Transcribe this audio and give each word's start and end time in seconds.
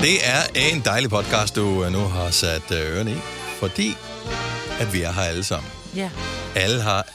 Det 0.00 0.28
er 0.28 0.42
en 0.54 0.82
dejlig 0.84 1.10
podcast, 1.10 1.56
du 1.56 1.84
øh, 1.84 1.92
nu 1.92 1.98
har 1.98 2.30
sat 2.30 2.70
øh, 2.70 2.96
ørerne 2.96 3.12
i, 3.12 3.16
fordi 3.60 3.96
at 4.80 4.92
vi 4.92 5.02
er 5.02 5.12
her 5.12 5.22
alle 5.22 5.44
sammen. 5.44 5.70
Ja. 5.96 6.10
Alle 6.54 6.82
har 6.82 7.06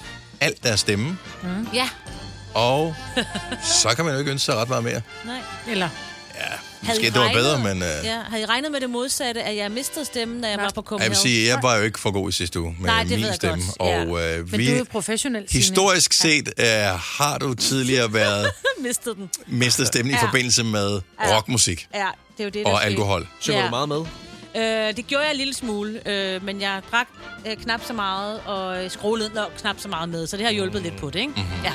alt 0.41 0.63
deres 0.63 0.79
stemme, 0.79 1.17
Ja. 1.73 1.89
og 2.53 2.95
så 3.81 3.89
kan 3.95 4.05
man 4.05 4.13
jo 4.13 4.19
ikke 4.19 4.31
ønske 4.31 4.45
sig 4.45 4.55
ret 4.55 4.69
meget 4.69 4.83
mere. 4.83 5.01
Nej. 5.25 5.39
Eller, 5.67 5.89
Ja, 6.35 6.87
måske 6.87 7.01
I 7.01 7.05
det 7.05 7.15
var 7.15 7.21
regnet- 7.21 7.35
bedre, 7.35 7.59
men 7.59 7.81
øh, 7.83 7.89
Ja, 8.03 8.19
havde 8.29 8.43
I 8.43 8.45
regnet 8.45 8.71
med 8.71 8.81
det 8.81 8.89
modsatte, 8.89 9.43
at 9.43 9.55
jeg 9.55 9.71
mistede 9.71 10.05
stemmen, 10.05 10.41
da 10.41 10.49
jeg 10.49 10.57
var 10.57 10.63
på 10.63 10.81
jeg 10.81 10.83
Copenhagen? 10.85 11.09
vil 11.11 11.17
sige, 11.17 11.47
jeg 11.47 11.59
var 11.63 11.75
jo 11.75 11.83
ikke 11.83 11.99
for 11.99 12.11
god 12.11 12.29
i 12.29 12.31
sidste 12.31 12.59
uge 12.61 12.75
med 12.79 12.89
Nej, 12.89 12.99
det 13.01 13.09
ved 13.09 13.17
min 13.17 13.25
jeg 13.25 13.35
stemme. 13.35 13.63
godt, 13.77 13.89
ja. 13.89 14.01
Og 14.05 14.23
øh, 14.37 14.51
men 14.51 14.57
vi, 14.59 14.67
du 14.67 14.73
er 14.73 14.77
jo 14.77 14.85
professionel, 14.91 15.43
Signe. 15.49 15.61
historisk 15.63 16.13
set 16.13 16.49
øh, 16.57 16.65
har 17.17 17.37
du 17.37 17.53
tidligere 17.53 18.13
været 18.13 18.51
mistede 18.87 19.15
den. 19.15 19.29
mistet 19.47 19.87
stemmen 19.87 20.11
i 20.13 20.17
Ja. 20.17 20.25
forbindelse 20.27 20.63
med 20.63 21.01
rockmusik 21.19 21.87
Ja, 21.93 22.07
det 22.37 22.39
er 22.39 22.43
jo 22.43 22.49
det, 22.49 22.65
der 22.65 22.71
og 22.71 22.77
skete. 22.77 22.89
alkohol. 22.91 23.27
Synger 23.39 23.59
Ja. 23.59 23.65
du 23.65 23.69
meget 23.69 23.89
med? 23.89 23.99
Øh, 24.89 24.95
det 24.97 25.07
gjorde 25.07 25.23
jeg 25.23 25.31
en 25.31 25.37
lille 25.37 25.53
smule, 25.53 26.09
øh, 26.09 26.43
men 26.43 26.61
jeg 26.61 26.81
drak 26.91 27.07
øh, 27.47 27.57
knap 27.57 27.81
så 27.85 27.93
meget, 27.93 28.39
og 28.45 28.91
skruede 28.91 29.31
nok 29.35 29.51
knap 29.57 29.75
så 29.79 29.87
meget 29.87 30.09
med, 30.09 30.27
så 30.27 30.37
det 30.37 30.45
har 30.45 30.51
hjulpet 30.51 30.81
lidt 30.81 30.97
på 30.97 31.09
det, 31.09 31.19
ikke? 31.19 31.31
Mhm. 31.35 31.41
Mm-hmm. 31.41 31.63
Ja, 31.63 31.73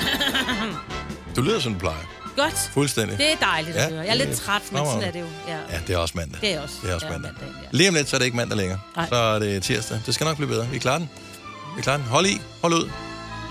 Du 1.36 1.42
lyder 1.42 1.60
som 1.60 1.72
du 1.72 1.78
plejer. 1.78 1.96
godt. 2.36 2.70
Fuldstændig. 2.72 3.18
Det 3.18 3.32
er 3.32 3.36
dejligt 3.36 3.76
at 3.76 3.82
Ja, 3.84 3.90
høre. 3.94 4.00
Jeg 4.04 4.10
er 4.10 4.14
lidt 4.14 4.36
træt, 4.36 4.62
men 4.72 4.86
sådan 4.86 5.02
er 5.02 5.10
det 5.10 5.20
jo. 5.20 5.26
Ja. 5.48 5.56
Ja, 5.70 5.78
det 5.86 5.94
er 5.94 5.98
også 5.98 6.14
mandag. 6.16 6.40
Det 6.40 6.54
er 6.54 6.60
også. 6.60 6.74
Det 6.82 6.90
er 6.90 6.94
også 6.94 7.06
ja, 7.06 7.12
mandag. 7.12 7.32
mandag, 7.32 7.62
ja. 7.62 7.68
Lige 7.70 7.88
om 7.88 7.94
lidt, 7.94 8.08
så 8.08 8.16
er 8.16 8.18
det 8.18 8.24
ikke 8.24 8.36
mandag 8.36 8.56
længere. 8.58 8.78
Nej. 8.96 9.08
Så 9.08 9.14
er 9.14 9.38
det 9.38 9.62
tirsdag. 9.62 10.00
Det 10.06 10.14
skal 10.14 10.24
nok 10.24 10.36
blive 10.36 10.48
bedre. 10.48 10.66
Vi 10.68 10.78
klarer 10.78 10.98
den. 10.98 11.10
Vi 11.76 11.82
klarer 11.82 11.96
den. 11.98 12.06
Hold 12.06 12.26
i. 12.26 12.40
Hold 12.62 12.72
ud. 12.74 12.90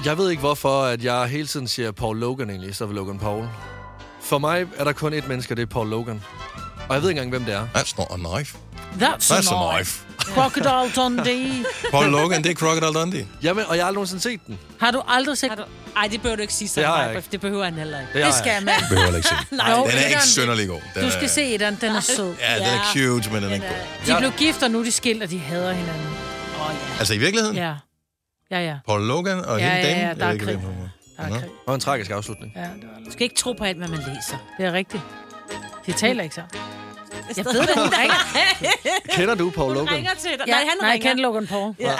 Jeg 0.05 0.17
ved 0.17 0.30
ikke, 0.30 0.39
hvorfor 0.39 0.83
at 0.83 1.03
jeg 1.03 1.25
hele 1.27 1.47
tiden 1.47 1.67
siger 1.67 1.91
Paul 1.91 2.17
Logan 2.19 2.49
egentlig, 2.49 2.75
så 2.75 2.86
vil 2.86 2.95
Logan 2.95 3.19
Paul. 3.19 3.47
For 4.22 4.38
mig 4.38 4.66
er 4.78 4.84
der 4.84 4.92
kun 4.94 5.14
ét 5.14 5.28
menneske, 5.28 5.56
det 5.56 5.62
er 5.62 5.66
Paul 5.66 5.89
Logan. 5.89 6.22
Og 6.89 6.95
jeg 6.95 7.02
ved 7.03 7.09
ikke 7.09 7.22
engang, 7.22 7.44
hvem 7.44 7.45
det 7.45 7.53
er. 7.56 7.67
That's 7.78 7.94
not 7.98 8.08
a 8.12 8.16
knife. 8.36 8.58
That's, 9.02 9.31
That's 9.31 9.53
a 9.53 9.70
a 9.72 9.76
knife. 9.78 10.02
Crocodile 10.36 10.92
Dundee. 10.95 11.66
Paul 11.92 12.09
Logan, 12.11 12.44
det 12.44 12.52
er 12.52 12.56
Crocodile 12.56 12.94
Dundee. 13.00 13.28
Jamen, 13.44 13.66
og 13.67 13.76
jeg 13.76 13.84
har 13.84 13.88
aldrig 13.88 13.94
nogensinde 13.95 14.22
set 14.23 14.39
den. 14.48 14.59
Har 14.80 14.92
du 14.92 15.02
aldrig 15.08 15.38
set... 15.38 15.50
Har 15.50 15.56
du... 15.56 15.64
Ej, 15.98 16.08
det 16.11 16.22
behøver 16.22 16.36
du 16.36 16.42
ikke 16.42 16.53
sige 16.53 16.67
så 16.67 16.80
Det 16.80 16.88
har 16.88 16.98
jeg 16.98 17.06
meget, 17.06 17.17
ikke. 17.17 17.28
det 17.31 17.42
behøver 17.42 17.64
han 17.64 17.73
heller 17.73 18.00
ikke. 18.00 18.14
Det, 18.14 18.26
Det 18.26 18.34
skal 18.34 18.52
jeg. 18.52 18.64
man. 18.64 18.73
Behøver 18.89 19.03
heller 19.03 19.17
ikke 19.17 19.30
se. 19.30 19.36
Nej, 19.56 19.73
Den 19.73 19.78
er 19.86 20.06
ikke 20.06 20.16
etteren- 20.17 20.28
sønderlig 20.28 20.67
god. 20.67 20.81
Den 20.95 21.04
Du 21.04 21.09
skal 21.11 21.23
er, 21.23 21.28
se 21.28 21.54
etteren, 21.54 21.78
den 21.81 21.95
er 21.95 22.00
sød. 22.00 22.36
Ja, 22.39 22.56
den 22.56 22.64
er 22.64 22.73
Ja. 22.73 22.80
cute, 22.94 23.30
men 23.31 23.44
den 23.44 23.50
er 23.52 23.54
ikke 23.54 23.67
god. 23.67 23.76
De 24.06 24.11
Ja. 24.14 24.20
blev 24.20 24.31
gift, 24.31 24.64
og 24.64 24.72
nu 24.72 24.80
er 24.80 24.83
de 24.83 24.92
skilt, 24.92 25.23
og 25.23 25.30
de 25.30 25.39
hader 25.39 25.72
hinanden. 25.73 26.08
Åh, 26.59 26.66
oh, 26.70 26.73
ja. 26.94 27.00
Altså 27.00 27.14
i 27.14 27.17
virkeligheden, 27.17 27.56
Ja. 27.58 27.73
Ja, 28.52 28.59
ja. 28.59 28.76
Paul 28.88 29.02
Logan 29.08 29.45
og 29.45 29.59
Ja, 29.59 29.66
hende 29.70 29.78
ja, 29.88 29.88
dame. 29.94 30.02
ja, 30.02 30.08
jeg 30.08 30.16
der 30.17 30.23
er 30.23 30.28
ved 30.28 30.33
ikke, 30.33 30.45
krig. 30.45 30.56
hvem 30.56 30.66
hun 30.73 30.83
er. 30.83 30.89
Er 31.20 31.30
krig. 31.30 31.50
Og 31.67 31.75
en 31.75 31.81
tragisk 31.81 32.12
afslutning. 32.12 32.52
Ja, 32.56 32.62
det, 32.62 32.70
var 32.84 33.06
Du 33.06 33.12
skal 33.12 33.23
ikke 33.23 33.36
tro 33.36 33.53
på 33.53 33.64
alt, 33.64 33.78
hvad 33.78 33.88
man 33.88 34.00
læser. 34.00 34.38
det 34.58 34.66
er 34.66 34.73
rigtigt. 34.73 35.03
De 35.86 35.92
taler 35.92 36.23
ikke 36.23 36.36
så. 36.36 36.42
Jeg 37.38 37.45
ved 37.45 37.53
det, 37.61 37.70
hun 37.76 37.89
ringer. 38.00 38.16
Kender 39.17 39.36
du 39.36 39.50
Paul 39.50 39.67
Hun 39.67 39.76
Logan? 39.78 39.94
ringer 39.95 40.11
til 40.14 40.30
dig. 40.31 40.44
Ja, 40.48 40.52
Nej, 40.52 40.59
han 40.59 40.78
nej, 40.81 40.88
jeg 40.88 40.94
ringer. 40.94 41.09
kender 41.09 41.22
Logan 41.23 41.48
Paul. 41.48 41.76
Ja. 41.80 41.92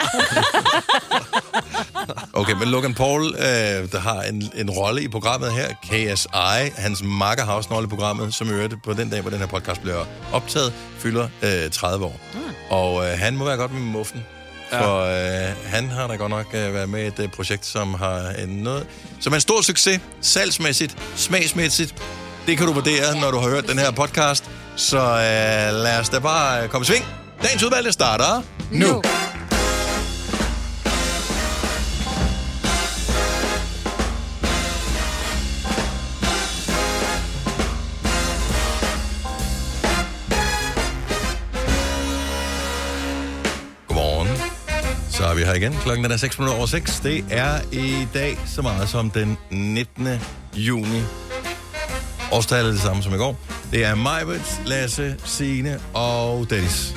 Okay, 2.32 2.52
men 2.52 2.68
Logan 2.68 2.94
Paul, 2.94 3.22
øh, 3.26 3.92
der 3.92 3.98
har 4.00 4.22
en, 4.22 4.42
en 4.54 4.70
rolle 4.70 5.02
i 5.02 5.08
programmet 5.08 5.52
her, 5.52 5.68
KSI, 5.82 6.80
hans 6.82 7.02
makker 7.04 7.44
har 7.44 7.52
også 7.54 7.68
en 7.70 7.74
rolle 7.76 7.86
i 7.86 7.88
programmet, 7.88 8.34
som 8.34 8.48
i 8.48 8.50
øvrigt 8.50 8.74
på 8.84 8.92
den 8.92 9.10
dag, 9.10 9.20
hvor 9.20 9.30
den 9.30 9.38
her 9.38 9.46
podcast 9.46 9.80
bliver 9.82 10.04
optaget, 10.32 10.72
fylder 10.98 11.28
øh, 11.42 11.70
30 11.70 12.04
år. 12.04 12.20
Mm. 12.34 12.40
Og 12.70 13.04
øh, 13.06 13.18
han 13.18 13.36
må 13.36 13.44
være 13.44 13.56
godt 13.56 13.72
med 13.72 13.80
muffen, 13.80 14.24
for 14.70 15.00
øh, 15.00 15.56
han 15.66 15.88
har 15.88 16.06
da 16.06 16.14
godt 16.14 16.30
nok 16.30 16.46
øh, 16.54 16.74
været 16.74 16.88
med 16.88 17.04
i 17.04 17.06
et 17.06 17.18
øh, 17.18 17.28
projekt, 17.28 17.66
som 17.66 17.94
har 17.94 18.28
en 18.38 18.48
noget, 18.48 18.86
som 19.20 19.32
er 19.32 19.34
en 19.34 19.40
stor 19.40 19.60
succes, 19.62 20.00
salgsmæssigt, 20.20 20.96
smagsmæssigt. 21.16 21.94
Det 22.46 22.58
kan 22.58 22.66
du 22.66 22.72
vurdere, 22.72 23.20
når 23.20 23.30
du 23.30 23.38
har 23.38 23.48
hørt 23.48 23.68
den 23.68 23.78
her 23.78 23.90
podcast. 23.90 24.50
Så 24.76 24.98
øh, 24.98 25.82
lad 25.82 26.00
os 26.00 26.08
da 26.08 26.18
bare 26.18 26.62
øh, 26.62 26.68
komme 26.68 26.82
i 26.82 26.86
sving. 26.86 27.04
Dagens 27.42 27.62
udvalgte 27.62 27.92
starter 27.92 28.42
nu. 28.70 28.86
nu. 28.86 29.02
Igen. 45.60 45.72
Klokken 45.72 46.04
er 46.04 46.16
6 46.16 46.38
minutter 46.38 46.56
over 46.56 46.66
6. 46.66 47.00
Det 47.00 47.24
er 47.30 47.60
i 47.72 48.06
dag 48.14 48.38
så 48.46 48.62
meget 48.62 48.88
som 48.88 49.10
den 49.10 49.38
19. 49.50 50.08
juni. 50.54 51.02
Årstallet 52.32 52.68
er 52.68 52.72
det 52.72 52.80
samme 52.80 53.02
som 53.02 53.14
i 53.14 53.16
går. 53.16 53.38
Det 53.72 53.84
er 53.84 53.94
Majbert, 53.94 54.60
Lasse, 54.66 55.16
Signe 55.24 55.80
og 55.94 56.50
Dennis. 56.50 56.94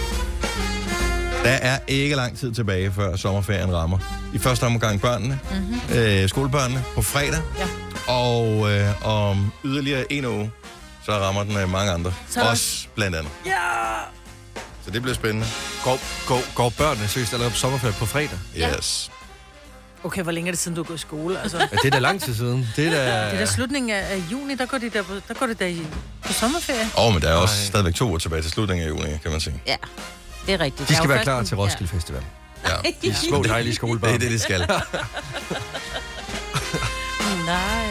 Der 1.43 1.49
er 1.49 1.79
ikke 1.87 2.15
lang 2.15 2.37
tid 2.37 2.53
tilbage, 2.53 2.91
før 2.91 3.15
sommerferien 3.15 3.73
rammer. 3.73 3.97
I 4.33 4.37
første 4.37 4.63
omgang 4.63 5.01
børnene, 5.01 5.39
mm-hmm. 5.51 5.97
øh, 5.97 6.29
skolebørnene, 6.29 6.83
på 6.95 7.01
fredag. 7.01 7.41
Ja. 7.57 7.67
Og 8.13 8.71
øh, 8.71 9.05
om 9.05 9.51
yderligere 9.65 10.13
en 10.13 10.25
uge, 10.25 10.51
så 11.05 11.11
rammer 11.11 11.43
den 11.43 11.57
øh, 11.57 11.71
mange 11.71 11.91
andre. 11.91 12.13
Så 12.29 12.41
Også 12.41 12.87
blandt 12.95 13.15
andet. 13.15 13.31
Ja! 13.45 13.51
Så 14.85 14.91
det 14.91 15.01
bliver 15.01 15.15
spændende. 15.15 15.45
Går, 15.83 15.99
går, 16.27 16.53
går 16.55 16.69
børnene 16.69 17.07
seriøst 17.07 17.33
allerede 17.33 17.51
på 17.51 17.57
sommerferie 17.57 17.93
på 17.93 18.05
fredag? 18.05 18.39
Yes. 18.57 19.11
Okay, 20.03 20.23
hvor 20.23 20.31
længe 20.31 20.47
er 20.47 20.51
det 20.51 20.59
siden, 20.59 20.75
du 20.75 20.81
er 20.81 20.85
gået 20.85 20.97
i 20.97 21.01
skole? 21.01 21.41
Altså, 21.41 21.57
Ja, 21.57 21.65
det 21.65 21.85
er 21.85 21.89
da 21.89 21.99
lang 21.99 22.21
tid 22.21 22.35
siden. 22.35 22.67
Det 22.75 22.87
er 22.87 22.91
da... 22.91 22.97
det 23.25 23.33
er 23.33 23.37
da 23.37 23.45
slutningen 23.45 23.91
af, 23.91 24.13
af 24.13 24.21
juni, 24.31 24.55
der 24.55 24.65
går 24.65 24.77
de 24.77 24.89
der 24.89 25.01
på, 25.03 25.13
der 25.27 25.33
går 25.33 25.45
de 25.45 25.53
der 25.53 25.65
i, 25.65 25.81
på 26.25 26.33
sommerferie. 26.33 26.87
Åh, 26.97 27.05
oh, 27.05 27.13
men 27.13 27.21
der 27.21 27.29
er 27.29 27.35
også 27.35 27.55
Ej. 27.55 27.65
stadigvæk 27.65 27.95
to 27.95 28.07
uger 28.07 28.17
tilbage 28.17 28.41
til 28.41 28.51
slutningen 28.51 28.85
af 28.85 28.89
juni, 28.89 29.17
kan 29.23 29.31
man 29.31 29.39
sige. 29.41 29.61
Ja, 29.67 29.75
det 30.45 30.53
er 30.53 30.59
rigtigt. 30.59 30.89
De 30.89 30.95
skal 30.95 31.09
være 31.09 31.23
klar 31.23 31.43
til 31.43 31.57
Roskilde 31.57 31.91
Festival. 31.91 32.23
Ja. 32.65 32.75
De 33.09 33.15
små, 33.15 33.43
dejlige 33.43 33.75
skolebørn. 33.75 34.09
Det 34.09 34.15
er 34.15 34.19
det, 34.19 34.31
de 34.31 34.39
skal. 34.39 34.59
Ja. 34.59 34.67
Nej. 37.45 37.85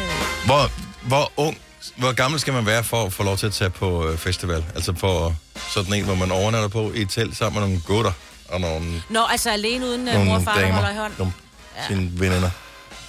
Hvor, 0.47 0.71
hvor 1.09 1.33
ung, 1.37 1.59
hvor 1.97 2.13
gammel 2.13 2.41
skal 2.41 2.53
man 2.53 2.67
være 2.67 2.85
for 2.85 3.05
at 3.07 3.13
få 3.13 3.23
lov 3.23 3.37
til 3.37 3.47
at 3.47 3.53
tage 3.53 3.71
på 3.71 4.09
øh, 4.09 4.19
festival? 4.19 4.65
Altså 4.75 4.93
på 4.93 5.35
sådan 5.75 5.93
en, 5.95 6.05
hvor 6.05 6.15
man 6.15 6.33
overnatter 6.33 6.69
på 6.69 6.93
i 6.93 7.01
et 7.03 7.11
telt 7.11 7.37
sammen 7.37 7.61
med 7.61 7.69
nogle 7.69 7.83
gutter 7.87 8.13
og 8.49 8.61
nogle, 8.61 9.03
Nå, 9.09 9.21
altså 9.31 9.51
alene 9.51 9.87
uden 9.87 10.01
nogle 10.01 10.25
mor 10.25 10.35
og 10.35 10.43
far, 10.43 10.59
der 10.59 10.73
holder 10.73 10.91
i 10.91 10.97
hånd. 10.97 11.13
Nogle 11.19 11.33
sine 11.89 12.11
veninder. 12.21 12.51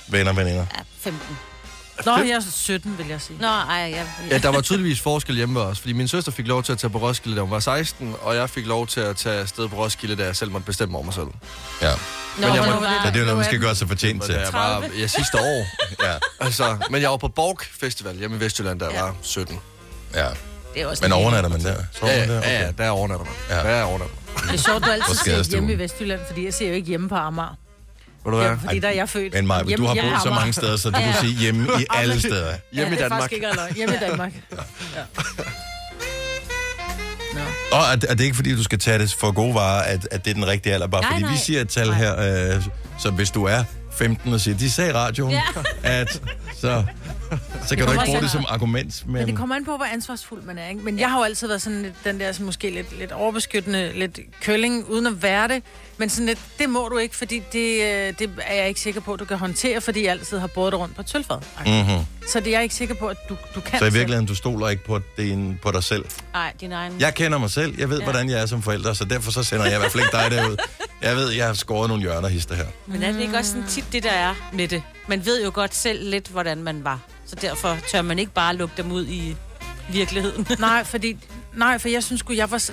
Venner 0.07 0.33
veninder. 0.33 0.65
Ja, 0.77 0.81
15. 0.99 1.37
Nå, 2.05 2.17
jeg 2.17 2.29
er 2.29 2.39
17, 2.51 2.97
vil 2.97 3.07
jeg 3.07 3.21
sige. 3.21 3.37
Nå, 3.41 3.47
ej, 3.47 3.75
jeg... 3.75 4.07
Ja, 4.29 4.37
der 4.37 4.49
var 4.49 4.61
tydeligvis 4.61 5.01
forskel 5.01 5.35
hjemme 5.35 5.55
ved 5.59 5.61
os, 5.65 5.79
fordi 5.79 5.93
min 5.93 6.07
søster 6.07 6.31
fik 6.31 6.47
lov 6.47 6.63
til 6.63 6.71
at 6.71 6.77
tage 6.77 6.91
på 6.91 6.97
Roskilde, 6.97 7.35
da 7.37 7.41
hun 7.41 7.51
var 7.51 7.59
16, 7.59 8.15
og 8.21 8.35
jeg 8.35 8.49
fik 8.49 8.65
lov 8.67 8.87
til 8.87 8.99
at 8.99 9.15
tage 9.17 9.39
afsted 9.39 9.67
på 9.69 9.75
Roskilde, 9.75 10.15
da 10.15 10.25
jeg 10.25 10.35
selv 10.35 10.51
måtte 10.51 10.65
bestemme 10.65 10.95
over 10.95 11.05
mig 11.05 11.13
selv. 11.13 11.25
Ja. 11.81 11.89
Nå, 11.91 11.95
Men 12.37 12.43
jeg 12.43 12.51
hvornår 12.63 12.79
må- 12.79 12.85
var 12.85 13.01
Så 13.05 13.07
det 13.09 13.15
er 13.15 13.19
jo 13.19 13.25
noget, 13.25 13.37
man 13.37 13.45
skal 13.45 13.59
gøre 13.59 13.75
sig 13.75 13.87
fortjent 13.87 14.23
til. 14.23 14.33
jeg 14.33 14.53
var 14.53 14.79
30. 14.79 14.99
ja, 14.99 15.07
sidste 15.07 15.37
år. 15.37 15.65
Ja. 16.03 16.13
Altså, 16.39 16.77
men 16.89 17.01
jeg 17.01 17.09
var 17.09 17.17
på 17.17 17.27
Borg 17.27 17.57
Festival 17.79 18.17
hjemme 18.17 18.37
i 18.37 18.39
Vestjylland, 18.39 18.79
da 18.79 18.85
jeg 18.85 18.93
Ja. 18.93 19.01
var 19.01 19.15
17. 19.21 19.59
ja. 20.15 20.27
Det 20.73 20.81
er 20.81 20.87
også 20.87 21.03
Men 21.03 21.09
en- 21.11 21.13
overnatter 21.13 21.49
man 21.49 21.63
der? 21.63 21.75
Sover 21.99 22.11
Ja, 22.13 22.27
der? 22.27 22.33
ja, 22.49 22.61
ja, 22.65 22.71
der 22.77 22.89
overnatter 22.89 23.25
man. 23.25 23.33
Ja. 23.49 23.67
Ja. 23.69 23.77
Der 23.77 23.83
overnatter 23.83 24.15
man. 24.35 24.43
Det 24.47 24.53
er 24.59 24.63
sjovt, 24.63 24.85
du 24.85 24.89
altid 24.91 25.15
skadestuen. 25.15 25.65
hjemme 25.67 25.73
i 25.73 25.77
Vestjylland, 25.83 26.21
fordi 26.27 26.45
jeg 26.45 26.53
ser 26.53 26.67
jo 26.67 26.73
ikke 26.73 26.87
hjemme 26.87 27.09
på 27.09 27.15
Amager. 27.15 27.55
Ved 28.25 28.31
du 28.31 28.37
hvad? 28.37 28.47
Ja, 28.47 28.53
fordi 28.63 28.79
der 28.79 28.87
er 28.87 28.91
jeg 28.93 29.09
født. 29.09 29.33
Men 29.33 29.47
Maja, 29.47 29.63
du 29.75 29.85
har 29.85 29.93
boet 29.93 30.13
på 30.13 30.19
så 30.23 30.29
mange 30.29 30.53
steder, 30.53 30.77
så 30.77 30.89
du 30.89 30.99
kan 30.99 31.13
sige 31.21 31.33
hjemme 31.33 31.67
i 31.79 31.85
alle 31.89 32.19
steder. 32.19 32.53
Hjemme 32.71 32.87
ja, 32.87 32.87
i 32.87 32.89
det 32.89 32.93
er 32.93 33.09
Danmark. 33.09 33.21
faktisk 33.21 33.33
ikke. 33.33 33.75
Hjemme 33.75 33.95
i 33.95 33.99
Danmark. 34.09 34.33
Nå. 37.33 37.39
Og 37.71 37.83
er 37.91 37.95
det, 37.95 38.09
er 38.11 38.15
det 38.15 38.23
ikke 38.23 38.35
fordi, 38.35 38.55
du 38.55 38.63
skal 38.63 38.79
tage 38.79 38.99
det 38.99 39.15
for 39.19 39.31
gode 39.31 39.55
varer, 39.55 39.81
at, 39.83 40.07
at 40.11 40.25
det 40.25 40.31
er 40.31 40.35
den 40.35 40.47
rigtige 40.47 40.73
alder? 40.73 40.87
Bare 40.87 41.01
Nej, 41.01 41.09
fordi 41.11 41.21
nej. 41.21 41.31
vi 41.31 41.37
siger 41.37 41.61
et 41.61 41.69
tal 41.69 41.93
her, 41.93 42.19
øh, 42.55 42.63
så 42.99 43.09
hvis 43.11 43.31
du 43.31 43.43
er 43.43 43.63
15 43.97 44.33
og 44.33 44.39
siger, 44.39 44.57
de 44.57 44.71
sagde 44.71 44.89
i 44.89 44.93
radioen, 44.93 45.31
Ja. 45.31 45.41
at 45.83 46.21
så, 46.61 46.83
så 47.67 47.75
kan 47.75 47.85
du 47.85 47.91
ikke 47.91 48.05
bruge 48.05 48.21
det 48.21 48.31
som 48.31 48.45
argument. 48.49 49.03
Men, 49.05 49.13
Men 49.13 49.27
det 49.27 49.37
kommer 49.37 49.55
an 49.55 49.65
på, 49.65 49.75
hvor 49.77 49.85
ansvarsfuld 49.85 50.41
man 50.43 50.57
er. 50.57 50.69
Ikke? 50.69 50.81
Men 50.81 50.99
jeg 50.99 51.09
har 51.11 51.17
jo 51.17 51.23
altid 51.23 51.47
været 51.47 51.61
sådan 51.61 51.81
lidt, 51.81 51.93
den 52.03 52.19
der 52.19 52.31
sådan, 52.31 52.45
måske 52.45 52.69
lidt, 52.69 52.99
lidt 52.99 53.11
overbeskyttende, 53.11 53.91
lidt 53.95 54.19
kølling, 54.41 54.85
uden 54.89 55.07
at 55.07 55.21
være 55.23 55.47
det. 55.47 55.63
Men 55.97 56.09
sådan 56.09 56.25
lidt, 56.25 56.39
det 56.59 56.69
må 56.69 56.87
du 56.89 56.97
ikke, 56.97 57.15
fordi 57.15 57.41
det, 57.53 57.81
øh, 57.83 58.13
det 58.19 58.29
er 58.47 58.55
jeg 58.55 58.67
ikke 58.67 58.79
sikker 58.79 59.01
på, 59.01 59.13
at 59.13 59.19
du 59.19 59.25
kan 59.25 59.37
håndtere, 59.37 59.81
fordi 59.81 60.03
jeg 60.03 60.11
altid 60.11 60.37
har 60.39 60.47
båret 60.47 60.73
rundt 60.73 60.95
på 60.95 61.01
et 61.01 61.09
sølvfad. 61.09 61.37
mm-hmm. 61.65 62.05
Så 62.27 62.39
det 62.39 62.47
er 62.47 62.51
jeg 62.51 62.63
ikke 62.63 62.75
sikker 62.75 62.95
på, 62.95 63.07
at 63.07 63.17
du, 63.29 63.37
du 63.55 63.59
kan 63.61 63.79
Så 63.79 63.85
i 63.85 63.87
selv. 63.87 63.93
virkeligheden, 63.93 64.25
du 64.27 64.35
stoler 64.35 64.69
ikke 64.69 64.85
på, 64.85 64.99
din, 65.17 65.59
på 65.61 65.71
dig 65.71 65.83
selv. 65.83 66.05
Nej, 66.33 66.53
din 66.61 66.71
egen... 66.71 66.93
Jeg 66.99 67.13
kender 67.13 67.37
mig 67.37 67.51
selv. 67.51 67.75
Jeg 67.79 67.89
ved, 67.89 67.97
Ja. 67.97 68.03
hvordan 68.03 68.29
jeg 68.29 68.41
er 68.41 68.45
som 68.45 68.61
forælder, 68.61 68.93
så 68.93 69.05
derfor 69.05 69.31
så 69.31 69.43
sender 69.43 69.65
jeg 69.65 69.75
i 69.75 69.77
hvert 69.79 69.91
fald 69.91 70.03
ikke 70.03 70.17
dig 70.17 70.31
derud. 70.31 70.57
Jeg 71.01 71.15
ved, 71.15 71.29
jeg 71.31 71.45
har 71.45 71.53
skåret 71.53 71.87
nogle 71.89 72.03
hjørner 72.03 72.27
hister 72.27 72.55
her. 72.55 72.65
Men 72.87 73.03
er 73.03 73.11
det 73.11 73.21
ikke 73.21 73.37
også 73.37 73.51
sådan 73.51 73.67
tit 73.67 73.85
det, 73.91 74.03
der 74.03 74.11
er 74.11 74.33
med 74.53 74.67
det? 74.67 74.83
Man 75.07 75.25
ved 75.25 75.43
jo 75.43 75.51
godt 75.53 75.75
selv 75.75 76.09
lidt, 76.09 76.27
hvordan 76.27 76.63
man 76.63 76.83
var. 76.83 76.99
Så 77.33 77.47
derfor 77.47 77.77
tør 77.91 78.01
man 78.01 78.19
ikke 78.19 78.31
bare 78.31 78.55
lukke 78.55 78.73
dem 78.77 78.91
ud 78.91 79.07
i 79.07 79.35
virkeligheden. 79.89 80.47
Nej, 80.59 80.83
fordi, 80.83 81.17
nej, 81.55 81.77
for 81.77 81.89
jeg 81.89 82.03
synes 82.03 82.19
sgu, 82.19 82.33
jeg 82.33 82.51
var... 82.51 82.69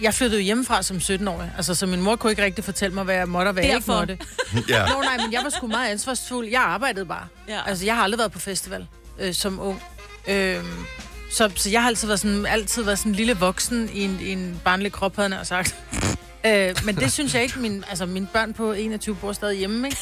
Jeg 0.00 0.14
flyttede 0.14 0.40
jo 0.40 0.44
hjemmefra 0.44 0.82
som 0.82 0.96
17-årig. 0.96 1.52
Altså, 1.56 1.74
så 1.74 1.86
min 1.86 2.00
mor 2.02 2.16
kunne 2.16 2.32
ikke 2.32 2.44
rigtig 2.44 2.64
fortælle 2.64 2.94
mig, 2.94 3.04
hvad 3.04 3.14
jeg 3.14 3.28
måtte 3.28 3.48
og 3.48 3.52
hvad 3.52 3.62
jeg 3.64 3.74
ikke 3.74 3.86
Derfor. 3.86 3.98
måtte. 4.00 4.18
Ja. 4.68 4.86
Nå, 4.86 5.02
nej, 5.02 5.16
men 5.16 5.32
jeg 5.32 5.40
var 5.44 5.50
sgu 5.50 5.66
meget 5.66 5.90
ansvarsfuld. 5.90 6.48
Jeg 6.48 6.60
arbejdede 6.62 7.06
bare. 7.06 7.26
Ja. 7.48 7.60
Altså, 7.66 7.84
jeg 7.84 7.96
har 7.96 8.02
aldrig 8.02 8.18
været 8.18 8.32
på 8.32 8.38
festival 8.38 8.86
øh, 9.18 9.34
som 9.34 9.60
ung. 9.60 9.82
Øh, 10.28 10.64
Så, 11.30 11.50
så 11.56 11.70
jeg 11.70 11.80
har 11.82 11.88
altid 11.88 12.06
været 12.08 12.20
sådan, 12.20 12.46
altid 12.46 12.82
været 12.82 12.98
sådan 12.98 13.12
en 13.12 13.16
lille 13.16 13.34
voksen 13.36 13.90
i 13.94 14.00
en, 14.04 14.18
i 14.22 14.32
en 14.32 14.60
barnlig 14.64 14.92
krop, 14.92 15.16
havde 15.16 15.36
jeg 15.36 15.46
sagt. 15.46 15.76
øh, 16.46 16.74
men 16.84 16.96
det 16.96 17.12
synes 17.12 17.34
jeg 17.34 17.42
ikke, 17.42 17.58
min, 17.58 17.84
altså 17.88 18.06
mine 18.06 18.26
børn 18.32 18.52
på 18.54 18.72
21 18.72 19.14
bor 19.16 19.32
stadig 19.32 19.58
hjemme, 19.58 19.86
ikke? 19.88 19.98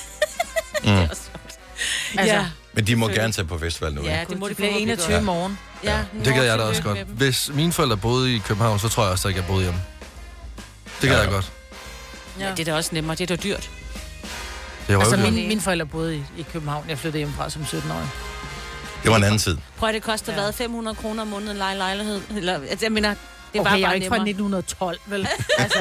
Altså, 2.18 2.34
Ja. 2.34 2.46
Men 2.72 2.86
de 2.86 2.96
må 2.96 3.08
gerne 3.08 3.32
tage 3.32 3.46
på 3.46 3.58
festival 3.58 3.94
nu, 3.94 4.02
Ja, 4.04 4.20
ikke? 4.20 4.30
det 4.30 4.38
må 4.38 4.48
de 4.48 4.54
bliver 4.54 4.68
forhåbentlig 4.70 4.92
21 4.92 5.08
gøre. 5.12 5.20
i 5.20 5.24
morgen. 5.24 5.58
Ja, 5.84 5.98
Det 6.24 6.34
gad 6.34 6.44
jeg 6.44 6.58
da 6.58 6.64
også 6.64 6.82
godt. 6.82 6.98
Hvis 6.98 7.50
mine 7.54 7.72
forældre 7.72 7.96
boede 7.96 8.34
i 8.34 8.38
København, 8.38 8.78
så 8.78 8.88
tror 8.88 9.02
jeg 9.02 9.12
også, 9.12 9.28
at 9.28 9.36
jeg 9.36 9.44
boede 9.46 9.62
hjemme. 9.62 9.80
Det 11.00 11.08
gad 11.08 11.16
Ja. 11.16 11.22
jeg 11.22 11.30
godt. 11.30 11.52
Ja, 12.40 12.50
det 12.50 12.60
er 12.60 12.64
da 12.64 12.74
også 12.74 12.90
nemmere. 12.92 13.16
Det 13.16 13.30
er 13.30 13.36
da 13.36 13.42
dyrt. 13.42 13.70
Det 14.88 14.96
var 14.96 15.02
Altså, 15.04 15.16
jo 15.16 15.30
mine, 15.30 15.48
mine 15.48 15.60
forældre 15.60 15.86
boede 15.86 16.16
i, 16.16 16.22
i 16.38 16.42
København. 16.52 16.84
Jeg 16.88 16.98
flyttede 16.98 17.18
hjemmefra 17.18 17.50
som 17.50 17.62
17-årig. 17.62 18.08
Det 19.02 19.10
var 19.10 19.16
en 19.16 19.24
anden 19.24 19.38
tid. 19.38 19.56
Prøv 19.76 19.88
at 19.88 19.94
det 19.94 20.02
koster 20.02 20.32
Ja. 20.32 20.40
hvad? 20.40 20.52
500 20.52 20.94
kroner 20.96 21.22
om 21.22 21.28
måneden 21.28 21.50
en 21.50 21.56
lej- 21.56 21.74
lejlighed? 21.76 22.20
Eller, 22.36 22.54
altså, 22.54 22.84
jeg 22.84 22.92
mener, 22.92 23.14
det 23.52 23.58
er 23.58 23.60
Okay, 23.60 23.70
bare, 23.70 23.80
jeg 23.80 23.90
er 23.90 23.92
ikke 23.92 24.08
fra 24.08 24.16
nemmere. 24.24 24.30
1912, 24.30 24.98
vel? 25.06 25.28
Altså, 25.58 25.78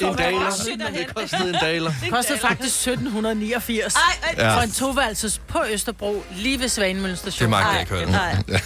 en 0.00 0.14
daler. 0.16 0.50
Shit, 0.50 0.82
og 0.82 0.92
Det 0.92 1.14
kostede 1.14 1.48
en 1.48 1.54
daler. 1.62 1.92
det 2.02 2.10
kostede 2.12 2.38
faktisk 2.38 2.74
1789. 2.88 3.94
Ej, 3.94 4.00
ej, 4.22 4.34
Ja. 4.38 4.56
For 4.56 4.60
en 4.60 4.70
toværelses 4.72 5.40
på 5.48 5.58
Østerbro, 5.72 6.24
lige 6.36 6.60
ved 6.60 6.68
Svanemøllen 6.68 7.10
Det 7.10 7.18
station. 7.18 7.50
magter 7.50 7.66
ej, 7.68 7.72
jeg 7.72 7.80
ikke 7.80 7.92
høre. 7.94 8.10
nej. 8.10 8.60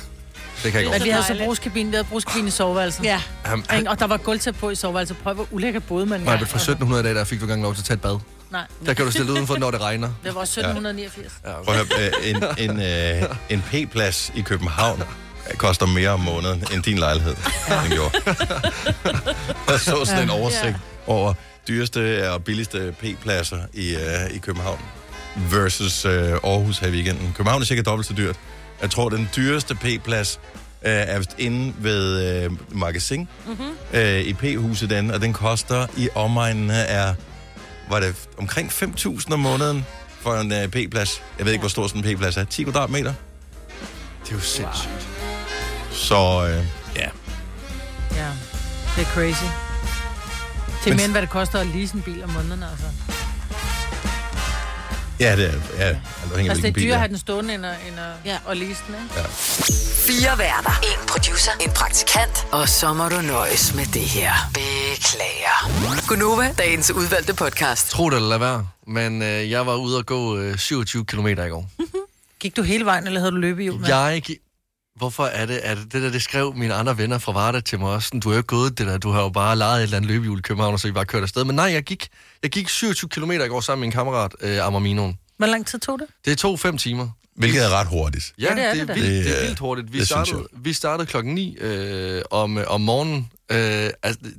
Det 0.63 0.73
kan 0.73 0.81
jeg 0.81 0.91
Men 0.91 0.93
godt. 0.93 1.05
vi 1.05 1.09
havde 1.11 1.25
så 1.25 1.37
brugskabine, 1.45 1.91
vi 1.91 1.95
havde 1.97 2.05
brugskabine 2.09 2.49
i 2.49 2.51
soveværelset. 2.51 3.05
Ja. 3.05 3.21
Jamen, 3.47 3.65
Ikke? 3.77 3.91
Og 3.91 3.99
der 3.99 4.07
var 4.07 4.17
gulvtæp 4.17 4.55
på 4.57 4.71
i 4.71 4.75
soveværelset. 4.75 5.17
Prøv, 5.17 5.35
hvor 5.35 5.47
ulækker 5.51 5.81
både 5.81 6.07
man 6.07 6.21
Nej, 6.21 6.39
fra 6.39 6.45
1700 6.45 7.01
i 7.01 7.05
dag, 7.07 7.15
der 7.15 7.25
fik 7.25 7.41
du 7.41 7.47
gang 7.47 7.63
lov 7.63 7.75
til 7.75 7.81
at 7.81 7.85
tage 7.85 7.95
et 7.95 8.01
bad. 8.01 8.19
Nej, 8.51 8.63
Der 8.87 8.95
kan 8.95 9.05
du 9.05 9.11
stille 9.11 9.33
udenfor, 9.33 9.57
når 9.57 9.71
det 9.71 9.81
regner. 9.81 10.09
det 10.25 10.35
var 10.35 10.41
1789. 10.43 11.33
Ja, 11.45 11.53
Prøv 11.65 11.75
at 11.75 11.93
høre, 11.99 12.07
øh, 12.09 12.31
en, 12.59 12.71
en, 12.71 12.81
øh, 12.83 13.37
en 13.49 13.63
P-plads 13.63 14.33
i 14.35 14.41
København 14.41 15.03
koster 15.57 15.87
mere 15.87 16.11
om 16.11 16.21
måneden 16.21 16.65
end 16.73 16.83
din 16.83 16.99
lejlighed, 16.99 17.35
den 17.83 17.91
gjorde. 17.91 18.19
Jeg 19.69 19.81
så 19.81 20.05
sådan 20.05 20.23
en 20.23 20.31
oversigt 20.31 20.77
over 21.07 21.35
dyreste 21.69 22.33
og 22.33 22.45
billigste 22.45 22.95
P-pladser 23.01 23.59
i, 23.73 23.95
øh, 23.95 24.37
i 24.37 24.39
København 24.39 24.79
versus 25.51 26.05
øh, 26.05 26.33
Aarhus 26.33 26.79
her 26.79 26.89
i 26.89 26.91
weekenden. 26.91 27.35
København 27.37 27.63
er 27.63 27.67
cirka 27.67 27.83
dobbelt 27.83 28.09
så 28.09 28.15
dyrt. 28.15 28.37
Jeg 28.83 28.91
tror, 28.91 29.09
den 29.09 29.29
dyreste 29.37 29.75
P-plads 29.75 30.41
øh, 30.85 30.93
er 30.93 31.19
vist 31.19 31.35
inde 31.39 31.75
ved 31.79 32.43
øh, 32.45 32.51
Magasin 32.69 33.29
mm-hmm. 33.47 33.71
øh, 33.93 34.21
i 34.21 34.33
P-huset 34.33 34.91
den, 34.91 35.11
og 35.11 35.21
den 35.21 35.33
koster 35.33 35.87
i 35.97 36.09
omegnen 36.15 36.71
af, 36.71 37.15
var 37.91 38.01
det 38.01 38.29
omkring 38.39 38.71
5.000 38.71 39.33
om 39.33 39.41
måneden 39.41 39.87
for 40.21 40.35
en 40.35 40.53
øh, 40.53 40.69
P-plads. 40.69 41.23
Jeg 41.39 41.47
ved 41.47 41.53
ikke, 41.53 41.63
hvor 41.63 41.69
stor 41.69 41.87
sådan 41.87 42.05
en 42.05 42.17
P-plads 42.17 42.37
er. 42.37 42.45
10 42.45 42.63
kvadratmeter. 42.63 43.15
Det 44.25 44.31
er 44.31 44.35
jo 44.35 44.41
sindssygt. 44.41 45.24
Så 45.95 46.47
øh, 46.49 46.65
ja, 46.97 47.09
Ja, 48.17 48.29
det 48.97 49.03
er 49.03 49.11
crazy. 49.15 49.45
Til 50.83 50.91
Men- 50.91 50.97
mere 50.97 51.05
end 51.05 51.13
hvad 51.13 51.23
det 51.23 51.31
koster 51.31 51.59
at 51.61 51.67
lease 51.67 51.95
en 51.95 52.03
bil 52.03 52.25
om 52.25 52.31
måneden, 52.31 52.63
altså. 52.63 52.87
ja, 55.21 55.37
det 55.37 55.45
er, 55.47 55.53
ja, 55.79 55.85
alt 55.85 55.99
afhængig 56.25 56.47
af, 56.47 56.51
Altså, 56.51 56.63
det 56.63 56.69
er 56.69 56.73
dyrere 56.81 56.93
at 56.95 56.99
have 56.99 57.09
den 57.09 57.19
stående, 57.19 57.55
end 57.55 57.67
at, 57.67 57.77
end 57.89 57.99
at, 58.01 58.05
Ja. 58.25 58.39
at 58.51 58.57
lease 58.57 58.81
den, 58.87 58.95
ikke? 58.95 59.29
Fire 60.07 60.39
værter. 60.39 60.71
En 60.83 61.07
producer. 61.09 61.51
En 61.61 61.71
praktikant. 61.71 62.47
Og 62.53 62.69
så 62.69 62.93
må 62.93 63.09
du 63.09 63.21
nøjes 63.21 63.75
med 63.75 63.85
det 63.87 64.03
her. 64.03 64.33
Beklager. 64.55 66.07
Gunova, 66.09 66.55
dagens 66.59 66.91
udvalgte 66.91 67.35
podcast. 67.35 67.91
Tro 67.91 68.11
det 68.11 68.17
eller 68.17 68.29
lad 68.29 68.39
være, 68.39 68.67
men 68.87 69.23
øh, 69.23 69.51
jeg 69.51 69.67
var 69.67 69.75
ude 69.77 69.97
og 69.99 70.07
gå 70.07 70.37
øh, 70.39 70.59
27 70.59 71.05
km 71.05 71.27
i 71.27 71.35
går. 71.35 71.71
Gik 72.41 72.57
du 72.57 72.63
hele 72.63 72.85
vejen, 72.85 73.07
eller 73.07 73.21
havde 73.21 73.33
du 73.33 73.37
løbehjul 73.37 73.81
med? 73.81 73.89
Jeg 73.89 74.23
gik... 74.25 74.39
Hvorfor 74.97 75.25
er 75.25 75.47
det, 75.47 75.57
at 75.57 75.79
det 75.79 75.93
der, 75.93 76.11
det 76.11 76.23
skrev 76.23 76.55
mine 76.57 76.75
andre 76.75 76.99
venner 76.99 77.19
fra 77.19 77.33
Varda 77.33 77.61
til 77.61 77.79
mig 77.81 77.91
også, 77.91 78.11
du 78.23 78.29
har 78.29 78.35
jo 78.35 78.39
ikke 78.39 78.47
gået 78.47 78.79
det 78.79 78.87
der, 78.87 78.99
du 78.99 79.11
har 79.11 79.23
jo 79.23 79.29
bare 79.29 79.57
lejet 79.57 79.79
et 79.79 79.83
eller 79.83 79.97
andet 79.97 80.11
løbehjul 80.11 80.39
i 80.39 80.43
København, 80.43 80.75
og 80.75 80.81
så 80.81 80.89
I 80.89 80.93
bare 80.93 81.05
kørt 81.05 81.23
afsted. 81.23 81.45
Men 81.45 81.57
nej, 81.57 81.73
jeg 81.73 81.83
gik, 81.83 82.09
jeg 82.43 82.51
gik 82.51 82.69
27 82.69 83.09
km 83.09 83.31
i 83.31 83.37
går 83.37 83.61
sammen 83.61 83.81
med 83.81 83.87
min 83.87 83.93
kammerat, 83.93 84.35
øh, 84.41 84.67
Amarminoen. 84.67 85.19
Hvor 85.37 85.47
lang 85.47 85.67
tid 85.67 85.79
tog 85.79 85.99
det? 85.99 86.07
Det 86.25 86.39
tog 86.39 86.61
fem 86.61 86.79
timer. 86.79 87.09
Hvilket 87.37 87.65
er 87.65 87.71
ret 87.71 87.87
hurtigt. 87.87 88.33
Ja, 88.39 88.55
det 88.55 88.65
er 88.65 88.75
det, 88.75 88.91
er 88.91 88.95
vildt, 88.95 89.09
Det, 89.09 89.25
det 89.25 89.33
er 89.33 89.41
øh, 89.41 89.47
vildt 89.47 89.59
hurtigt. 89.59 89.93
Vi 89.93 90.05
startede, 90.05 90.47
vi 90.53 90.73
startede 90.73 91.07
klokken 91.07 91.35
9 91.35 91.57
øh, 91.61 92.23
om, 92.31 92.59
om 92.67 92.81
morgenen. 92.81 93.31
Øh, 93.51 93.91
altså, 94.03 94.21
det, 94.25 94.35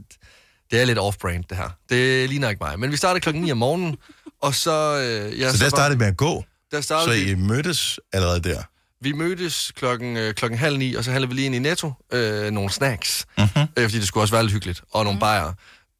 det 0.71 0.81
er 0.81 0.85
lidt 0.85 0.99
off-brand, 0.99 1.43
det 1.49 1.57
her. 1.57 1.69
Det 1.89 2.29
ligner 2.29 2.49
ikke 2.49 2.63
mig. 2.63 2.79
Men 2.79 2.91
vi 2.91 2.97
startede 2.97 3.21
klokken 3.21 3.43
9 3.43 3.51
om 3.51 3.57
morgenen, 3.57 3.95
og 4.41 4.55
så... 4.55 4.99
Øh, 4.99 5.39
ja, 5.39 5.51
Så 5.51 5.63
der 5.63 5.69
startede 5.69 5.99
med 5.99 6.07
at 6.07 6.17
gå, 6.17 6.43
der 6.71 6.81
så 6.81 6.85
startede 6.85 7.15
vi, 7.15 7.31
I 7.31 7.35
mødtes 7.35 7.99
allerede 8.13 8.39
der. 8.39 8.63
Vi 9.05 9.11
mødtes 9.11 9.71
klokken, 9.75 10.17
øh, 10.17 10.33
klokken 10.33 10.59
halv 10.59 10.77
ni, 10.77 10.93
og 10.93 11.03
så 11.03 11.11
handlede 11.11 11.29
vi 11.29 11.35
lige 11.35 11.45
ind 11.45 11.55
i 11.55 11.59
Netto 11.59 11.93
øh, 12.13 12.51
nogle 12.51 12.69
snacks. 12.69 13.25
Mhm. 13.37 13.47
Øh, 13.77 13.83
fordi 13.83 13.99
det 13.99 14.07
skulle 14.07 14.23
også 14.23 14.33
være 14.33 14.43
lidt 14.43 14.53
hyggeligt. 14.53 14.81
Og 14.91 15.03
nogle 15.03 15.19
bajer. 15.19 15.53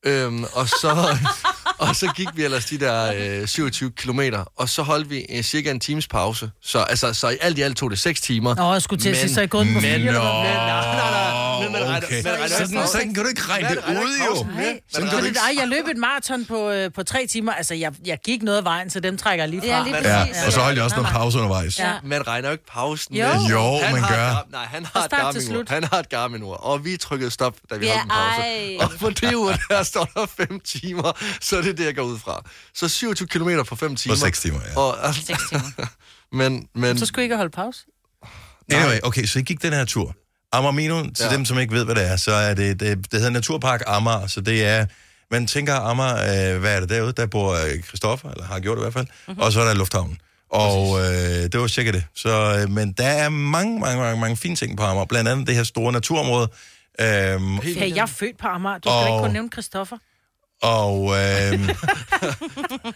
Øhm, 0.06 0.44
og, 0.44 0.69
så, 0.69 1.18
og 1.77 1.95
så 1.95 2.07
gik 2.16 2.27
vi 2.36 2.44
ellers 2.44 2.66
de 2.66 2.80
der 2.80 3.13
øh, 3.42 3.48
27 3.48 3.92
kilometer, 3.92 4.44
og 4.57 4.69
så 4.69 4.81
holdt 4.83 5.10
vi 5.10 5.25
øh, 5.30 5.44
cirka 5.44 5.72
en 5.72 5.80
times 5.80 6.07
pause. 6.07 6.51
Så, 6.62 6.80
altså, 6.80 7.13
så 7.13 7.30
i 7.30 7.38
alt 7.42 7.57
i 7.57 7.62
alt 7.62 7.77
tog 7.77 7.92
det 7.92 8.00
6 8.00 8.22
timer. 8.22 8.56
Nå, 8.56 8.74
jeg 8.74 8.81
skulle 8.81 9.01
til 9.01 9.10
at 9.10 9.18
sige, 9.18 9.33
så 9.33 9.39
er 9.39 9.44
I 9.44 9.48
gået 9.48 9.68
på 9.74 9.80
fire, 9.81 9.98
Men, 9.98 10.07
eller 10.07 10.13
nå, 10.24 10.42
hvad? 10.42 10.54
nej, 10.54 10.66
nej, 10.66 11.12
nej. 11.12 11.69
Men 11.69 11.75
okay. 12.04 12.22
Sådan, 12.50 12.88
sådan 12.88 13.13
kan 13.13 13.24
du 13.24 13.30
ikke 13.30 13.42
regne 13.50 13.69
det 13.69 13.77
ud, 13.77 14.19
jo. 14.30 14.36
Sådan 14.36 15.10
kan 15.10 15.18
du 15.18 15.24
det, 15.24 15.27
ikke... 15.27 15.39
ej, 15.39 15.56
jeg 15.60 15.68
løb 15.68 15.88
et 15.88 15.98
maraton 15.98 16.45
på, 16.45 16.69
øh, 16.72 16.92
på 16.94 17.04
tre 17.04 17.27
timer. 17.27 17.51
Altså, 17.54 17.74
jeg, 17.74 17.92
jeg 18.06 18.18
gik 18.25 18.42
noget 18.44 18.57
af 18.57 18.63
vejen, 18.63 18.89
så 18.89 19.00
dem 19.00 19.18
trækker 19.18 19.44
jeg 19.44 19.50
lige 19.50 19.62
fra. 19.62 19.68
Ja, 19.68 19.83
lige 19.83 19.98
Ja, 20.18 20.25
og 20.45 20.51
så 20.54 20.60
holdt 20.60 20.75
jeg 20.75 20.83
også 20.83 20.95
noget 20.95 21.12
pause 21.12 21.38
undervejs. 21.38 21.80
Ja. 21.80 21.92
Man 22.04 22.27
regner 22.27 22.48
jo 22.48 22.51
ikke 22.51 22.66
pausen 22.66 23.16
Jo. 23.16 23.25
med. 23.27 23.33
Jo, 23.51 23.77
han 23.83 23.94
man 23.94 24.04
har 24.04 24.16
gør. 24.16 24.30
et 24.30 24.51
nej, 24.51 24.66
han 24.66 24.86
har 24.94 25.30
et 25.36 25.44
slut. 25.44 25.69
Han 25.69 25.83
har 25.83 26.00
et 26.00 26.10
Garmin-ur. 26.10 26.54
Og 26.56 26.86
vi 26.86 26.98
trykkede 26.98 27.31
stop, 27.31 27.56
da 27.72 27.75
vi 27.77 27.86
Ja, 27.86 27.92
holdt 27.94 28.04
en 28.04 28.10
pause. 28.10 28.42
ej. 28.42 28.77
Og 28.80 28.92
på 29.00 29.10
det 29.10 29.33
ur, 29.36 29.54
der 29.69 29.83
står 29.83 30.06
der 30.16 30.25
5 30.48 30.60
timer. 30.60 31.18
Så 31.42 31.62
er 31.70 31.72
det 31.72 31.78
det, 31.78 31.86
jeg 31.86 31.96
går 31.96 32.04
ud 32.04 32.20
fra. 32.20 32.42
Så 32.74 32.88
27 32.90 33.28
km 33.28 33.50
på 33.68 33.76
5 33.76 33.96
timer. 33.96 34.16
På 34.16 34.20
6 34.20 34.42
timer, 34.42 34.60
ja. 34.72 34.80
Og, 34.80 35.08
altså, 35.08 35.22
6 35.26 35.40
timer. 35.50 35.88
men, 36.40 36.68
men 36.76 36.98
Så 37.00 37.06
skulle 37.06 37.24
I 37.24 37.26
ikke 37.26 37.36
holde 37.36 37.50
pause? 37.52 37.86
Anyway, 38.72 39.00
okay, 39.04 39.26
så 39.26 39.40
I 39.40 39.42
gik 39.42 39.62
den 39.62 39.74
her 39.74 39.86
tur. 39.86 40.16
Amarmino, 40.52 41.04
til 41.04 41.26
Ja. 41.26 41.34
dem, 41.34 41.46
som 41.46 41.60
ikke 41.60 41.74
ved, 41.74 41.86
hvad 41.86 41.96
det 41.96 42.08
er, 42.12 42.16
så 42.18 42.32
er 42.32 42.54
det, 42.54 42.80
det, 42.80 42.98
det 43.12 43.20
hedder 43.20 43.30
Naturpark 43.30 43.82
Amager, 43.88 44.28
så 44.28 44.42
det 44.42 44.66
er, 44.66 44.86
man 45.32 45.48
tænker 45.48 45.74
Amager, 45.76 46.54
øh, 46.54 46.60
hvad 46.60 46.76
er 46.76 46.80
det 46.80 46.90
derude? 46.90 47.14
Der 47.14 47.26
bor 47.26 47.54
øh, 47.54 47.84
Christoffer, 47.84 48.30
eller 48.32 48.46
har 48.46 48.60
gjort 48.60 48.78
det 48.78 48.82
i 48.82 48.86
hvert 48.86 48.94
fald, 48.94 49.08
mm-hmm. 49.28 49.42
og 49.44 49.51
så 49.51 49.62
er 49.62 49.66
der 49.66 49.74
lufthavnen. 49.74 50.18
Og 50.50 51.00
øh, 51.00 51.06
det 51.51 51.60
var 51.60 51.68
cirka 51.68 51.92
det. 51.92 52.06
Så, 52.16 52.30
øh, 52.62 52.70
men 52.72 52.92
der 52.92 53.08
er 53.08 53.30
mange, 53.30 53.80
mange, 53.80 53.98
mange, 54.01 54.20
mange 54.22 54.38
fine 54.38 54.56
ting 54.56 54.78
på 54.78 54.84
Amager, 54.84 55.06
blandt 55.06 55.30
andet 55.30 55.48
det 55.48 55.56
her 55.56 55.63
store 55.63 55.92
naturområde. 55.94 56.48
Øhm, 57.01 57.58
Hey, 57.58 57.96
jeg 57.96 58.01
er 58.01 58.06
født 58.06 58.38
på 58.38 58.48
Amager. 58.48 58.78
Du 58.78 58.89
skal 58.89 58.94
da 58.94 59.00
ikke 59.06 59.12
Og- 59.12 59.22
kun 59.24 59.32
nævne 59.32 59.50
Christoffer. 59.54 59.98
Og 60.62 61.14
øh, 61.18 61.70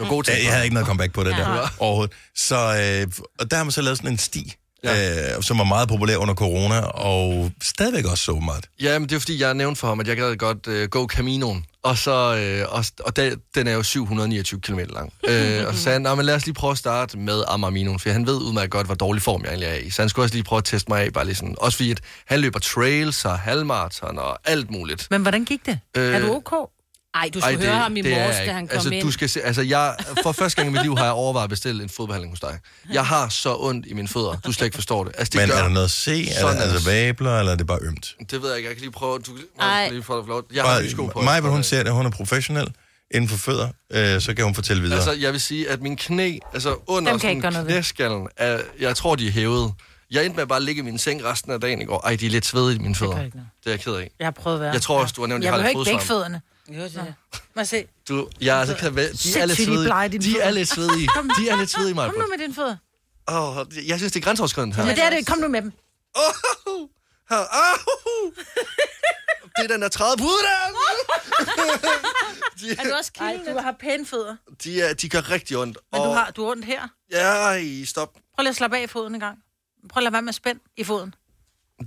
god 0.09 0.23
til. 0.23 0.33
Ja, 0.33 0.43
jeg 0.43 0.51
havde 0.51 0.63
ikke 0.63 0.73
noget 0.73 0.87
comeback 0.87 1.13
på 1.13 1.23
det 1.23 1.29
Ja. 1.31 1.37
der 1.37 1.67
overhovedet. 1.79 2.13
Så, 2.35 2.55
øh, 2.55 3.11
og 3.39 3.51
der 3.51 3.57
har 3.57 3.63
man 3.63 3.71
så 3.71 3.81
lavet 3.81 3.97
sådan 3.97 4.11
en 4.11 4.17
sti, 4.17 4.53
ja. 4.83 5.35
øh, 5.35 5.43
som 5.43 5.57
var 5.57 5.63
meget 5.63 5.89
populær 5.89 6.17
under 6.17 6.33
corona, 6.33 6.79
og 6.81 7.51
stadigvæk 7.63 8.05
også 8.05 8.23
så 8.23 8.33
meget. 8.33 8.65
Ja, 8.81 8.99
men 8.99 9.09
det 9.09 9.15
er 9.15 9.19
fordi, 9.19 9.41
jeg 9.41 9.53
nævnte 9.53 9.79
for 9.79 9.87
ham, 9.87 9.99
at 9.99 10.07
jeg 10.07 10.17
gad 10.17 10.35
godt 10.35 10.67
uh, 10.67 10.83
gå 10.83 11.07
Caminoen. 11.07 11.65
Og, 11.83 11.97
så, 11.97 12.35
øh, 12.35 12.73
og, 12.73 12.85
og 12.99 13.15
da, 13.15 13.31
den 13.55 13.67
er 13.67 13.73
jo 13.73 13.83
729 13.83 14.61
km 14.61 14.79
lang. 14.79 15.13
øh, 15.27 15.67
og 15.67 15.73
så 15.75 15.81
sagde 15.81 15.93
han, 15.93 16.01
"Nå, 16.01 16.15
men 16.15 16.25
lad 16.25 16.35
os 16.35 16.45
lige 16.45 16.53
prøve 16.55 16.71
at 16.71 16.77
starte 16.77 17.17
med 17.17 17.43
Amarminoen, 17.47 17.99
for 17.99 18.09
han 18.09 18.27
ved 18.27 18.35
udmærket 18.35 18.71
godt, 18.71 18.85
hvor 18.85 18.95
dårlig 18.95 19.21
form 19.23 19.41
jeg 19.43 19.49
egentlig 19.49 19.69
er 19.69 19.75
i. 19.75 19.89
Så 19.89 20.01
han 20.01 20.09
skulle 20.09 20.25
også 20.25 20.35
lige 20.35 20.43
prøve 20.43 20.57
at 20.57 20.63
teste 20.65 20.91
mig 20.91 21.01
af, 21.01 21.13
bare 21.13 21.25
lige 21.25 21.35
sådan. 21.35 21.55
Også 21.57 21.77
fordi, 21.77 21.91
at 21.91 21.99
han 22.25 22.39
løber 22.39 22.59
trails 22.59 23.25
og 23.25 23.39
halvmarathon 23.39 24.17
og 24.19 24.39
alt 24.45 24.71
muligt. 24.71 25.07
Men 25.11 25.21
hvordan 25.21 25.45
gik 25.45 25.65
det? 25.65 25.79
Øh, 25.97 26.15
er 26.15 26.19
du 26.19 26.33
ok? 26.33 26.69
Ej, 27.15 27.29
du 27.33 27.39
skulle 27.41 27.59
høre 27.59 27.75
ham 27.75 27.97
i 27.97 28.01
det 28.01 28.13
er 28.13 28.19
morges, 28.19 28.37
jeg 28.37 28.45
da 28.47 28.51
han 28.51 28.67
kom 28.67 28.75
altså, 28.75 28.89
ind. 28.89 29.01
Du 29.03 29.11
skal 29.11 29.29
se, 29.29 29.41
altså, 29.41 29.61
jeg, 29.61 29.95
for 30.23 30.31
første 30.31 30.55
gang 30.55 30.69
i 30.69 30.71
mit 30.71 30.81
liv 30.81 30.97
har 30.97 31.03
jeg 31.03 31.13
overvejet 31.13 31.43
at 31.43 31.49
bestille 31.49 31.83
en 31.83 31.89
fodbehandling 31.89 32.31
hos 32.31 32.39
dig. 32.39 32.59
Jeg 32.93 33.05
har 33.05 33.29
så 33.29 33.55
ondt 33.59 33.85
i 33.85 33.93
mine 33.93 34.07
fødder, 34.07 34.37
du 34.45 34.51
slet 34.51 34.65
ikke 34.65 34.75
forstår 34.75 35.03
det. 35.03 35.13
Altså, 35.17 35.31
det 35.31 35.41
Men 35.41 35.49
gør, 35.49 35.57
er 35.57 35.61
der 35.61 35.69
noget 35.69 35.85
at 35.85 35.91
se? 35.91 36.29
Er 36.29 36.39
der, 36.39 36.47
er 36.47 36.53
det. 36.53 36.61
altså 36.61 36.89
vabler, 36.89 37.39
eller 37.39 37.51
er 37.51 37.55
det 37.55 37.67
bare 37.67 37.79
ømt? 37.81 38.15
Det 38.31 38.41
ved 38.41 38.49
jeg 38.49 38.57
ikke. 38.57 38.67
Jeg 38.69 38.75
kan 38.75 38.81
lige 38.81 38.91
prøve. 38.91 39.19
Du, 39.19 39.31
Ej. 39.59 39.85
må 39.87 39.91
lige 39.91 40.03
få 40.03 40.25
lov. 40.27 40.43
Jeg 40.53 40.63
har 40.63 40.89
sko 40.89 41.05
på. 41.05 41.21
Mig, 41.21 41.41
hvor 41.41 41.49
hun 41.49 41.63
ser 41.63 41.83
det, 41.83 41.93
hun 41.93 42.05
er 42.05 42.09
professionel 42.09 42.67
inden 43.11 43.29
for 43.29 43.37
fødder, 43.37 43.67
øh, 43.91 44.21
så 44.21 44.33
kan 44.33 44.45
hun 44.45 44.55
fortælle 44.55 44.81
videre. 44.81 44.95
Altså, 44.97 45.11
jeg 45.11 45.31
vil 45.31 45.41
sige, 45.41 45.69
at 45.69 45.81
min 45.81 45.95
knæ, 45.97 46.37
altså 46.53 46.75
under 46.87 47.17
kan 47.17 47.43
jeg 47.43 47.51
sådan 47.53 47.65
knæskallen, 47.65 48.27
er, 48.37 48.59
jeg 48.79 48.95
tror, 48.95 49.15
de 49.15 49.27
er 49.27 49.31
hævet. 49.31 49.73
Jeg 50.11 50.25
endte 50.25 50.37
med 50.37 50.45
bare 50.47 50.57
at 50.57 50.63
ligge 50.63 50.79
i 50.79 50.85
min 50.85 50.97
seng 50.97 51.23
resten 51.25 51.51
af 51.51 51.61
dagen 51.61 51.81
i 51.81 51.85
går. 51.85 52.01
Ej, 52.05 52.15
de 52.15 52.25
er 52.25 52.29
lidt 52.29 52.45
svedige, 52.45 52.79
mine 52.79 52.95
fødder. 52.95 53.15
Det, 53.15 53.25
ikke 53.25 53.37
noget. 53.37 53.49
det 53.63 53.69
er 53.69 53.73
jeg 53.73 53.79
ked 53.79 53.93
af. 53.93 54.11
Jeg 54.19 54.25
har 54.25 54.31
prøvet 54.31 54.57
at 54.57 54.61
være. 54.61 54.71
Jeg 54.73 54.81
tror 54.81 55.01
også, 55.01 55.13
du 55.17 55.21
har 55.21 55.27
nævnt, 55.27 55.43
at 55.43 55.45
Jeg 55.45 55.51
jeg 55.53 55.63
har 55.63 55.69
behøver 55.69 55.83
lidt 55.83 55.87
ikke 55.87 55.97
begge 55.97 56.07
fodsvamp. 56.07 56.17
fødderne. 56.17 56.41
Jo, 56.69 56.83
det 56.83 56.95
er. 56.95 57.13
Må 57.55 57.63
se. 57.63 57.87
Du, 58.09 58.29
jeg 58.41 58.57
altså, 58.57 58.75
kan, 58.75 58.95
de 58.95 59.01
er 59.01 59.05
lidt 59.05 59.23
de 59.23 59.39
er 59.39 59.47
svedige. 59.47 60.19
De 60.19 60.39
er 60.39 60.51
lidt 60.51 60.69
svedige. 60.69 61.09
De 61.39 61.49
er 61.49 61.55
lidt 61.55 61.69
svedige, 61.69 61.93
mig. 61.93 62.09
Kom 62.09 62.19
nu 62.19 62.27
med 62.27 62.37
dine 62.37 62.53
fødder. 62.53 62.77
Oh, 63.27 63.65
jeg 63.87 63.97
synes, 63.97 64.13
det 64.13 64.19
er 64.19 64.23
grænseoverskridende 64.23 64.75
her. 64.75 64.85
Men 64.85 64.95
det 64.95 65.03
er 65.03 65.09
det. 65.09 65.27
Kom 65.27 65.37
nu 65.37 65.47
med 65.47 65.61
dem. 65.61 65.71
Oh, 66.15 66.87
her. 67.29 67.37
Oh, 67.37 68.31
det 69.55 69.63
er 69.63 69.67
den 69.67 69.81
der 69.81 69.89
træde 69.89 70.17
pude 70.17 70.29
der. 70.29 70.59
Er 72.79 72.83
du 72.83 72.95
også 72.97 73.11
kilden? 73.13 73.55
du 73.55 73.61
har 73.61 73.71
pæne 73.71 74.05
fødder. 74.05 74.35
De, 74.63 74.81
er, 74.81 74.93
de 74.93 75.09
gør 75.09 75.31
rigtig 75.31 75.57
ondt. 75.57 75.77
Men 75.91 76.01
du 76.01 76.09
har, 76.09 76.31
du 76.31 76.43
har 76.43 76.51
ondt 76.51 76.65
her. 76.65 76.87
Ja, 77.11 77.31
ej, 77.31 77.85
stop. 77.85 78.13
Prøv 78.13 78.43
lige 78.43 78.49
at 78.49 78.55
slappe 78.55 78.77
af 78.77 78.83
i 78.83 78.87
foden 78.87 79.13
en 79.13 79.19
gang. 79.19 79.37
Prøv 79.89 80.01
at 80.01 80.03
lade 80.03 80.13
være 80.13 80.21
med 80.21 80.29
at 80.29 80.35
spænde 80.35 80.61
i 80.77 80.83
foden. 80.83 81.15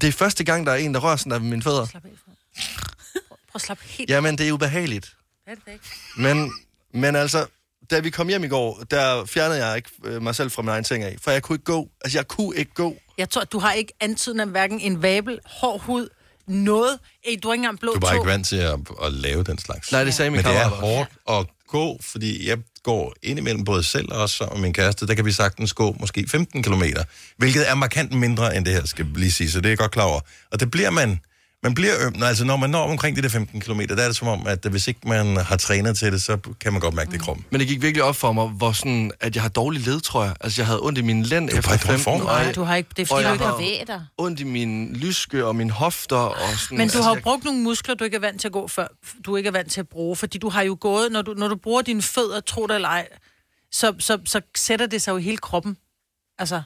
Det 0.00 0.04
er 0.04 0.12
første 0.12 0.44
gang, 0.44 0.66
der 0.66 0.72
er 0.72 0.76
en, 0.76 0.94
der 0.94 1.00
rører 1.00 1.16
sådan 1.16 1.32
der 1.32 1.38
ved 1.38 1.48
mine 1.48 1.62
fødder. 1.62 1.86
Slap 1.86 2.04
af. 2.04 2.10
Prøv 3.52 3.59
at 3.59 3.62
slappe 3.62 3.85
helt 3.87 4.11
Jamen, 4.11 4.38
det 4.38 4.49
er 4.49 4.52
ubehageligt. 4.52 5.12
Det 5.47 5.59
er 5.66 5.73
ikke. 5.73 5.85
Men, 6.16 6.52
men 6.94 7.16
altså, 7.16 7.47
da 7.90 7.99
vi 8.00 8.11
kom 8.11 8.28
hjem 8.28 8.44
i 8.44 8.49
går, 8.49 8.82
der 8.90 9.25
fjernede 9.25 9.66
jeg 9.66 9.76
ikke 9.76 9.90
øh, 10.04 10.23
mig 10.23 10.35
selv 10.35 10.50
fra 10.50 10.62
min 10.62 10.68
egen 10.68 10.85
seng 10.85 11.04
af. 11.04 11.16
For 11.23 11.30
jeg 11.30 11.42
kunne 11.42 11.54
ikke 11.54 11.64
gå. 11.64 11.88
Altså, 12.04 12.18
jeg 12.18 12.28
kunne 12.28 12.56
ikke 12.56 12.75
gå. 12.75 12.97
Jeg 13.18 13.30
tror, 13.30 13.44
du 13.44 13.59
har 13.59 13.73
ikke 13.73 13.92
antydet 14.00 14.40
af 14.40 14.47
hverken 14.47 14.80
en 14.80 15.02
vabel, 15.02 15.38
hård 15.47 15.80
hud, 15.80 16.09
noget. 16.47 16.99
Ej, 17.26 17.37
du 17.42 17.49
har 17.49 17.52
ikke 17.54 17.61
engang 17.61 17.80
blå 17.80 17.92
Du 17.92 17.97
er 17.97 18.00
bare 18.00 18.11
tå. 18.11 18.16
ikke 18.23 18.30
vant 18.30 18.47
til 18.47 18.56
at, 18.56 18.78
at 19.02 19.12
lave 19.12 19.44
den 19.44 19.59
slags. 19.59 19.92
Nej, 19.92 20.04
det 20.04 20.14
sagde 20.14 20.30
min 20.30 20.37
Men 20.37 20.44
det 20.44 20.56
er 20.56 20.62
kammerat 20.62 20.82
også. 20.82 20.94
hårdt 21.26 21.40
at 21.40 21.47
gå, 21.68 21.99
fordi 22.02 22.49
jeg 22.49 22.59
går 22.82 23.14
indimellem 23.23 23.64
både 23.64 23.82
selv 23.82 24.12
og 24.12 24.23
også 24.23 24.49
med 24.52 24.61
min 24.61 24.73
kæreste. 24.73 25.06
Der 25.06 25.14
kan 25.14 25.25
vi 25.25 25.32
sagtens 25.32 25.73
gå 25.73 25.97
måske 26.00 26.25
15 26.28 26.62
km, 26.62 26.82
hvilket 27.37 27.71
er 27.71 27.75
markant 27.75 28.12
mindre 28.12 28.56
end 28.56 28.64
det 28.64 28.75
her, 28.75 28.85
skal 28.87 29.06
vi 29.06 29.21
lige 29.21 29.32
sige, 29.32 29.50
så 29.50 29.59
det 29.59 29.66
er 29.66 29.71
jeg 29.71 29.78
godt 29.78 29.90
klar 29.90 30.04
over. 30.04 30.21
Og 30.50 30.61
det 30.61 30.71
bliver 30.71 30.90
man, 30.90 31.21
man 31.62 31.75
bliver 31.75 32.07
øm, 32.07 32.12
når, 32.16 32.26
altså 32.26 32.45
når 32.45 32.57
man 32.57 32.71
når 32.71 32.90
omkring 32.90 33.16
de 33.16 33.23
der 33.23 33.28
15 33.28 33.61
km, 33.61 33.81
der 33.81 33.97
er 34.02 34.07
det 34.07 34.16
som 34.16 34.28
om, 34.28 34.47
at 34.47 34.64
hvis 34.71 34.88
ikke 34.88 35.00
man 35.09 35.37
har 35.37 35.57
trænet 35.57 35.99
til 35.99 36.12
det, 36.12 36.23
så 36.23 36.38
kan 36.61 36.73
man 36.73 36.81
godt 36.81 36.95
mærke 36.95 37.09
det 37.11 37.14
i 37.16 37.19
kroppen. 37.19 37.45
Men 37.50 37.61
det 37.61 37.69
gik 37.69 37.83
virkelig 37.83 38.02
op 38.04 38.16
for 38.16 38.33
mig, 38.33 38.49
hvor 38.49 38.73
sådan, 38.73 39.11
at 39.21 39.35
jeg 39.35 39.42
har 39.42 39.49
dårlig 39.49 39.87
led, 39.87 40.00
tror 40.00 40.25
jeg. 40.25 40.35
Altså, 40.40 40.61
jeg 40.62 40.66
havde 40.66 40.81
ondt 40.83 40.99
i 40.99 41.02
min 41.02 41.23
lænd 41.23 41.50
er 41.50 41.57
efter 41.59 41.69
bare 41.71 41.75
i 41.75 41.78
dårlig 41.78 42.00
15 42.00 42.04
form. 42.04 42.26
og 42.26 42.45
jeg- 42.45 42.54
du 42.54 42.62
har 42.62 42.76
ikke, 42.76 42.90
det 42.97 43.02
er 43.02 43.07
fordi, 43.07 43.25
du 43.26 43.33
ikke 43.33 43.45
har 43.45 43.52
Bevæg 43.57 43.85
dig. 43.87 44.07
ondt 44.19 44.40
i 44.40 44.45
min 44.45 44.97
lyske 44.97 45.47
og 45.47 45.57
mine 45.57 45.71
hofter. 45.71 46.16
Og 46.16 46.37
sådan, 46.59 46.78
Men 46.78 46.78
du 46.78 46.83
altså, 46.83 47.02
har 47.02 47.11
jo 47.11 47.14
jeg- 47.14 47.23
brugt 47.23 47.45
nogle 47.45 47.61
muskler, 47.61 47.95
du 47.95 48.04
ikke 48.04 48.16
er 48.16 48.21
vant 48.21 48.40
til 48.40 48.49
at 48.49 48.52
gå 48.52 48.69
før, 48.69 48.87
du 49.26 49.37
ikke 49.37 49.47
er 49.49 49.52
vant 49.52 49.73
til 49.73 49.81
at 49.81 49.88
bruge, 49.88 50.16
fordi 50.16 50.38
du 50.38 50.49
har 50.49 50.62
jo 50.62 50.76
gået, 50.81 51.12
når 51.12 51.23
du, 51.23 51.35
når 51.35 51.49
du 51.49 51.57
bruger 51.57 51.83
dine 51.83 52.02
fødder, 52.02 52.40
tro 52.40 52.66
det 52.66 52.75
eller 52.75 52.88
ej, 52.88 53.09
så, 53.73 53.95
så, 53.99 54.19
så 54.25 54.40
sætter 54.57 54.87
det 54.87 55.02
sig 55.02 55.12
jo 55.12 55.16
i 55.16 55.23
hele 55.23 55.37
kroppen. 55.38 55.76
Altså, 56.38 56.62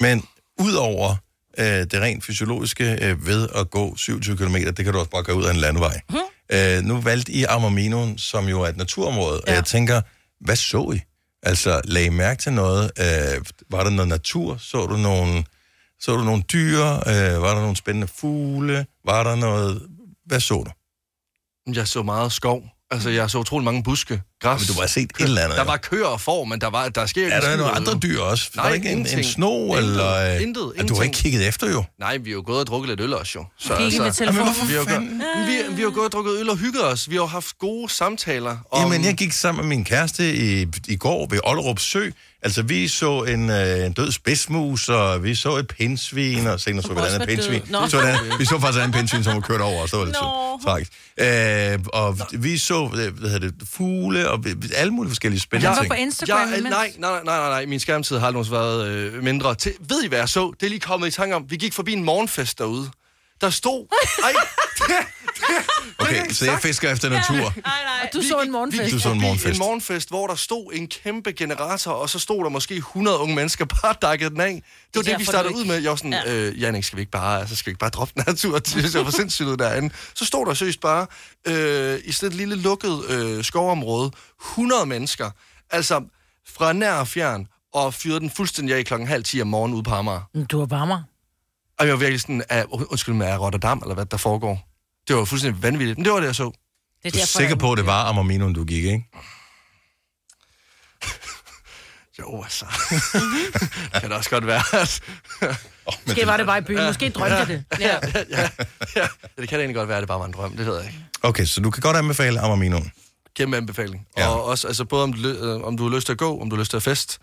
Men 0.00 0.24
udover 0.60 1.16
øh, 1.58 1.64
det 1.64 1.94
rent 1.94 2.24
fysiologiske 2.24 2.98
øh, 3.02 3.26
ved 3.26 3.48
at 3.54 3.70
gå 3.70 3.96
27 3.96 4.36
km, 4.36 4.54
det 4.54 4.84
kan 4.84 4.92
du 4.92 4.98
også 4.98 5.10
bare 5.10 5.22
gøre 5.22 5.36
ud 5.36 5.44
af 5.44 5.50
en 5.50 5.56
landevej. 5.56 6.00
Mm. 6.10 6.16
Øh, 6.52 6.82
nu 6.82 7.00
valgte 7.00 7.32
I 7.32 7.44
Amarminoen, 7.44 8.18
som 8.18 8.48
jo 8.48 8.62
er 8.62 8.68
et 8.68 8.76
naturområde, 8.76 9.40
ja. 9.46 9.50
og 9.50 9.56
jeg 9.56 9.64
tænker, 9.64 10.00
hvad 10.40 10.56
så 10.56 10.92
I? 10.94 11.00
Altså, 11.42 11.80
lag 11.84 12.04
I 12.04 12.08
mærke 12.08 12.42
til 12.42 12.52
noget? 12.52 12.90
Øh, 12.98 13.44
var 13.70 13.84
der 13.84 13.90
noget 13.90 14.08
natur? 14.08 14.56
Så 14.56 14.86
du 14.86 14.96
nogle, 14.96 15.44
så 16.00 16.16
du 16.16 16.24
nogle 16.24 16.42
dyr? 16.42 16.84
Øh, 16.84 17.42
var 17.42 17.54
der 17.54 17.60
nogle 17.60 17.76
spændende 17.76 18.06
fugle? 18.06 18.86
Var 19.04 19.22
der 19.24 19.34
noget... 19.34 19.82
Hvad 20.26 20.40
så 20.40 20.54
du? 20.54 20.70
Jeg 21.74 21.88
så 21.88 22.02
meget 22.02 22.32
skov. 22.32 22.62
Altså, 22.92 23.10
jeg 23.10 23.30
så 23.30 23.38
utrolig 23.38 23.64
mange 23.64 23.82
buske, 23.82 24.22
græs. 24.42 24.60
Men 24.60 24.74
du 24.74 24.80
have 24.80 24.88
set 24.88 25.02
et 25.02 25.24
eller 25.24 25.42
andet. 25.42 25.56
Der 25.56 25.64
jo. 25.64 25.70
var 25.70 25.76
køer 25.76 26.06
og 26.06 26.20
får, 26.20 26.44
men 26.44 26.60
der, 26.60 26.70
var, 26.70 26.88
der 26.88 27.06
sker 27.06 27.20
ikke 27.24 27.34
er 27.34 27.40
der 27.40 27.46
skid 27.48 27.56
nogle 27.56 27.72
andre 27.72 27.94
dyr 28.02 28.20
også? 28.20 28.50
Nej, 28.56 28.62
var 28.62 28.68
der 28.68 28.74
ikke 28.74 28.88
en, 28.88 28.92
en 28.92 28.98
ingenting. 28.98 29.24
sno? 29.34 29.64
Intet. 29.66 29.78
eller, 29.78 30.34
øh, 30.34 30.42
Intet. 30.42 30.46
at 30.46 30.54
Du 30.54 30.64
har 30.64 30.72
Ingenting. 30.74 31.04
ikke 31.04 31.16
kigget 31.18 31.48
efter 31.48 31.70
jo. 31.70 31.84
Nej, 32.00 32.16
vi 32.16 32.30
har 32.30 32.34
jo 32.34 32.42
gået 32.46 32.60
og 32.60 32.66
drukket 32.66 32.88
lidt 32.88 33.00
øl 33.00 33.14
også, 33.14 33.32
jo. 33.38 33.44
Så, 33.58 33.76
Kigge 33.76 33.98
med 34.00 34.12
telefonen. 34.12 34.68
Vi, 34.68 34.74
har 34.74 34.84
gået, 34.84 35.02
vi, 35.70 35.74
vi 35.76 35.82
har 35.82 35.90
gået 35.90 36.06
og 36.06 36.12
drukket 36.12 36.40
øl 36.40 36.50
og 36.50 36.56
hygget 36.56 36.84
os. 36.84 37.10
Vi 37.10 37.16
har 37.16 37.24
haft 37.26 37.58
gode 37.58 37.92
samtaler. 37.92 38.56
Om, 38.70 38.82
Jamen, 38.82 39.04
jeg 39.04 39.14
gik 39.14 39.32
sammen 39.32 39.66
med 39.68 39.76
min 39.76 39.84
kæreste 39.84 40.34
i, 40.36 40.66
i 40.88 40.96
går 40.96 41.26
ved 41.30 41.40
Ollerup 41.44 41.78
Sø. 41.78 42.10
Altså, 42.42 42.62
vi 42.62 42.88
så 42.88 43.22
en, 43.22 43.50
øh, 43.50 43.86
en 43.86 43.92
død 43.92 44.12
spidsmus, 44.12 44.88
og 44.88 45.24
vi 45.24 45.34
så 45.34 45.56
et 45.56 45.68
pindsvin, 45.68 46.46
og 46.46 46.60
senere 46.60 46.82
så 46.82 46.88
vi 46.88 47.00
et 47.00 47.04
andet 47.04 47.20
var 47.20 47.26
pindsvin. 47.26 47.62
Nå. 47.70 47.88
Så 47.88 48.00
et, 48.00 48.38
vi 48.38 48.44
så 48.44 48.58
faktisk 48.60 48.82
andet 48.82 48.94
pindsvin, 48.96 49.24
som 49.24 49.34
var 49.34 49.40
kørt 49.40 49.60
over, 49.60 49.82
og 49.82 49.88
så 49.88 49.96
var 49.96 50.04
det 50.04 50.14
Nå. 50.22 50.58
så 50.58 50.64
tragisk. 50.64 50.92
Øh, 51.20 51.78
og 51.92 52.18
vi 52.32 52.58
så, 52.58 52.84
øh, 52.84 53.18
hvad 53.18 53.30
hedder 53.30 53.50
det, 53.50 53.54
fugle, 53.74 54.30
og 54.30 54.44
alle 54.76 54.92
mulige 54.92 55.10
forskellige 55.10 55.40
spændende 55.40 55.68
Han 55.68 55.76
var 55.76 55.82
ting. 55.82 55.90
på 55.90 55.96
Instagram 56.02 56.52
jeg, 56.52 56.60
nej, 56.60 56.70
nej, 56.70 56.92
nej, 56.98 57.20
nej, 57.24 57.48
nej, 57.48 57.66
min 57.66 57.80
skærmtid 57.80 58.18
har 58.18 58.26
aldrig 58.26 58.50
været 58.50 58.86
øh, 58.88 59.22
mindre. 59.22 59.54
Til, 59.54 59.72
ved 59.88 60.04
I, 60.04 60.08
hvad 60.08 60.18
jeg 60.18 60.28
så? 60.28 60.52
Det 60.60 60.66
er 60.66 60.70
lige 60.70 60.80
kommet 60.80 61.08
i 61.08 61.10
tanke 61.10 61.36
om. 61.36 61.44
Vi 61.48 61.56
gik 61.56 61.72
forbi 61.72 61.92
en 61.92 62.04
morgenfest 62.04 62.58
derude. 62.58 62.90
Der 63.40 63.50
stod... 63.50 63.86
Ej, 64.24 64.32
Okay, 65.98 66.30
så 66.30 66.44
jeg 66.44 66.58
fisker 66.62 66.92
efter 66.92 67.08
natur. 67.08 67.34
Nej, 67.34 67.52
nej. 67.64 68.10
Du 68.14 68.22
så 68.22 68.40
en 68.40 68.50
morgenfest. 68.52 68.84
Vi 68.84 68.90
Du 68.90 68.98
så 68.98 69.10
en 69.12 69.20
morgenfest. 69.20 69.52
en 69.54 69.58
morgenfest, 69.58 70.08
hvor 70.08 70.26
der 70.26 70.34
stod 70.34 70.72
en 70.74 70.88
kæmpe 70.88 71.32
generator, 71.32 71.92
og 71.92 72.10
så 72.10 72.18
stod 72.18 72.44
der 72.44 72.50
måske 72.50 72.74
100 72.76 73.18
unge 73.18 73.34
mennesker 73.34 73.64
bare 73.64 74.10
dækket 74.10 74.30
den 74.32 74.40
af. 74.40 74.62
Det 74.94 74.96
var 74.96 75.02
det, 75.02 75.18
vi 75.18 75.24
startede 75.24 75.54
ud 75.56 75.64
med. 75.64 75.76
Jeg 75.82 75.90
var 75.90 75.96
sådan, 75.96 76.12
Ja. 76.12 76.32
øh, 76.34 76.60
Jannik, 76.60 76.84
skal 76.84 76.96
vi 76.96 77.00
ikke 77.00 77.10
bare, 77.12 77.40
altså, 77.40 77.56
skal 77.56 77.66
vi 77.66 77.70
ikke 77.70 77.78
bare 77.78 77.90
droppe 77.90 78.12
den 78.16 78.22
her 78.26 78.34
tur? 78.34 78.58
Det 78.82 78.92
ser 78.92 79.04
for 79.04 79.10
sindssygt 79.10 79.48
ud 79.48 79.56
derinde. 79.56 79.94
Så 80.14 80.24
stod 80.24 80.46
der 80.46 80.54
seriøst 80.54 80.80
bare, 80.80 81.06
øh, 81.46 81.98
i 82.04 82.12
sådan 82.12 82.28
et 82.28 82.34
lille 82.36 82.56
lukket 82.56 83.04
øh, 83.08 83.44
skovområde, 83.44 84.10
100 84.40 84.86
mennesker, 84.86 85.30
altså 85.70 86.02
fra 86.56 86.72
nær 86.72 86.92
og 86.94 87.08
fjern, 87.08 87.46
og 87.74 87.94
fyrede 87.94 88.20
den 88.20 88.30
fuldstændig 88.30 88.76
af 88.76 88.84
klokken 88.84 89.08
halv 89.08 89.24
10 89.24 89.40
om 89.42 89.46
morgenen 89.48 89.74
ude 89.74 89.82
på 89.82 89.90
Amager. 89.94 90.20
Du 90.50 90.58
var 90.58 90.66
varmere. 90.66 91.04
Og 91.80 91.86
jeg 91.86 91.92
var 91.92 91.98
virkelig 91.98 92.20
sådan, 92.20 92.42
af, 92.48 92.64
undskyld 92.70 93.14
mig, 93.14 93.28
af 93.28 93.38
Rotterdam, 93.38 93.78
eller 93.78 93.94
hvad 93.94 94.06
der 94.06 94.16
foregår. 94.16 94.68
Det 95.08 95.16
var 95.16 95.24
fuldstændig 95.24 95.62
vanvittigt, 95.62 95.98
men 95.98 96.04
det 96.04 96.12
var 96.12 96.20
det, 96.20 96.26
jeg 96.26 96.34
så. 96.34 96.50
Det 97.02 97.14
Du 97.14 97.18
er 97.18 97.24
sikker 97.24 97.54
på, 97.54 97.72
at 97.72 97.78
det 97.78 97.86
var 97.86 98.04
Amarminoen, 98.04 98.54
du 98.54 98.64
gik, 98.64 98.84
ikke? 98.84 99.04
Jo, 102.20 102.42
altså. 102.42 102.64
det 103.92 104.00
kan 104.00 104.10
da 104.10 104.16
også 104.16 104.30
godt 104.30 104.46
være. 104.46 104.62
Oh, 105.86 105.94
Måske 106.06 106.26
var 106.26 106.36
det 106.36 106.46
bare 106.46 106.58
i 106.58 106.60
byen. 106.60 106.84
Måske 106.86 107.10
drømte 107.10 107.46
det. 107.46 107.64
Ja. 107.80 107.98
ja, 108.30 108.48
ja, 108.96 109.06
det 109.38 109.48
kan 109.48 109.58
da 109.58 109.62
egentlig 109.62 109.74
godt 109.74 109.88
være, 109.88 109.98
at 109.98 110.00
det 110.02 110.08
bare 110.08 110.18
var 110.18 110.26
en 110.26 110.32
drøm. 110.32 110.56
Det 110.56 110.66
ved 110.66 110.76
jeg 110.76 110.86
ikke. 110.86 110.98
Okay, 111.22 111.44
så 111.44 111.60
du 111.60 111.70
kan 111.70 111.80
godt 111.80 111.96
anbefale 111.96 112.40
Amarminoen. 112.40 112.92
Kæmpe 113.36 113.56
anbefaling. 113.56 114.06
Ja. 114.16 114.28
Og 114.28 114.44
også, 114.44 114.66
altså, 114.66 114.84
både 114.84 115.02
om 115.02 115.24
øh, 115.24 115.62
om 115.62 115.76
du 115.76 115.88
har 115.88 115.96
lyst 115.96 116.06
til 116.06 116.12
at 116.12 116.18
gå, 116.18 116.40
om 116.40 116.50
du 116.50 116.56
har 116.56 116.60
lyst 116.60 116.70
til 116.70 116.76
at 116.76 116.82
fest. 116.82 117.18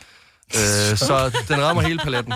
Øh, 0.56 0.98
så 1.08 1.32
den 1.48 1.62
rammer 1.64 1.82
hele 1.84 2.00
paletten. 2.04 2.34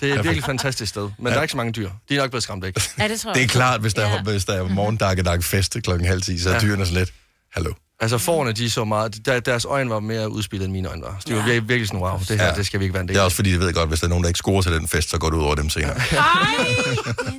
Det 0.00 0.10
er 0.10 0.18
et 0.18 0.24
virkelig 0.24 0.44
fantastisk 0.44 0.90
sted. 0.90 1.02
Men 1.02 1.26
ja. 1.26 1.30
der 1.30 1.38
er 1.38 1.42
ikke 1.42 1.52
så 1.52 1.56
mange 1.56 1.72
dyr. 1.72 1.90
De 2.08 2.16
er 2.16 2.20
nok 2.20 2.30
blevet 2.30 2.42
skræmt 2.42 2.64
væk. 2.64 2.74
Ja, 2.98 3.08
det 3.08 3.20
tror 3.20 3.30
jeg 3.30 3.34
Det 3.34 3.40
er 3.42 3.46
også. 3.46 3.52
klart, 3.52 3.80
hvis 3.80 3.94
der, 3.94 4.02
Ja. 4.08 4.14
ja. 4.14 4.22
hvis 4.22 4.44
der 4.44 4.52
er 4.54 4.68
morgendakkedak 4.68 5.42
fest 5.44 5.76
klokken 5.84 6.08
halv 6.08 6.22
10, 6.22 6.38
så 6.38 6.48
er 6.50 6.54
Ja. 6.54 6.60
dyrene 6.60 6.86
sådan 6.86 6.98
lidt, 6.98 7.12
hallo. 7.52 7.72
Altså 8.00 8.18
forerne, 8.18 8.52
de 8.52 8.70
så 8.70 8.84
meget. 8.84 9.26
Der, 9.26 9.40
deres 9.40 9.64
øjne 9.64 9.90
var 9.90 10.00
mere 10.00 10.30
udspillet, 10.30 10.64
end 10.64 10.72
mine 10.72 10.88
øjne 10.88 11.02
var. 11.02 11.16
Så 11.20 11.24
de 11.28 11.34
var 11.34 11.42
virkelig, 11.42 11.68
virkelig 11.68 11.88
sådan, 11.88 12.00
wow, 12.00 12.18
det 12.18 12.28
her, 12.28 12.36
Ja. 12.36 12.46
ja. 12.50 12.54
det 12.54 12.66
skal 12.66 12.80
vi 12.80 12.84
ikke 12.84 12.94
være 12.94 13.00
en 13.00 13.08
del 13.08 13.14
Det 13.14 13.20
er 13.20 13.24
også 13.24 13.34
fordi, 13.36 13.52
de 13.52 13.60
ved 13.60 13.72
godt, 13.72 13.88
hvis 13.88 14.00
der 14.00 14.06
er 14.06 14.08
nogen, 14.08 14.24
der 14.24 14.28
ikke 14.28 14.38
scorer 14.38 14.62
til 14.62 14.72
den 14.72 14.88
fest, 14.88 15.10
så 15.10 15.18
går 15.18 15.30
det 15.30 15.36
ud 15.36 15.42
over 15.42 15.54
dem 15.54 15.70
senere. 15.70 15.96
Ej, 15.96 16.02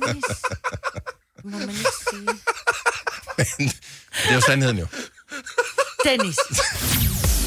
Dennis. 0.06 0.24
Må 1.44 1.58
man 1.58 1.70
ikke 1.70 1.80
sige. 2.10 2.26
det 4.22 4.30
er 4.30 4.34
jo 4.34 4.40
sandheden 4.40 4.78
jo. 4.78 4.86
Dennis. 6.04 6.36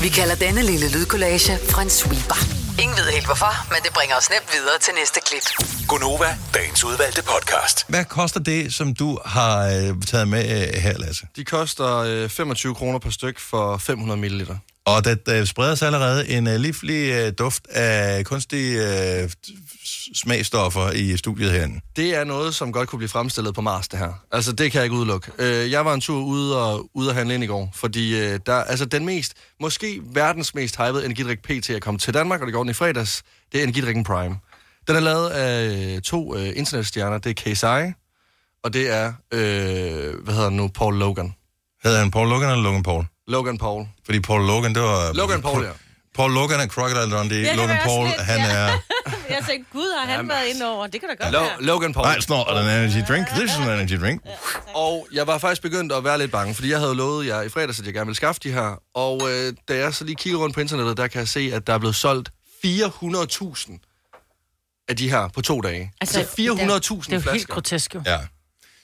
Vi 0.01 0.09
kalder 0.09 0.35
denne 0.35 0.61
lille 0.63 0.89
lydkollage 0.91 1.59
Frans 1.69 1.93
sweeper. 1.93 2.68
Ingen 2.83 2.97
ved 2.97 3.11
helt 3.11 3.25
hvorfor, 3.25 3.53
men 3.73 3.79
det 3.83 3.91
bringer 3.93 4.15
os 4.15 4.29
nemt 4.29 4.49
videre 4.53 4.79
til 4.79 4.93
næste 4.93 5.19
klip. 5.27 5.45
Gonova, 5.87 6.37
dagens 6.53 6.83
udvalgte 6.83 7.23
podcast. 7.23 7.85
Hvad 7.89 8.05
koster 8.05 8.39
det, 8.39 8.73
som 8.73 8.93
du 8.93 9.19
har 9.25 9.67
øh, 9.67 10.01
taget 10.01 10.27
med 10.27 10.43
øh, 10.43 10.81
her, 10.81 10.97
Lasse? 10.97 11.27
De 11.35 11.45
koster 11.45 11.97
øh, 11.97 12.29
25 12.29 12.75
kroner 12.75 12.99
per 12.99 13.09
styk 13.09 13.39
for 13.39 13.77
500 13.77 14.19
ml. 14.21 14.41
Og 14.95 15.05
der, 15.05 15.15
der 15.15 15.45
spreder 15.45 15.75
sig 15.75 15.85
allerede 15.85 16.29
en 16.29 16.47
uh, 16.47 16.53
livlig 16.53 17.27
uh, 17.27 17.33
duft 17.37 17.67
af 17.67 18.25
kunstige 18.25 18.81
uh, 19.23 19.29
smagstoffer 20.13 20.91
i 20.91 21.17
studiet 21.17 21.51
herinde. 21.51 21.79
Det 21.95 22.15
er 22.15 22.23
noget, 22.23 22.55
som 22.55 22.71
godt 22.71 22.89
kunne 22.89 22.99
blive 22.99 23.09
fremstillet 23.09 23.55
på 23.55 23.61
Mars, 23.61 23.87
det 23.87 23.99
her. 23.99 24.13
Altså, 24.31 24.51
det 24.51 24.71
kan 24.71 24.79
jeg 24.79 24.83
ikke 24.83 24.95
udelukke. 24.95 25.31
Øh, 25.39 25.71
jeg 25.71 25.85
var 25.85 25.93
en 25.93 26.01
tur 26.01 26.21
ude 26.23 26.63
og, 26.63 26.89
ude 26.93 27.09
og 27.09 27.15
handle 27.15 27.33
ind 27.33 27.43
i 27.43 27.47
går, 27.47 27.71
fordi 27.75 28.19
øh, 28.19 28.39
der, 28.45 28.53
altså, 28.53 28.85
den 28.85 29.05
mest, 29.05 29.33
måske 29.59 30.01
verdens 30.13 30.55
mest 30.55 30.77
hypede 30.77 31.05
energidrik 31.05 31.41
PT 31.41 31.69
er 31.69 31.79
kommet 31.79 32.01
til 32.01 32.13
Danmark, 32.13 32.41
og 32.41 32.47
det 32.47 32.53
går 32.53 32.63
den 32.63 32.69
i 32.69 32.73
fredags. 32.73 33.23
Det 33.51 33.59
er 33.59 33.63
energidrikken 33.63 34.03
Prime. 34.03 34.35
Den 34.87 34.95
er 34.95 34.99
lavet 34.99 35.29
af 35.29 36.01
to 36.01 36.35
øh, 36.35 36.51
internetstjerner. 36.55 37.17
Det 37.17 37.29
er 37.29 37.53
KSI, 37.53 37.93
og 38.63 38.73
det 38.73 38.93
er, 38.93 39.13
øh, 39.33 40.23
hvad 40.23 40.33
hedder 40.33 40.49
han 40.49 40.53
nu, 40.53 40.67
Paul 40.67 40.95
Logan. 40.95 41.33
Hedder 41.83 41.99
han 41.99 42.11
Paul 42.11 42.29
Logan 42.29 42.49
eller 42.49 42.63
Logan 42.63 42.83
Paul? 42.83 43.05
Logan 43.29 43.57
Paul. 43.57 43.87
Fordi 44.05 44.19
Paul 44.19 44.47
Logan, 44.47 44.75
det 44.75 44.81
var... 44.83 45.13
Logan 45.13 45.41
Paul, 45.41 45.63
ja. 45.63 45.69
Paul 46.15 46.31
Logan 46.33 46.59
er 46.59 46.67
Crocodile 46.67 47.17
Dundee. 47.17 47.49
det 47.49 47.55
Logan 47.55 47.77
Paul, 47.83 48.05
lidt, 48.05 48.21
han 48.21 48.39
ja. 48.39 48.45
er... 48.55 48.67
Jeg 49.35 49.43
tænkte, 49.49 49.71
gud, 49.73 49.99
har 49.99 50.15
han 50.15 50.29
været 50.29 50.47
inde 50.55 50.65
over? 50.65 50.87
Det 50.87 50.99
kan 50.99 51.09
da 51.09 51.15
godt 51.23 51.33
Lo- 51.33 51.39
være. 51.39 51.61
Logan 51.63 51.93
Paul. 51.93 52.05
Nej, 52.05 52.19
snart 52.19 52.47
er 52.47 52.61
en 52.61 52.67
energy 52.83 53.07
drink. 53.07 53.27
This 53.27 53.51
is 53.51 53.57
an 53.57 53.69
energy 53.79 53.99
drink. 54.01 54.21
Og 54.75 55.07
jeg 55.13 55.27
var 55.27 55.37
faktisk 55.37 55.61
begyndt 55.61 55.93
at 55.93 56.03
være 56.03 56.17
lidt 56.17 56.31
bange, 56.31 56.55
fordi 56.55 56.71
jeg 56.71 56.79
havde 56.79 56.95
lovet 56.95 57.27
jer 57.27 57.41
i 57.41 57.49
fredags, 57.49 57.79
at 57.79 57.85
jeg 57.85 57.93
gerne 57.93 58.05
ville 58.05 58.15
skaffe 58.15 58.41
de 58.43 58.51
her. 58.51 58.81
Og 58.93 59.21
øh, 59.31 59.53
da 59.69 59.75
jeg 59.77 59.93
så 59.93 60.03
lige 60.03 60.15
kigger 60.15 60.39
rundt 60.39 60.55
på 60.55 60.61
internettet, 60.61 60.97
der 60.97 61.07
kan 61.07 61.19
jeg 61.19 61.27
se, 61.27 61.51
at 61.53 61.67
der 61.67 61.73
er 61.73 61.77
blevet 61.77 61.95
solgt 61.95 62.29
400.000 62.65 64.85
af 64.89 64.97
de 64.97 65.09
her 65.09 65.27
på 65.27 65.41
to 65.41 65.61
dage. 65.61 65.91
Altså, 66.01 66.19
Altså, 66.19 66.33
Det 66.37 66.47
er 66.47 66.79
400.000 66.79 66.91
jo 66.91 67.01
helt 67.09 67.23
flasker. 67.23 67.53
grotesk, 67.53 67.95
jo. 67.95 68.01
Ja. 68.05 68.17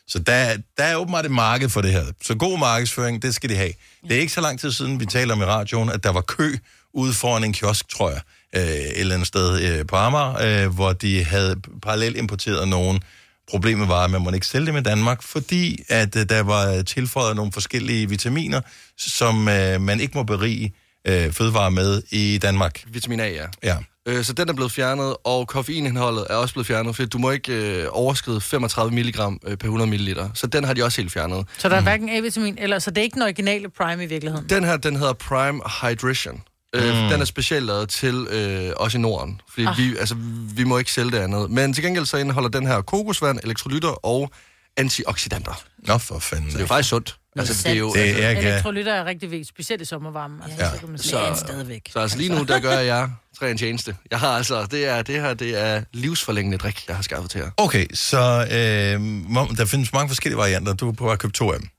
Så 0.07 0.19
der, 0.19 0.57
der 0.77 0.83
er 0.83 0.95
åbenbart 0.95 1.25
et 1.25 1.31
marked 1.31 1.69
for 1.69 1.81
det 1.81 1.91
her. 1.91 2.05
Så 2.21 2.35
god 2.35 2.59
markedsføring, 2.59 3.21
det 3.21 3.35
skal 3.35 3.50
de 3.50 3.55
have. 3.55 3.71
Det 4.07 4.17
er 4.17 4.19
ikke 4.19 4.33
så 4.33 4.41
lang 4.41 4.59
tid 4.59 4.71
siden, 4.71 5.00
vi 5.00 5.05
taler 5.05 5.33
om 5.33 5.41
i 5.41 5.45
radioen, 5.45 5.89
at 5.89 6.03
der 6.03 6.09
var 6.12 6.21
kø 6.21 6.55
ude 6.93 7.13
foran 7.13 7.43
en 7.43 7.53
kiosk, 7.53 7.89
tror 7.89 8.09
jeg, 8.09 8.21
øh, 8.55 8.62
et 8.62 9.00
eller 9.00 9.13
andet 9.13 9.27
sted 9.27 9.62
øh, 9.62 9.85
på 9.85 9.95
Amager, 9.95 10.65
øh, 10.65 10.74
hvor 10.74 10.93
de 10.93 11.24
havde 11.24 11.55
parallelt 11.81 12.17
importeret 12.17 12.67
nogen. 12.67 13.01
Problemet 13.50 13.88
var, 13.88 14.03
at 14.03 14.12
man 14.12 14.21
måtte 14.21 14.38
ikke 14.38 14.47
sælge 14.47 14.67
dem 14.67 14.77
i 14.77 14.81
Danmark, 14.81 15.21
fordi 15.21 15.83
at 15.89 16.15
øh, 16.15 16.29
der 16.29 16.43
var 16.43 16.81
tilføjet 16.81 17.35
nogle 17.35 17.51
forskellige 17.51 18.09
vitaminer, 18.09 18.62
som 18.97 19.47
øh, 19.47 19.81
man 19.81 20.00
ikke 20.00 20.17
må 20.17 20.24
berige 20.24 20.74
øh, 21.07 21.31
fødevarer 21.31 21.69
med 21.69 22.01
i 22.12 22.39
Danmark. 22.41 22.83
Vitamin 22.88 23.19
A, 23.19 23.27
ja. 23.27 23.45
Ja. 23.63 23.77
Øh, 24.07 24.24
så 24.24 24.33
den 24.33 24.50
er 24.50 24.53
blevet 24.53 24.71
fjernet, 24.71 25.15
og 25.24 25.47
koffeinindholdet 25.47 26.27
er 26.29 26.35
også 26.35 26.53
blevet 26.53 26.67
fjernet, 26.67 26.95
for 26.95 27.05
du 27.05 27.17
må 27.17 27.31
ikke 27.31 27.81
øh, 27.81 27.88
overskride 27.91 28.41
35 28.41 28.95
mg 28.95 29.19
øh, 29.47 29.57
per 29.57 29.67
100 29.67 29.91
ml. 29.91 30.19
Så 30.33 30.47
den 30.47 30.63
har 30.63 30.74
de 30.74 30.83
også 30.83 31.01
helt 31.01 31.12
fjernet. 31.13 31.47
Så 31.57 31.69
der 31.69 31.75
er 31.75 31.81
hverken 31.81 32.09
A-vitamin, 32.09 32.57
eller 32.57 32.79
så 32.79 32.91
det 32.91 32.97
er 32.97 33.03
ikke 33.03 33.15
den 33.15 33.21
originale 33.21 33.69
Prime 33.69 34.03
i 34.03 34.07
virkeligheden. 34.07 34.50
Den 34.50 34.63
her, 34.63 34.77
den 34.77 34.95
hedder 34.95 35.13
Prime 35.13 35.62
Hydration. 35.81 36.41
Øh, 36.75 36.81
Den 36.83 37.21
er 37.21 37.25
specielt 37.25 37.65
lavet 37.65 37.89
til 37.89 38.27
øh, 38.29 38.71
os 38.77 38.93
i 38.93 38.97
Norden, 38.97 39.41
fordi 39.50 39.65
ah. 39.65 39.77
vi, 39.77 39.97
altså, 39.97 40.15
vi 40.55 40.63
må 40.63 40.77
ikke 40.77 40.91
sælge 40.91 41.12
det 41.12 41.17
andet. 41.17 41.51
Men 41.51 41.74
til 41.74 41.83
gengæld 41.83 42.05
så 42.05 42.17
indeholder 42.17 42.50
den 42.50 42.67
her 42.67 42.81
kokosvand, 42.81 43.39
elektrolytter 43.43 44.05
og 44.05 44.31
antioxidanter. 44.77 45.63
Nå, 45.88 45.98
for 45.98 46.20
fanden. 46.20 46.46
Så 46.51 46.51
det 46.51 46.55
er 46.58 46.63
jo 46.63 46.67
faktisk 46.67 46.89
sundt. 46.89 47.15
Altså, 47.38 47.63
det 47.63 47.72
er 47.75 47.79
jo, 47.79 47.94
Det 47.94 48.00
altså, 48.00 48.24
er 48.24 48.29
ikke... 48.29 48.41
Elektrolytter 48.41 48.94
er 48.94 49.05
rigtig 49.05 49.32
vigtigt, 49.32 49.50
specielt 49.50 49.82
i 49.82 49.86
sommervarmen. 49.86 50.39
Altså, 50.44 50.58
Ja. 50.63 50.72
så 50.74 50.79
kan 50.79 50.89
man 50.89 50.98
Så- 50.98 51.34
stadigvæk. 51.46 51.82
så 51.94 52.00
altså 52.00 52.17
lige 52.17 52.29
nu, 52.36 52.44
der 52.44 52.60
gør 52.60 52.79
jeg 52.79 53.10
tre 53.39 53.51
en 53.51 53.58
tjeneste. 53.58 53.96
Jeg 54.12 54.20
har 54.20 54.27
altså, 54.29 54.65
det 54.72 54.86
er, 54.86 55.01
det 55.01 55.22
her, 55.22 55.34
det 55.34 55.62
er 55.63 55.84
livsforlængende 55.94 56.58
drik, 56.58 56.84
jeg 56.88 56.96
har 56.96 57.03
skaffet 57.03 57.32
til 57.32 57.39
jer. 57.39 57.50
Okay, 57.58 57.86
så 57.94 58.17
øh, 58.51 59.58
der 59.58 59.65
findes 59.65 59.94
mange 59.94 60.10
forskellige 60.10 60.38
varianter. 60.38 60.74
Du 60.74 60.86
har 60.86 60.91
bare 60.91 61.17
købt 61.17 61.34
to 61.36 61.51
af 61.51 61.60
dem. 61.60 61.70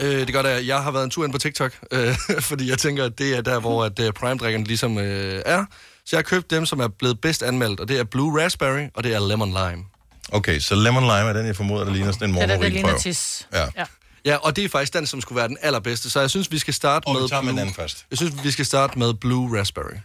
Øh, 0.00 0.26
det 0.26 0.32
gør 0.32 0.42
det. 0.42 0.66
Jeg 0.66 0.82
har 0.82 0.90
været 0.90 1.04
en 1.04 1.10
tur 1.10 1.24
ind 1.24 1.32
på 1.32 1.38
TikTok, 1.38 1.72
øh, 1.92 2.14
fordi 2.40 2.70
jeg 2.70 2.78
tænker, 2.78 3.04
at 3.04 3.18
det 3.18 3.36
er 3.36 3.40
der, 3.40 3.60
hvor 3.60 3.84
at, 3.84 3.98
uh, 3.98 4.06
Prime-drikkerne 4.10 4.64
ligesom 4.64 4.98
øh, 4.98 5.42
er. 5.46 5.64
Så 6.06 6.16
jeg 6.16 6.18
har 6.18 6.22
købt 6.22 6.50
dem, 6.50 6.66
som 6.66 6.80
er 6.80 6.88
blevet 6.88 7.20
bedst 7.20 7.42
anmeldt, 7.42 7.80
og 7.80 7.88
det 7.88 7.98
er 7.98 8.04
Blue 8.04 8.44
Raspberry, 8.44 8.86
og 8.94 9.04
det 9.04 9.14
er 9.14 9.28
Lemon 9.28 9.48
Lime. 9.48 9.84
Okay, 10.32 10.60
så 10.60 10.74
lemon 10.74 11.02
lime 11.02 11.14
er 11.14 11.32
den, 11.32 11.46
jeg 11.46 11.56
formoder, 11.56 11.84
der 11.84 11.92
ligner 11.92 12.12
sådan 12.12 12.30
en 12.30 12.36
Ja, 12.36 12.42
det, 12.42 12.48
det 12.48 12.58
ligner 12.60 12.70
morgenurinprøve. 12.72 12.98
tis. 13.12 13.48
Ja. 13.52 13.66
ja. 13.76 13.84
Ja, 14.24 14.36
og 14.36 14.56
det 14.56 14.64
er 14.64 14.68
faktisk 14.68 14.92
den, 14.94 15.06
som 15.06 15.20
skulle 15.20 15.36
være 15.36 15.48
den 15.48 15.56
allerbedste. 15.60 16.10
Så 16.10 16.20
jeg 16.20 16.30
synes, 16.30 16.50
vi 16.50 16.58
skal 16.58 16.74
starte 16.74 17.06
Og 17.06 17.14
med 17.14 17.22
vi 17.22 17.28
tager 17.28 17.42
den 17.42 17.74
først. 17.74 18.06
Jeg 18.10 18.18
synes, 18.18 18.44
vi 18.44 18.50
skal 18.50 18.66
starte 18.66 18.98
med 18.98 19.14
Blue 19.14 19.58
Raspberry. 19.60 19.96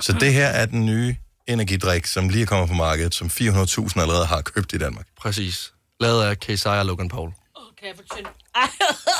Så 0.00 0.12
det 0.12 0.32
her 0.32 0.46
er 0.46 0.66
den 0.66 0.86
nye 0.86 1.16
energidrik, 1.46 2.06
som 2.06 2.28
lige 2.28 2.42
er 2.42 2.46
kommet 2.46 2.68
på 2.68 2.74
markedet, 2.74 3.14
som 3.14 3.26
400.000 3.26 4.00
allerede 4.00 4.26
har 4.26 4.40
købt 4.40 4.72
i 4.72 4.78
Danmark. 4.78 5.06
Præcis. 5.20 5.72
Lavet 6.00 6.22
af 6.24 6.40
KSI 6.40 6.66
og 6.66 6.86
Logan 6.86 7.08
Paul. 7.08 7.30
Okay, 7.72 7.94
for 7.96 8.16
tynd. 8.16 8.26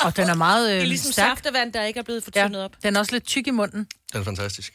Og 0.03 0.17
den 0.17 0.29
er 0.29 0.35
meget 0.35 0.69
øh, 0.69 0.75
Det 0.75 0.81
er 0.81 0.85
ligesom 0.85 1.11
stærk. 1.11 1.27
saftevand, 1.37 1.73
der 1.73 1.83
ikke 1.83 1.99
er 1.99 2.03
blevet 2.03 2.23
Ja, 2.35 2.43
fortyndet 2.43 2.63
op. 2.63 2.71
den 2.83 2.95
er 2.95 2.99
også 2.99 3.11
lidt 3.11 3.25
tyk 3.25 3.47
i 3.47 3.51
munden. 3.51 3.87
Den 4.13 4.19
er 4.19 4.23
fantastisk. 4.23 4.73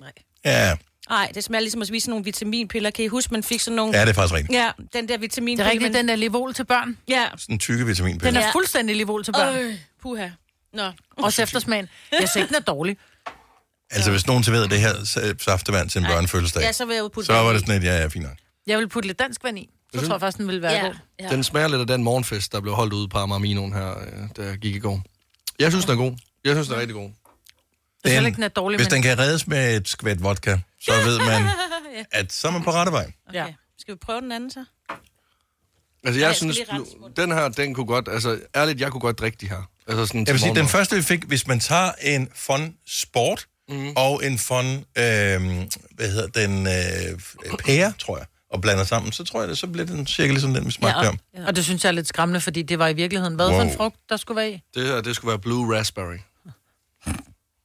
Nej. 0.00 0.12
Ja, 0.44 0.76
Nej, 1.08 1.30
det 1.34 1.44
smager 1.44 1.60
ligesom 1.60 1.80
at 1.82 1.88
spise 1.88 2.10
nogle 2.10 2.24
vitaminpiller. 2.24 2.90
Kan 2.90 3.04
I 3.04 3.08
huske, 3.08 3.32
man 3.34 3.42
fik 3.42 3.60
sådan 3.60 3.76
nogle... 3.76 3.96
ja 3.96 4.00
det 4.04 4.08
er 4.08 4.12
faktisk 4.14 4.34
rigtigt. 4.34 4.54
Ja, 4.58 4.70
den 4.92 5.08
der 5.08 5.14
Det 5.14 5.20
vitaminpille. 5.20 5.64
er 5.68 5.70
rigtigt, 5.72 5.92
man- 5.92 5.98
den 5.98 6.08
der 6.08 6.16
Livol 6.16 6.54
til 6.54 6.64
børn. 6.64 6.98
Ja. 7.08 7.26
Sådan 7.36 7.54
en 7.54 7.58
tykke 7.58 7.86
vitaminpille. 7.86 8.34
Den 8.40 8.48
er 8.48 8.52
fuldstændig 8.52 8.96
Livol 8.96 9.24
til 9.24 9.32
børn. 9.32 9.56
Øh, 9.56 9.74
puha. 10.02 10.28
Nå. 10.74 10.82
Også 11.24 11.42
eftersmagen. 11.42 11.88
Jeg 12.12 12.28
ikke, 12.36 12.46
den 12.48 12.54
er 12.56 12.60
dårlig. 12.60 12.96
Altså, 13.90 14.10
hvis 14.10 14.26
nogen 14.26 14.42
til 14.42 14.52
ved 14.52 14.68
det 14.68 14.80
her 14.80 14.92
sa- 14.92 15.34
saftevand 15.44 15.90
til 15.90 16.00
en 16.00 16.06
børnefødselsdag, 16.06 16.62
Ja, 16.62 16.72
så 16.72 16.84
vil 16.84 16.94
jeg 16.94 17.04
udputte 17.04 17.26
så 17.26 17.32
var 17.32 17.52
det 17.52 17.60
sådan 17.60 17.82
et, 17.82 17.84
ja, 17.84 18.00
ja, 18.00 18.06
fint 18.06 18.24
nok. 18.24 18.36
Jeg 18.66 18.78
vil 18.78 18.88
putte 18.88 19.06
lidt 19.06 19.18
dansk 19.18 19.44
vand 19.44 19.58
i. 19.58 19.68
Så 19.94 20.00
tror 20.06 20.14
jeg 20.14 20.20
faktisk, 20.20 20.38
den 20.38 20.48
vil 20.48 20.62
være 20.62 20.72
Ja, 20.72 20.86
god. 20.86 20.94
ja. 21.20 21.28
Den 21.28 21.44
smager 21.44 21.68
lidt 21.68 21.80
af 21.80 21.86
den 21.86 22.02
morgenfest, 22.04 22.52
der 22.52 22.60
blev 22.60 22.74
holdt 22.74 22.92
ude 22.92 23.08
på 23.08 23.18
Amarminoen 23.18 23.72
her, 23.72 23.90
øh, 23.98 24.28
der 24.36 24.56
gik 24.56 24.74
i 24.74 24.78
går. 24.78 25.02
Jeg 25.58 25.70
synes, 25.72 25.84
den 25.84 25.92
er 25.94 25.96
god. 25.98 26.12
Jeg 26.44 26.54
synes, 26.54 26.66
den 26.68 26.76
er 26.76 26.80
rigtig 26.80 26.94
god. 26.94 27.10
Jeg 28.04 28.12
synes 28.12 28.26
ikke, 28.26 28.36
den 28.36 28.44
er 28.44 28.48
dårlig, 28.48 28.78
hvis 28.78 28.86
men... 28.86 28.92
den 28.94 29.02
kan 29.02 29.18
reddes 29.18 29.46
med 29.46 29.76
et 29.76 29.88
skvæt 29.88 30.22
vodka, 30.22 30.58
så 30.80 30.92
ved 31.04 31.18
man, 31.18 31.48
at 32.20 32.32
så 32.32 32.48
er 32.48 32.52
man 32.52 32.62
på 32.62 32.70
rette 32.70 32.92
vej. 32.92 33.12
Ja. 33.32 33.42
Okay. 33.44 33.54
Skal 33.78 33.94
vi 33.94 33.98
prøve 33.98 34.20
den 34.20 34.32
anden 34.32 34.50
så? 34.50 34.64
Altså, 36.04 36.20
jeg 36.20 36.26
jeg 36.26 36.36
synes, 36.36 36.58
den 37.16 37.32
her, 37.32 37.48
den 37.48 37.74
kunne 37.74 37.86
godt, 37.86 38.08
altså, 38.08 38.40
ærligt, 38.56 38.80
jeg 38.80 38.90
kunne 38.90 39.00
godt 39.00 39.18
drikke 39.18 39.38
de 39.40 39.48
her. 39.48 39.70
Altså 39.88 40.06
sådan 40.06 40.26
Jeg 40.26 40.32
vil 40.32 40.40
sige, 40.40 40.54
den 40.54 40.68
første, 40.68 40.96
vi 40.96 41.02
fik, 41.02 41.24
hvis 41.24 41.46
man 41.46 41.60
tager 41.60 41.92
en 42.02 42.28
fun 42.34 42.74
sport 42.86 43.46
mm. 43.68 43.92
og 43.96 44.26
en 44.26 44.38
fun, 44.38 44.66
øh, 44.66 44.84
hvad 44.94 46.10
hedder 46.10 46.26
den, 46.26 46.66
øh, 46.66 47.56
pære, 47.58 47.92
tror 47.98 48.16
jeg, 48.18 48.26
og 48.50 48.60
blander 48.60 48.84
sammen, 48.84 49.12
så 49.12 49.24
tror 49.24 49.40
jeg, 49.40 49.48
det, 49.48 49.58
så 49.58 49.66
bliver 49.66 49.86
den 49.86 50.06
cirka 50.06 50.30
ligesom 50.32 50.54
den, 50.54 50.66
vi 50.66 50.70
smagte 50.70 51.00
Ja, 51.00 51.08
om. 51.08 51.18
Ja. 51.36 51.46
Og 51.46 51.56
det 51.56 51.64
synes 51.64 51.84
jeg 51.84 51.88
er 51.90 51.92
lidt 51.94 52.08
skræmmende, 52.08 52.40
fordi 52.40 52.62
det 52.62 52.78
var 52.78 52.88
i 52.88 52.92
virkeligheden... 52.92 53.34
Hvad 53.34 53.46
for 53.48 53.52
Wow. 53.56 53.62
en 53.62 53.76
frugt, 53.76 53.96
der 54.08 54.16
skulle 54.16 54.36
være 54.36 54.50
i? 54.50 54.62
Det 54.74 54.86
her, 54.86 55.00
det 55.00 55.16
skulle 55.16 55.28
være 55.28 55.38
Blue 55.38 55.78
Raspberry. 55.78 56.18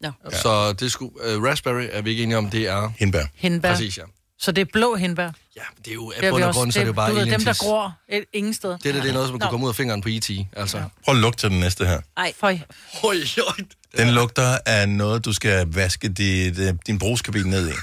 Nå. 0.01 0.11
Ja. 0.31 0.37
Så 0.37 0.73
det 0.73 0.91
skulle, 0.91 1.37
uh, 1.37 1.43
Raspberry 1.43 1.87
er 1.91 2.01
vi 2.01 2.09
ikke 2.09 2.23
enige 2.23 2.37
om, 2.37 2.49
det 2.49 2.67
er... 2.67 2.91
Hindbær. 2.97 3.25
Hindbær. 3.35 3.71
Præcis, 3.71 3.97
ja. 3.97 4.03
Så 4.39 4.51
det 4.51 4.61
er 4.61 4.65
blå 4.73 4.95
hindbær. 4.95 5.31
Ja, 5.55 5.61
det 5.85 5.91
er 5.91 5.93
jo 5.93 6.13
Det 6.17 6.23
af 6.23 6.27
er 6.27 6.31
bund 6.31 6.43
og 6.43 6.53
grund, 6.53 6.71
så 6.71 6.79
er 6.79 6.83
det 6.83 6.87
jo 6.87 6.93
bare 6.93 7.09
du 7.09 7.15
ved, 7.15 7.25
dem, 7.25 7.43
der 7.43 7.53
gror 7.53 7.97
et, 8.09 8.25
ingen 8.33 8.53
sted. 8.53 8.69
Det, 8.69 8.83
der, 8.83 9.01
det 9.01 9.09
er 9.09 9.13
noget, 9.13 9.27
som 9.27 9.39
Nå. 9.39 9.47
komme 9.49 9.65
ud 9.65 9.69
af 9.69 9.75
fingeren 9.75 10.01
på 10.01 10.09
E.T., 10.09 10.29
altså. 10.55 10.83
Prøv 11.03 11.15
at 11.15 11.21
lugte 11.21 11.39
til 11.39 11.49
den 11.49 11.59
næste 11.59 11.85
her. 11.85 12.01
Ej, 12.17 12.33
For, 12.39 12.47
Oj, 12.47 13.15
oj. 13.47 13.65
Den 13.97 14.09
lugter 14.09 14.57
af 14.65 14.89
noget, 14.89 15.25
du 15.25 15.33
skal 15.33 15.67
vaske 15.67 16.09
dit, 16.09 16.59
øh, 16.59 16.73
din 16.87 16.99
brugskabine 16.99 17.49
ned 17.49 17.69
i. 17.69 17.73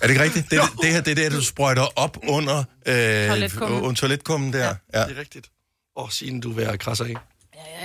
Er 0.00 0.06
det 0.06 0.10
ikke 0.10 0.22
rigtigt? 0.22 0.50
Det, 0.50 0.60
det 0.82 0.92
her 0.92 1.00
det 1.00 1.10
er 1.10 1.14
det, 1.14 1.32
du 1.32 1.44
sprøjter 1.44 1.86
op 1.96 2.18
under, 2.28 2.64
øh, 2.86 3.28
Toiletkummen. 3.28 3.94
toiletkummen 3.94 4.52
der. 4.52 4.74
Ja. 4.94 5.04
Det 5.04 5.16
er 5.16 5.20
rigtigt. 5.20 5.50
Åh, 5.96 6.04
oh, 6.04 6.10
Signe, 6.10 6.40
du 6.40 6.52
vil 6.52 6.64
have 6.64 6.78
krasser 6.78 7.04
af. 7.04 7.14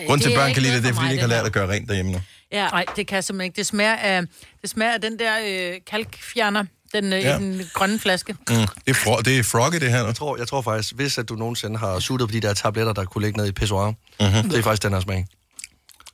Grunden 0.08 0.20
til, 0.20 0.30
det 0.30 0.36
at 0.36 0.38
er 0.38 0.42
børn 0.42 0.48
ikke 0.50 0.56
kan 0.56 0.64
lide 0.64 0.76
det, 0.76 0.84
det 0.84 0.90
er, 0.90 0.94
for 0.94 1.00
fordi 1.02 1.08
de 1.08 1.14
ikke 1.14 1.22
har 1.22 1.28
lært 1.28 1.46
at 1.46 1.52
gøre 1.52 1.70
rent 1.70 1.88
derhjemme 1.88 2.12
nu. 2.12 2.22
Ja. 2.52 2.68
Nej, 2.70 2.86
det 2.96 3.08
kan 3.08 3.16
jeg 3.16 3.24
simpelthen 3.24 3.46
ikke. 3.46 3.56
Det 3.58 3.66
smager 3.66 3.96
af, 3.96 4.22
det 4.62 4.70
smager 4.70 4.94
af 4.94 5.02
den 5.02 5.20
der 5.20 5.34
øh, 5.46 5.80
kalkfjerner, 5.88 6.66
den, 6.94 7.14
øh, 7.14 7.20
Ja. 7.24 7.38
i 7.38 7.42
den 7.44 7.62
grønne 7.74 8.00
flaske. 8.00 8.34
Mm. 8.34 8.38
Det, 8.48 8.68
er 8.88 8.94
fro- 8.94 9.22
det 9.22 9.40
er 9.40 9.44
froggy, 9.44 9.76
det 9.80 9.92
her. 9.92 10.00
nu. 10.00 10.06
Jeg 10.06 10.16
tror, 10.16 10.38
jeg 10.38 10.48
tror 10.48 10.62
faktisk, 10.62 10.94
hvis 10.96 11.18
at 11.18 11.30
du 11.30 11.36
nogensinde 11.36 11.78
har 11.80 12.00
suttet 12.00 12.30
på 12.30 12.34
de 12.34 12.40
der 12.40 12.54
tabletter, 12.54 12.94
der 12.94 13.06
kunne 13.06 13.24
ligge 13.26 13.38
ned 13.38 13.48
i 13.48 13.52
pissoir, 13.52 13.88
mm-hmm. 14.20 14.50
det 14.50 14.60
er 14.60 14.64
faktisk 14.64 14.84
den 14.84 14.94
her 14.94 15.00
smag. 15.00 15.28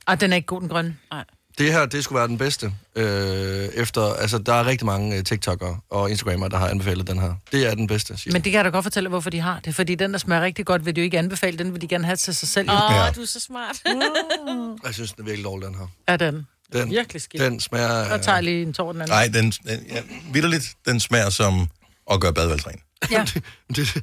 Og 0.06 0.20
den 0.20 0.32
er 0.32 0.36
ikke 0.36 0.46
god, 0.46 0.60
den 0.60 0.68
grønne. 0.68 0.96
Nej. 1.12 1.24
Det 1.58 1.72
her, 1.72 1.86
det 1.86 2.04
skulle 2.04 2.18
være 2.18 2.28
den 2.28 2.38
bedste. 2.38 2.72
Øh, 2.96 3.04
efter, 3.74 4.14
altså, 4.14 4.38
der 4.38 4.54
er 4.54 4.66
rigtig 4.66 4.86
mange 4.86 5.16
uh, 5.18 5.22
TikTok'ere 5.32 5.76
og 5.90 6.10
Instagrammer, 6.10 6.48
der 6.48 6.56
har 6.58 6.68
anbefalet 6.68 7.06
den 7.06 7.18
her. 7.18 7.34
Det 7.52 7.66
er 7.66 7.74
den 7.74 7.86
bedste, 7.86 8.16
siger 8.18 8.32
Men 8.32 8.42
det 8.42 8.52
kan 8.52 8.56
jeg 8.56 8.64
da 8.64 8.70
godt 8.70 8.82
fortælle, 8.82 9.08
hvorfor 9.08 9.30
de 9.30 9.40
har. 9.40 9.60
Det 9.64 9.74
fordi, 9.74 9.94
den, 9.94 10.12
der 10.12 10.18
smager 10.18 10.42
rigtig 10.42 10.66
godt, 10.66 10.86
vil 10.86 10.96
de 10.96 11.00
jo 11.00 11.04
ikke 11.04 11.18
anbefale. 11.18 11.58
Den 11.58 11.72
vil 11.72 11.80
de 11.80 11.88
gerne 11.88 12.04
have 12.04 12.16
til 12.16 12.34
sig 12.34 12.48
selv. 12.48 12.70
Åh, 12.70 12.76
Oh. 12.90 12.94
Ja. 12.96 13.10
du 13.16 13.22
er 13.22 13.26
så 13.26 13.40
smart. 13.40 13.76
jeg. 13.86 13.94
Jeg 14.84 14.94
synes, 14.94 15.12
den 15.12 15.20
er 15.22 15.24
virkelig 15.24 15.44
dårlig, 15.44 15.66
den 15.66 15.74
her. 15.74 15.86
Er 16.06 16.16
den. 16.16 16.46
Den, 16.72 16.90
Virkelig 16.90 17.22
skidt. 17.22 17.42
den 17.42 17.60
smager... 17.60 18.04
Så 18.18 18.24
tager 18.24 18.40
lige 18.40 18.62
en 18.62 18.72
tår 18.72 18.92
den 18.92 19.00
anden. 19.02 19.14
Nej, 19.14 19.28
den, 19.28 19.50
den 19.50 19.86
ja, 19.90 20.02
vidderligt, 20.32 20.74
den 20.86 21.00
smager 21.00 21.30
som 21.30 21.68
at 22.10 22.20
gøre 22.20 22.34
badeværelsesren. 22.34 22.80
Ja. 23.10 23.24
det, 23.76 24.02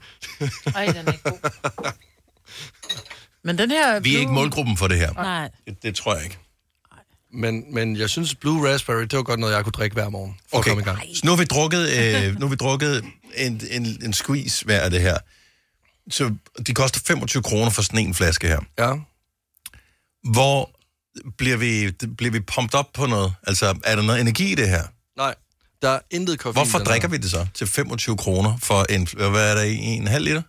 Ej, 0.76 0.86
den 0.86 1.08
er 1.08 1.12
ikke 1.12 1.24
god. 1.24 1.92
Men 3.44 3.58
den 3.58 3.72
her... 3.72 4.00
Vi 4.00 4.16
er 4.16 4.20
ikke 4.20 4.32
målgruppen 4.32 4.78
for 4.78 4.88
det 4.88 4.98
her. 4.98 5.14
Nej. 5.14 5.50
Det, 5.66 5.84
det 5.84 5.96
tror 5.96 6.16
jeg 6.16 6.24
ikke. 6.24 6.38
Men, 7.34 7.74
men 7.74 7.96
jeg 7.98 8.10
synes, 8.10 8.36
Blue 8.36 8.70
Raspberry, 8.70 9.02
det 9.02 9.14
var 9.14 9.24
godt 9.24 9.40
noget, 9.40 9.54
jeg 9.54 9.64
kunne 9.64 9.72
drikke 9.72 9.94
hver 9.94 10.10
morgen, 10.10 10.36
for 10.50 10.58
Okay, 10.58 10.72
at 10.72 10.78
komme 10.78 10.92
i 10.92 10.96
gang. 10.96 11.16
så 11.16 11.22
nu 11.24 11.32
har 11.32 11.38
vi 11.38 11.46
drukket, 11.46 11.90
øh, 11.90 12.34
nu 12.40 12.46
har 12.46 12.50
vi 12.50 12.56
drukket 12.56 13.06
en, 13.36 13.62
en, 13.72 13.86
en 14.04 14.14
squeeze 14.14 14.66
hver 14.66 14.80
af 14.82 14.92
det 14.92 15.02
her. 15.02 15.18
Så 16.10 16.36
de 16.68 16.74
koster 16.74 17.00
25 17.06 17.44
kroner 17.44 17.70
for 17.70 17.82
sådan 17.82 18.00
en 18.08 18.14
flaske 18.14 18.48
her. 18.48 18.60
Ja. 18.80 18.94
Hvor 20.32 20.72
bliver 21.38 21.58
vi, 21.58 21.92
bliver 22.18 22.32
vi 22.32 22.40
pumped 22.40 22.76
op 22.76 22.94
på 22.94 23.06
noget? 23.06 23.34
Altså, 23.48 23.80
er 23.84 23.96
der 23.96 24.04
noget 24.04 24.22
energi 24.22 24.52
i 24.52 24.56
det 24.56 24.70
her? 24.70 24.84
Nej, 25.18 25.36
der 25.82 25.90
er 25.90 26.00
intet 26.12 26.40
koffein. 26.40 26.66
Hvorfor 26.66 26.80
drikker 26.80 27.08
vi 27.08 27.18
det 27.18 27.32
så 27.32 27.48
til 27.54 27.68
25 27.68 28.18
kroner 28.18 28.58
for 28.64 28.86
en, 28.90 29.08
hvad 29.14 29.52
er 29.52 29.56
der 29.56 29.62
i, 29.62 29.76
en 29.78 30.08
halv 30.08 30.26
liter? 30.26 30.42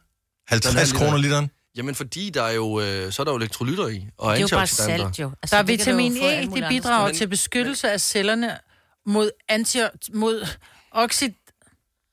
50 0.48 0.74
halv 0.74 0.86
liter. 0.86 0.98
kroner 0.98 1.18
literen? 1.18 1.50
Jamen, 1.76 1.94
fordi 1.94 2.30
der 2.30 2.42
er 2.42 2.52
jo, 2.52 2.80
øh, 2.80 3.12
så 3.12 3.22
er 3.22 3.24
der 3.24 3.32
jo 3.32 3.36
elektrolytter 3.38 3.86
i, 3.88 4.06
og 4.18 4.30
Det 4.32 4.38
er 4.38 4.40
jo 4.42 4.48
bare 4.50 4.60
antioxidanter. 4.60 5.04
salt, 5.06 5.18
jo. 5.18 5.30
Altså, 5.42 5.56
Der 5.56 5.62
er 5.62 5.66
det 5.66 5.78
vitamin 5.78 6.16
E, 6.16 6.40
det 6.46 6.64
bidrager 6.68 7.06
Men- 7.06 7.16
til 7.16 7.28
beskyttelse 7.28 7.90
af 7.90 8.00
cellerne 8.00 8.58
mod, 9.06 9.30
anti, 9.48 9.78
mod 10.14 10.46
oxid, 10.92 11.30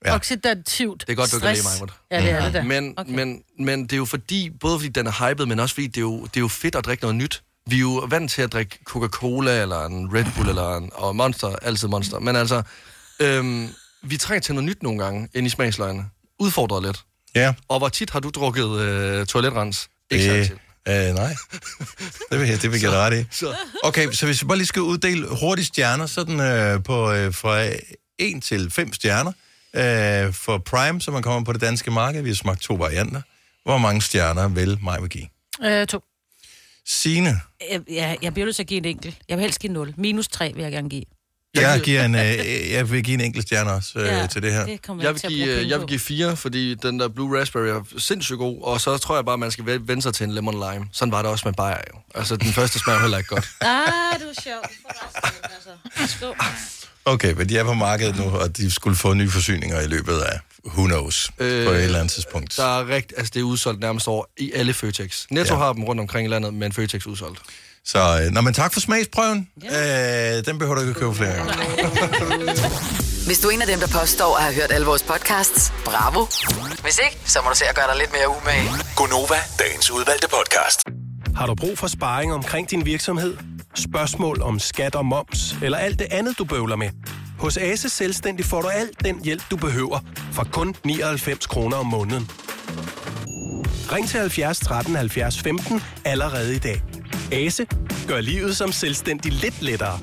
Ja. 0.05 0.15
oxidativt 0.15 1.01
Det 1.07 1.09
er 1.13 1.15
godt, 1.15 1.31
du 1.31 1.39
kan 1.39 1.55
stress. 1.55 1.79
lide 1.79 1.85
mig, 1.85 1.95
Ja, 2.11 2.21
det 2.21 2.29
er 2.31 2.43
det 2.45 2.53
da. 2.53 2.63
Men, 2.63 2.93
okay. 2.97 3.11
men, 3.11 3.43
men 3.59 3.83
det 3.83 3.93
er 3.93 3.97
jo 3.97 4.05
fordi, 4.05 4.49
både 4.59 4.79
fordi 4.79 4.89
den 4.89 5.07
er 5.07 5.29
hyped, 5.29 5.45
men 5.45 5.59
også 5.59 5.75
fordi 5.75 5.87
det 5.87 5.97
er, 5.97 6.01
jo, 6.01 6.21
det 6.25 6.37
er 6.37 6.41
jo 6.41 6.47
fedt 6.47 6.75
at 6.75 6.85
drikke 6.85 7.03
noget 7.03 7.15
nyt. 7.15 7.43
Vi 7.69 7.75
er 7.75 7.79
jo 7.79 8.05
vant 8.09 8.31
til 8.31 8.41
at 8.41 8.53
drikke 8.53 8.79
Coca-Cola, 8.85 9.61
eller 9.61 9.85
en 9.85 10.13
Red 10.13 10.25
Bull, 10.35 10.49
eller 10.49 10.77
en 10.77 10.89
og 10.93 11.15
Monster, 11.15 11.47
altid 11.61 11.87
Monster. 11.87 12.19
Men 12.19 12.35
altså, 12.35 12.63
øhm, 13.19 13.69
vi 14.01 14.17
trænger 14.17 14.41
til 14.41 14.55
noget 14.55 14.65
nyt 14.69 14.83
nogle 14.83 15.03
gange 15.03 15.29
ind 15.33 15.47
i 15.47 15.49
smagsløgene. 15.49 16.05
Udfordret 16.39 16.83
lidt. 16.83 17.03
Ja. 17.37 17.53
Og 17.67 17.77
hvor 17.79 17.89
tit 17.89 18.09
har 18.09 18.19
du 18.19 18.29
drukket 18.29 18.79
øh, 18.79 19.25
toiletrens? 19.25 19.89
Ikke 20.11 20.39
Øh, 20.39 20.45
tit. 20.45 20.51
øh, 20.87 21.13
nej. 21.15 21.35
det 22.31 22.39
vil 22.39 22.49
jeg, 22.49 22.61
det 22.61 22.71
vil 22.71 22.81
jeg 22.81 22.91
ret 22.91 23.19
i. 23.21 23.25
Så, 23.31 23.55
Okay, 23.83 24.11
så 24.11 24.25
hvis 24.25 24.41
vi 24.41 24.47
bare 24.47 24.57
lige 24.57 24.67
skal 24.67 24.81
uddele 24.81 25.27
hurtigt 25.41 25.67
stjerner, 25.67 26.05
sådan 26.05 26.39
øh, 26.39 26.83
på, 26.83 27.11
øh, 27.11 27.33
fra 27.33 27.63
1 28.19 28.43
til 28.43 28.71
5 28.71 28.93
stjerner 28.93 29.31
øh, 29.73 30.33
for 30.33 30.57
Prime, 30.57 31.01
så 31.01 31.11
man 31.11 31.23
kommer 31.23 31.43
på 31.45 31.53
det 31.53 31.61
danske 31.61 31.91
marked. 31.91 32.21
Vi 32.21 32.29
har 32.29 32.35
smagt 32.35 32.61
to 32.61 32.73
varianter. 32.73 33.21
Hvor 33.65 33.77
mange 33.77 34.01
stjerner 34.01 34.47
vil 34.47 34.77
mig 34.83 35.01
vil 35.01 35.09
give? 35.09 35.27
Øh, 35.65 35.87
to. 35.87 36.03
Signe, 36.89 37.41
Jeg, 37.71 37.81
jeg, 37.89 38.17
jeg 38.21 38.33
bliver 38.33 38.45
nødt 38.45 38.55
til 38.55 38.63
at 38.63 38.67
give 38.67 38.77
en 38.77 38.85
enkelt. 38.85 39.17
Jeg 39.29 39.37
vil 39.37 39.41
helst 39.41 39.59
give 39.59 39.73
0. 39.73 39.93
Minus 39.97 40.27
3 40.27 40.51
vil 40.55 40.63
jeg 40.63 40.71
gerne 40.71 40.89
give. 40.89 41.03
Jeg, 41.61 41.81
giver 41.81 42.05
en, 42.05 42.15
øh, 42.15 42.71
jeg 42.71 42.91
vil 42.91 43.03
give 43.03 43.13
en 43.13 43.21
enkelt 43.21 43.47
stjerne 43.47 43.71
også 43.71 43.99
øh, 43.99 44.29
til 44.29 44.41
det 44.41 44.53
her. 44.53 44.65
Det 44.65 44.79
jeg 45.01 45.13
vil, 45.13 45.21
give, 45.21 45.47
øh, 45.47 45.69
jeg 45.69 45.79
vil 45.79 45.87
give 45.87 45.99
fire, 45.99 46.35
fordi 46.37 46.75
den 46.75 46.99
der 46.99 47.07
Blue 47.07 47.39
Raspberry 47.39 47.67
er 47.67 47.83
sindssygt 47.97 48.37
god, 48.37 48.61
og 48.63 48.81
så 48.81 48.97
tror 48.97 49.15
jeg 49.15 49.25
bare, 49.25 49.37
man 49.37 49.51
skal 49.51 49.65
vende 49.87 50.01
sig 50.01 50.13
til 50.13 50.23
en 50.23 50.31
lemon 50.31 50.53
lime. 50.53 50.85
Sådan 50.91 51.11
var 51.11 51.21
det 51.21 51.31
også 51.31 51.47
med 51.47 51.53
bajer 51.53 51.81
jo. 51.93 51.99
Altså, 52.15 52.35
den 52.35 52.53
første 52.53 52.79
smager 52.79 52.99
heller 53.01 53.17
ikke 53.17 53.29
godt. 53.29 53.49
Ah, 53.61 54.19
du 54.19 54.25
er 54.25 54.41
sjov. 54.43 54.61
Altså. 55.43 56.15
Skål. 56.17 56.35
Okay, 57.05 57.33
men 57.33 57.49
de 57.49 57.57
er 57.57 57.63
på 57.63 57.73
markedet 57.73 58.17
nu, 58.17 58.23
og 58.23 58.57
de 58.57 58.71
skulle 58.71 58.95
få 58.97 59.13
nye 59.13 59.29
forsyninger 59.29 59.81
i 59.81 59.87
løbet 59.87 60.17
af 60.19 60.39
who 60.65 60.85
knows, 60.85 61.31
øh, 61.39 61.65
på 61.65 61.71
et 61.71 61.83
eller 61.83 61.99
andet 61.99 62.11
tidspunkt. 62.11 62.57
Der 62.57 62.79
er 62.79 62.87
rigt, 62.95 63.13
altså 63.17 63.31
det 63.33 63.39
er 63.39 63.43
udsolgt 63.43 63.79
nærmest 63.79 64.07
over 64.07 64.25
i 64.37 64.51
alle 64.55 64.73
Føtex. 64.73 65.25
Netto 65.29 65.53
Ja. 65.53 65.59
ja. 65.59 65.65
har 65.65 65.73
dem 65.73 65.83
rundt 65.83 66.01
omkring 66.01 66.27
i 66.27 66.29
landet, 66.31 66.53
men 66.53 66.71
Føtex 66.73 67.05
er 67.05 67.09
udsolgt. 67.09 67.39
Så, 67.87 68.21
øh, 68.23 68.31
nå, 68.31 68.41
men 68.41 68.53
tak 68.53 68.73
for 68.73 68.79
smagsprøven. 68.79 69.47
Øh, 69.63 70.45
den 70.45 70.59
behøver 70.59 70.75
du 70.75 70.81
ikke 70.81 70.91
at 70.91 70.97
købe 70.97 71.15
flere 71.15 71.33
gange. 71.33 71.53
Hvis 73.27 73.39
du 73.39 73.47
er 73.47 73.51
en 73.51 73.61
af 73.61 73.67
dem, 73.67 73.79
der 73.79 73.87
påstår 73.99 74.37
at 74.37 74.43
have 74.43 74.55
hørt 74.55 74.71
alle 74.71 74.87
vores 74.87 75.03
podcasts, 75.03 75.73
bravo. 75.85 76.25
Hvis 76.81 76.99
ikke, 77.05 77.17
så 77.25 77.39
må 77.43 77.49
du 77.49 77.55
se 77.55 77.65
at 77.65 77.75
gøre 77.75 77.87
dig 77.87 77.97
lidt 77.97 78.11
mere 78.11 78.29
umage. 78.29 78.69
Gonova, 78.95 79.35
dagens 79.59 79.91
udvalgte 79.91 80.27
podcast. 80.27 80.83
Har 81.35 81.45
du 81.45 81.55
brug 81.55 81.77
for 81.77 81.87
sparring 81.87 82.33
omkring 82.33 82.69
din 82.69 82.85
virksomhed? 82.85 83.37
Spørgsmål 83.75 84.41
om 84.41 84.59
skat 84.59 84.95
og 84.95 85.05
moms, 85.05 85.55
eller 85.61 85.77
alt 85.77 85.99
det 85.99 86.07
andet, 86.11 86.37
du 86.37 86.45
bøvler 86.45 86.75
med? 86.75 86.89
Hos 87.39 87.57
Ase 87.57 87.89
Selvstændig 87.89 88.45
får 88.45 88.61
du 88.61 88.67
alt 88.67 89.05
den 89.05 89.23
hjælp, 89.23 89.43
du 89.51 89.57
behøver, 89.57 89.99
for 90.33 90.47
kun 90.51 90.75
99 90.83 91.45
kroner 91.45 91.77
om 91.77 91.85
måneden. 91.85 92.31
Ring 93.91 94.09
til 94.09 94.19
70 94.19 94.59
13 94.59 94.95
70 94.95 95.39
15 95.39 95.81
allerede 96.05 96.55
i 96.55 96.59
dag. 96.59 96.81
Ase 97.31 97.65
gør 98.07 98.21
livet 98.21 98.57
som 98.57 98.71
selvstændig 98.71 99.31
lidt 99.31 99.61
lettere. 99.61 99.99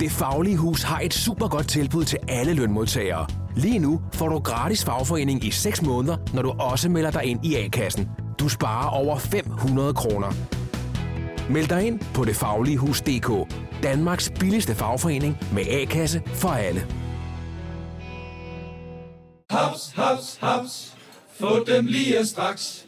Det 0.00 0.10
Faglige 0.10 0.56
Hus 0.56 0.82
har 0.82 1.00
et 1.00 1.14
super 1.14 1.48
godt 1.48 1.68
tilbud 1.68 2.04
til 2.04 2.18
alle 2.28 2.54
lønmodtagere. 2.54 3.26
Lige 3.56 3.78
nu 3.78 4.00
får 4.14 4.28
du 4.28 4.38
gratis 4.38 4.84
fagforening 4.84 5.44
i 5.44 5.50
6 5.50 5.82
måneder, 5.82 6.16
når 6.34 6.42
du 6.42 6.50
også 6.50 6.88
melder 6.88 7.10
dig 7.10 7.24
ind 7.24 7.46
i 7.46 7.54
A-kassen. 7.54 8.08
Du 8.38 8.48
sparer 8.48 8.88
over 8.88 9.18
500 9.18 9.94
kroner. 9.94 10.32
Meld 11.50 11.68
dig 11.68 11.86
ind 11.86 12.00
på 12.14 12.24
detfagligehus.dk. 12.24 13.54
Danmarks 13.82 14.32
billigste 14.40 14.74
fagforening 14.74 15.38
med 15.52 15.66
A-kasse 15.68 16.22
for 16.26 16.48
alle. 16.48 16.86
Haps, 19.50 19.92
haps, 19.94 20.38
haps. 20.40 20.94
Få 21.40 21.64
dem 21.64 21.86
lige 21.86 22.26
straks. 22.26 22.87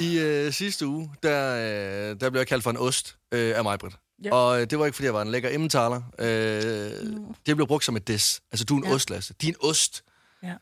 I 0.00 0.18
øh, 0.18 0.52
sidste 0.52 0.86
uge, 0.86 1.10
der, 1.22 1.54
øh, 2.10 2.20
der 2.20 2.30
blev 2.30 2.40
jeg 2.40 2.46
kaldt 2.46 2.64
for 2.64 2.70
en 2.70 2.76
ost 2.76 3.16
øh, 3.32 3.56
af 3.56 3.62
mig, 3.64 3.78
Britt. 3.78 3.96
Ja. 4.24 4.34
Og 4.34 4.60
øh, 4.60 4.70
det 4.70 4.78
var 4.78 4.86
ikke, 4.86 4.96
fordi 4.96 5.04
jeg 5.06 5.14
var 5.14 5.22
en 5.22 5.30
lækker 5.30 5.50
emmentaler. 5.50 6.02
Øh, 6.18 6.26
Det 7.46 7.56
blev 7.56 7.66
brugt 7.66 7.84
som 7.84 7.96
et 7.96 8.08
diss. 8.08 8.40
Altså, 8.52 8.64
du 8.64 8.74
er 8.74 8.78
en 8.78 8.84
Ja. 8.88 8.94
ost, 8.94 9.10
Lasse. 9.10 9.34
Din 9.42 9.54
ost. 9.62 10.04
Ja. 10.42 10.54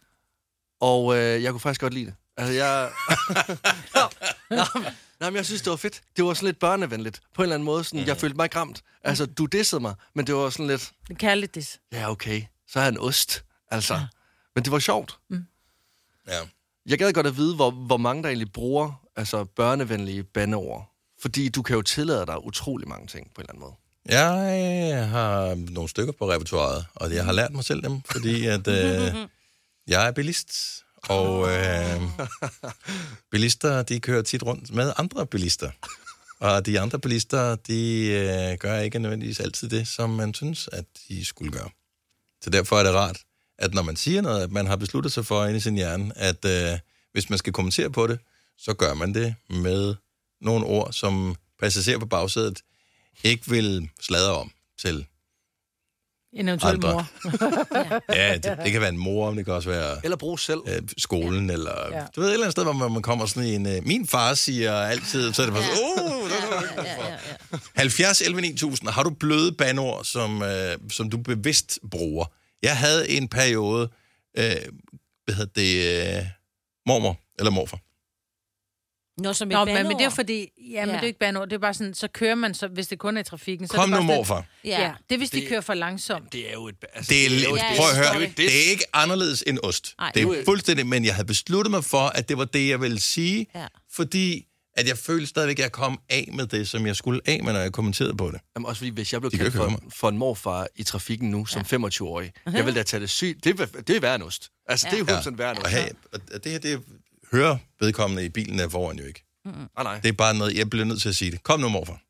Og 0.81 1.17
øh, 1.17 1.43
jeg 1.43 1.51
kunne 1.51 1.61
faktisk 1.61 1.81
godt 1.81 1.95
lide 1.95 2.07
det. 2.07 2.15
Altså, 2.37 2.53
jeg... 2.53 2.91
nå, 4.51 4.65
nå, 5.21 5.27
men 5.31 5.37
jeg 5.37 5.47
synes, 5.47 5.63
det 5.63 5.71
var 5.71 5.77
fedt. 5.77 6.01
Det 6.17 6.25
var 6.25 6.35
sådan 6.35 6.47
lidt 6.47 6.59
børnevenligt. 6.59 7.21
På 7.35 7.43
en 7.43 7.45
eller 7.45 7.55
anden 7.55 7.65
måde. 7.65 7.85
Sådan, 7.85 8.01
Mhm. 8.01 8.09
Jeg 8.09 8.17
følte 8.17 8.37
mig 8.37 8.45
ikke 8.45 8.57
ramt. 8.57 8.83
Altså, 9.05 9.27
du 9.27 9.47
dissede 9.47 9.81
mig, 9.81 9.95
men 10.15 10.27
det 10.27 10.35
var 10.35 10.51
sådan 10.51 10.67
lidt... 10.67 10.93
Det 11.09 11.15
er 11.15 11.19
kærligt, 11.19 11.55
det. 11.55 11.81
Ja, 11.93 12.11
okay. 12.11 12.43
Så 12.69 12.79
er 12.79 12.83
jeg 12.83 12.93
en 12.93 12.99
ost. 12.99 13.45
Altså. 13.71 13.95
Ja. 13.95 14.07
Men 14.55 14.65
det 14.65 14.73
var 14.73 14.79
sjovt. 14.79 15.19
Ja. 16.29 16.41
Jeg 16.87 16.99
gad 16.99 17.13
godt 17.13 17.27
at 17.27 17.37
vide, 17.37 17.55
hvor, 17.55 17.71
hvor 17.71 17.97
mange 17.97 18.23
der 18.23 18.29
egentlig 18.29 18.53
bruger 18.53 19.07
altså, 19.17 19.45
børnevenlige 19.45 20.25
bandeord. 20.25 20.93
Fordi 21.21 21.49
du 21.49 21.63
kan 21.63 21.77
jo 21.77 21.83
tillade 21.83 22.27
dig 22.27 22.45
utrolig 22.45 22.89
mange 22.89 23.07
ting 23.07 23.27
på 23.35 23.41
en 23.41 23.43
eller 23.43 23.53
anden 23.53 23.61
måde. 23.61 23.75
Jeg 24.09 25.09
har 25.09 25.55
nogle 25.55 25.89
stykker 25.89 26.13
på 26.13 26.31
repertoireet, 26.31 26.87
og 26.95 27.15
jeg 27.15 27.25
har 27.25 27.33
lært 27.33 27.53
mig 27.53 27.65
selv 27.65 27.83
dem, 27.83 28.03
fordi 28.03 28.47
at, 28.47 28.69
øh, 28.69 29.15
jeg 29.93 30.09
er 30.09 30.11
bilist. 30.11 30.53
Og 31.09 31.49
øh, 31.49 32.03
bilister, 33.33 33.83
de 33.83 34.01
kører 34.01 34.23
tit 34.23 34.43
rundt 34.43 34.75
med 34.75 34.93
andre 34.97 35.27
bilister. 35.27 35.71
Og 36.41 36.67
de 36.67 36.81
andre 36.81 36.99
bilister, 36.99 37.57
de 37.57 38.07
øh, 38.07 38.59
gør 38.59 38.79
ikke 38.79 38.99
nødvendigvis 38.99 39.41
altid 39.41 39.69
det, 39.69 39.89
som 39.89 40.11
man 40.11 40.35
synes, 40.35 40.69
at 40.73 40.85
de 41.09 41.25
skulle 41.25 41.53
gøre. 41.53 41.71
Så 42.43 42.51
derfor 42.51 42.79
er 42.79 42.83
det 42.83 42.95
rart, 42.95 43.26
at 43.59 43.75
når 43.75 43.83
man 43.83 43.97
siger 43.97 44.21
noget, 44.23 44.43
at 44.43 44.53
man 44.53 44.67
har 44.67 44.77
besluttet 44.77 45.13
sig 45.13 45.27
for 45.27 45.45
inde 45.45 45.57
i 45.57 45.61
sin 45.61 45.75
hjerne, 45.75 46.19
at 46.19 46.45
øh, 46.45 46.79
hvis 47.13 47.31
man 47.31 47.39
skal 47.39 47.53
kommentere 47.53 47.91
på 47.91 48.07
det, 48.07 48.19
så 48.59 48.75
gør 48.75 48.95
man 48.95 49.15
det 49.15 49.35
med 49.51 49.95
nogle 50.41 50.67
ord, 50.67 50.93
som 50.93 51.37
passagerer 51.61 51.99
på 51.99 52.07
bagsædet 52.07 52.61
ikke 53.25 53.51
vil 53.51 53.89
sladre 54.01 54.33
om 54.37 54.51
til. 54.83 55.07
En 56.33 56.49
eventuel 56.49 56.75
Andre. 56.75 56.93
mor. 56.93 57.07
Ja, 58.17 58.35
det, 58.35 58.59
det 58.65 58.73
kan 58.73 58.81
være 58.81 58.91
en 58.91 58.99
mor, 58.99 59.31
men 59.31 59.39
det 59.39 59.45
kan 59.45 59.55
også 59.55 59.69
være 59.69 60.01
Eller 60.05 60.17
brug 60.17 60.39
selv. 60.41 60.61
øh, 60.69 60.83
skolen, 60.99 61.51
eller 61.51 61.73
Ja. 61.91 61.99
ja. 61.99 62.07
du 62.17 62.21
ved, 62.21 62.29
et 62.29 62.33
eller 62.33 62.45
andet 62.47 62.53
sted, 62.53 62.65
hvor 62.65 62.89
man, 62.89 63.03
kommer 63.03 63.27
sådan 63.27 63.49
i 63.49 63.55
en... 63.55 63.67
Øh, 63.67 63.87
min 63.87 64.07
far 64.07 64.35
siger 64.35 64.75
altid, 64.81 65.33
så 65.33 65.43
er 65.43 65.47
det 65.47 65.55
bare 65.55 65.65
sådan, 65.65 65.79
oh, 65.83 66.29
det 66.31 66.37
er 66.77 66.83
ja, 66.85 67.05
ja, 67.05 67.13
ja. 67.53 67.59
70 67.77 68.21
11 68.21 68.41
9000, 68.41 68.89
har 68.91 69.03
du 69.03 69.11
bløde 69.11 69.53
bandord, 69.53 70.05
som, 70.05 70.43
øh, 70.43 70.79
som 70.91 71.11
du 71.11 71.17
bevidst 71.17 71.79
bruger? 71.91 72.25
Jeg 72.67 72.77
havde 72.77 73.09
en 73.11 73.29
periode, 73.29 73.91
øh, 74.39 74.45
hvad 75.25 75.35
hedder 75.35 75.53
det, 75.61 75.73
øh, 76.19 76.23
mormor, 76.87 77.21
eller 77.39 77.51
morfar. 77.51 77.81
Nå, 79.23 79.33
som 79.33 79.49
et 79.49 79.53
Nå, 79.53 79.65
men, 79.65 79.89
men 79.89 79.99
det 79.99 80.05
er 80.05 80.11
fordi, 80.11 80.41
ja, 80.41 80.47
men 80.67 80.73
Ja. 80.75 80.85
det 80.85 80.95
er 80.95 81.01
jo 81.01 81.07
ikke 81.07 81.19
banord, 81.19 81.49
det 81.49 81.55
er 81.55 81.59
bare 81.59 81.75
sådan, 81.75 81.95
så 81.95 82.09
kører 82.09 82.35
man, 82.35 82.55
så, 82.55 82.69
hvis 82.69 82.87
det 82.87 82.99
kun 82.99 83.17
er 83.17 83.21
i 83.21 83.25
trafikken. 83.25 83.69
Så 83.69 83.75
Kom 83.75 83.93
er 83.93 83.97
nu, 83.97 84.01
det 84.03 84.09
bare 84.09 84.17
morfar. 84.17 84.35
Sådan, 84.65 84.81
ja. 84.81 84.93
det 85.09 85.15
er, 85.15 85.19
hvis 85.19 85.31
de 85.31 85.41
Det- 85.41 85.49
kører 85.49 85.61
for 85.61 85.75
langsomt. 85.75 86.33
Det 86.33 86.49
er 86.49 86.53
jo 86.53 86.69
et... 86.69 86.75
Altså, 86.95 87.11
Det 87.11 87.21
er, 87.21 87.25
jo 87.31 87.31
lidt, 87.35 87.47
et- 87.47 87.77
prøv 87.77 87.89
at 87.91 87.97
høre, 87.97 88.07
det 88.21 88.23
er 88.23 88.29
jo 88.29 88.33
det 88.37 88.47
er 88.67 88.71
ikke 88.71 88.85
anderledes 88.93 89.45
end 89.47 89.59
ost. 89.63 89.95
Nej. 89.99 90.07
det 90.07 90.15
Det 90.15 90.23
er 90.29 90.33
er 90.33 90.39
jo- 90.39 90.45
fuldstændig, 90.45 90.87
men 90.87 91.05
jeg 91.05 91.15
havde 91.15 91.27
besluttet 91.27 91.71
mig 91.71 91.85
for, 91.85 92.07
at 92.07 92.29
det 92.29 92.39
var 92.39 92.45
det, 92.45 92.69
jeg 92.69 92.81
ville 92.81 93.01
sige, 93.01 93.47
Ja. 93.55 93.67
fordi 93.93 94.47
at 94.77 94.89
jeg 94.89 94.99
følte 94.99 95.27
stadigvæk, 95.27 95.59
at 95.59 95.63
jeg 95.63 95.73
kom 95.73 96.01
af 96.09 96.29
med 96.33 96.47
det, 96.47 96.69
som 96.69 96.87
jeg 96.87 96.97
skulle 96.97 97.21
af 97.27 97.41
med, 97.45 97.53
når 97.53 97.61
jeg 97.61 97.73
kommenterede 97.73 98.17
på 98.17 98.31
det. 98.31 98.41
Jamen, 98.57 98.67
også 98.67 98.79
fordi, 98.79 98.91
hvis 98.91 99.13
jeg 99.13 99.21
blev 99.21 99.31
kaldt 99.31 99.55
for, 99.55 99.83
for 99.91 100.09
en 100.09 100.19
morfar 100.19 100.67
i 100.77 100.83
trafikken 100.83 101.31
nu, 101.31 101.47
som 101.47 101.63
25-årig, 101.63 102.33
jeg 102.47 102.67
vil 102.67 102.75
da 102.75 102.83
tage 102.83 103.01
det 103.01 103.11
sygt. 103.11 103.45
Det, 103.45 103.61
er- 103.61 103.67
det 103.67 103.97
er 103.97 104.01
værre 104.01 104.23
ost. 104.23 104.51
Altså, 104.69 104.87
det 104.91 104.95
er 104.95 104.99
jo 104.99 105.21
100% 105.21 105.37
værre 105.37 105.51
en 105.53 105.59
Og, 105.59 105.69
hey, 105.71 105.89
og 106.35 106.45
det 106.45 106.53
her, 106.53 106.59
det 106.59 106.83
hører 107.33 107.57
vedkommende 107.81 108.25
i 108.25 108.29
bilen 108.29 108.61
af 108.61 108.71
foran 108.71 108.99
jo 108.99 109.05
ikke. 109.07 109.23
Ah, 109.47 109.85
nej. 109.85 110.01
Det 110.01 110.09
er 110.09 110.13
bare 110.13 110.35
noget, 110.35 110.57
jeg 110.57 110.71
bliver 110.71 110.85
nødt 110.85 111.03
til 111.03 111.09
at 111.09 111.17
sige 111.17 111.31
det. 111.31 111.43
Kom 111.43 111.61
nu, 111.61 111.69
morfar. 111.69 112.01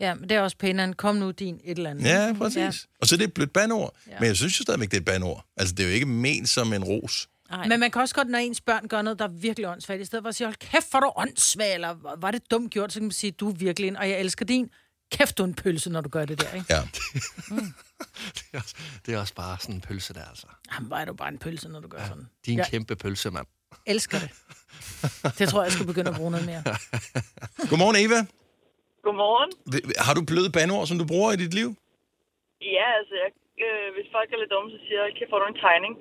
Ja, 0.00 0.14
men 0.14 0.28
det 0.28 0.32
er 0.36 0.40
også 0.40 0.56
pænere 0.56 0.84
end, 0.84 0.94
kom 0.94 1.16
nu 1.16 1.30
din 1.30 1.60
et 1.64 1.76
eller 1.76 1.90
andet. 1.90 2.04
Ja, 2.04 2.34
præcis. 2.38 2.56
Ja. 2.56 2.70
Og 3.00 3.06
så 3.06 3.14
er 3.14 3.16
det 3.16 3.24
et 3.24 3.34
blødt 3.34 3.52
bandord. 3.52 3.96
Ja. 4.06 4.12
Ja. 4.12 4.20
Men 4.20 4.26
jeg 4.26 4.36
synes 4.36 4.60
jo 4.60 4.62
stadigvæk, 4.62 4.90
det 4.90 4.96
er 4.96 5.00
et 5.00 5.04
bandord. 5.04 5.46
Altså, 5.56 5.74
det 5.74 5.82
er 5.84 5.88
jo 5.88 5.94
ikke 5.94 6.06
ment 6.06 6.48
som 6.48 6.72
en 6.72 6.84
ros. 6.84 7.28
Ej. 7.52 7.68
Men 7.68 7.80
man 7.80 7.90
kan 7.90 8.02
også 8.02 8.14
godt, 8.14 8.28
når 8.28 8.38
ens 8.38 8.60
børn 8.60 8.88
gør 8.88 9.02
noget, 9.02 9.18
der 9.18 9.24
er 9.24 9.28
virkelig 9.28 9.68
åndssvagt, 9.68 10.00
i 10.00 10.04
stedet 10.04 10.22
for 10.22 10.28
at 10.28 10.34
sige, 10.34 10.46
hold 10.46 10.56
kæft, 10.56 10.90
hvor 10.90 11.00
du 11.00 11.12
åndssvag, 11.16 11.74
eller 11.74 12.16
var 12.16 12.30
det 12.30 12.50
dumt 12.50 12.72
gjort, 12.72 12.92
så 12.92 12.98
kan 12.98 13.04
man 13.04 13.12
sige, 13.12 13.30
du 13.30 13.48
er 13.48 13.54
virkelig 13.54 13.88
en, 13.88 13.96
og 13.96 14.10
jeg 14.10 14.20
elsker 14.20 14.44
din. 14.44 14.70
Kæft, 15.12 15.38
du 15.38 15.42
er 15.42 15.46
en 15.46 15.54
pølse, 15.54 15.90
når 15.90 16.00
du 16.00 16.08
gør 16.08 16.24
det 16.24 16.40
der, 16.40 16.52
ikke? 16.54 16.66
Ja. 16.74 16.80
Det 18.38 18.44
er, 18.52 18.58
også, 18.58 18.74
det 19.06 19.14
er 19.14 19.18
også 19.24 19.34
bare 19.34 19.58
sådan 19.60 19.74
en 19.74 19.80
pølse 19.80 20.14
der, 20.14 20.24
altså. 20.32 20.46
Jamen, 20.74 20.92
er 20.92 21.04
du 21.04 21.14
bare 21.22 21.28
en 21.28 21.38
pølse, 21.38 21.68
når 21.68 21.80
du 21.80 21.88
gør 21.88 22.02
sådan. 22.10 22.26
Din 22.46 22.58
Jeg 22.58 22.66
kæmpe 22.70 22.96
pølse, 22.96 23.30
mand. 23.30 23.46
elsker 23.86 24.18
det. 24.24 24.30
Det 25.38 25.44
tror 25.48 25.58
jeg, 25.60 25.66
jeg 25.68 25.72
skal 25.72 25.86
begynde 25.92 26.10
at 26.10 26.16
bruge 26.20 26.30
noget 26.30 26.46
mere. 26.46 26.62
Godmorgen, 27.70 27.96
Eva. 28.04 28.20
Godmorgen. 29.06 29.50
Har 30.06 30.14
du 30.18 30.22
bløde 30.30 30.50
bandord, 30.56 30.84
som 30.90 30.96
du 31.02 31.06
bruger 31.12 31.30
i 31.32 31.36
dit 31.44 31.54
liv? 31.60 31.68
Ja, 32.76 32.86
altså, 32.98 33.14
jeg, 33.22 33.30
øh, 33.66 33.86
hvis 33.96 34.08
folk 34.16 34.28
er 34.34 34.38
lidt 34.42 34.50
dumme, 34.54 34.68
så 34.74 34.78
siger 34.86 35.00
jeg, 35.04 35.10
kan 35.18 35.26
få 35.32 35.36
du 35.42 35.46
en 35.54 35.58
tegning? 35.66 35.92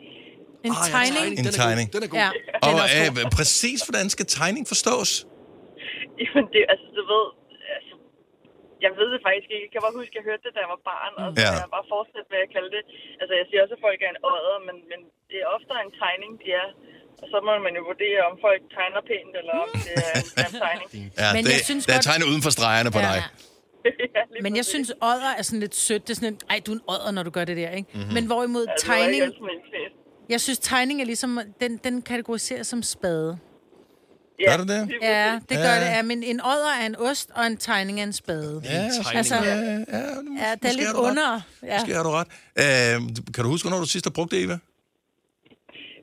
En 0.67 0.71
Ah, 0.71 0.77
ja, 0.77 0.91
tegning. 0.95 1.31
En 1.39 1.43
Den 1.47 1.51
er 1.53 1.57
tegning. 1.63 1.85
God. 1.87 1.93
Den 1.95 2.01
er 2.07 2.11
god. 2.13 2.19
Ja, 2.23 2.29
Og 2.67 2.71
er 2.99 3.05
øh, 3.21 3.31
præcis, 3.39 3.79
hvordan 3.87 4.05
skal 4.15 4.25
tegning 4.39 4.63
forstås? 4.73 5.11
Jamen, 6.21 6.45
det, 6.53 6.61
altså, 6.73 6.87
du 6.97 7.03
ved, 7.13 7.25
altså, 7.77 7.93
jeg 8.85 8.91
ved 8.99 9.07
det 9.13 9.19
faktisk 9.27 9.49
ikke. 9.55 9.63
Jeg 9.67 9.71
kan 9.73 9.81
bare 9.85 9.95
huske, 10.01 10.11
at 10.13 10.17
jeg 10.19 10.25
hørte 10.29 10.43
det, 10.45 10.51
da 10.55 10.59
jeg 10.65 10.71
var 10.75 10.81
barn, 10.91 11.11
og 11.21 11.25
så 11.29 11.35
Ja. 11.41 11.49
ja. 11.55 11.61
jeg 11.65 11.71
bare 11.77 11.87
fortsat 11.95 12.25
med 12.33 12.39
at 12.45 12.49
kalde 12.55 12.69
det. 12.75 12.83
Altså, 13.21 13.33
jeg 13.39 13.45
siger 13.49 13.59
også, 13.65 13.75
at 13.77 13.81
folk 13.87 13.99
er 14.05 14.09
en 14.15 14.19
odder, 14.33 14.57
men, 14.67 14.75
men 14.91 14.99
det 15.29 15.37
er 15.43 15.47
ofte 15.57 15.71
en 15.87 15.93
tegning, 16.03 16.31
de 16.43 16.49
er. 16.63 16.69
Og 17.21 17.27
så 17.33 17.37
må 17.47 17.51
man 17.67 17.73
jo 17.79 17.81
vurdere, 17.91 18.19
om 18.29 18.35
folk 18.47 18.61
tegner 18.77 19.01
pænt, 19.11 19.33
eller 19.41 19.53
om 19.65 19.69
det 19.85 19.93
er 20.07 20.13
en 20.49 20.55
tegning. 20.65 20.87
Ja, 21.21 21.27
Men 21.35 21.41
det, 21.45 21.51
jeg 21.57 21.63
synes 21.71 21.83
der 21.87 21.93
er 21.93 21.97
godt- 21.97 22.07
tegnet 22.09 22.25
uden 22.31 22.41
for 22.47 22.51
stregerne 22.57 22.89
på 22.97 23.01
Ja. 23.05 23.09
dig. 23.11 23.19
ja, 24.17 24.23
Men 24.45 24.51
jeg 24.59 24.65
synes, 24.73 24.87
odder 25.09 25.31
er 25.39 25.43
sådan 25.47 25.59
lidt 25.65 25.75
sødt. 25.87 26.01
Det 26.07 26.11
er 26.15 26.19
sådan 26.21 26.33
en, 26.33 26.39
ej, 26.53 26.57
du 26.65 26.69
er 26.71 26.77
en 26.81 26.85
odder, 26.93 27.11
når 27.17 27.23
du 27.27 27.31
gør 27.37 27.45
det 27.49 27.55
der, 27.61 27.69
ikke? 27.79 27.89
Mhm. 27.91 27.99
Mm-hmm. 27.99 28.13
Men 28.17 28.23
hvorimod 28.31 28.63
det 28.79 28.87
var 28.87 28.95
ikke 28.95 29.31
jeg 30.31 30.41
synes, 30.41 30.59
tegning 30.59 31.01
er 31.01 31.05
ligesom, 31.05 31.39
den, 31.61 31.77
den 31.83 32.01
kategoriseres 32.01 32.67
som 32.67 32.83
spade. 32.83 33.37
Gør 34.47 34.57
du 34.57 34.63
det? 34.63 34.89
Ja, 35.01 35.39
det 35.49 35.57
gør 35.57 35.63
Ja. 35.63 35.79
det. 35.79 35.85
Ja, 35.85 36.01
men 36.01 36.23
en 36.23 36.41
odder 36.41 36.71
er 36.81 36.85
en 36.85 36.95
ost, 36.95 37.29
og 37.35 37.45
en 37.47 37.57
tegning 37.57 37.99
er 37.99 38.03
en 38.03 38.13
spade. 38.13 38.61
Ja, 38.63 38.89
altså, 39.13 39.35
ja, 39.35 39.41
ja, 39.41 39.53
ja, 39.53 39.75
det 39.81 39.89
er 39.91 40.57
måske 40.63 40.75
lidt 40.77 40.93
under. 40.93 41.41
Ja. 41.63 41.79
Måske 41.79 41.93
har 41.95 42.03
du 42.03 42.09
ret. 42.09 42.27
Øh, 42.59 43.01
kan 43.33 43.43
du 43.43 43.49
huske, 43.49 43.67
hvornår 43.69 43.83
du 43.83 43.89
sidst 43.89 44.05
har 44.05 44.11
brugt 44.11 44.31
det, 44.31 44.43
Eva? 44.43 44.57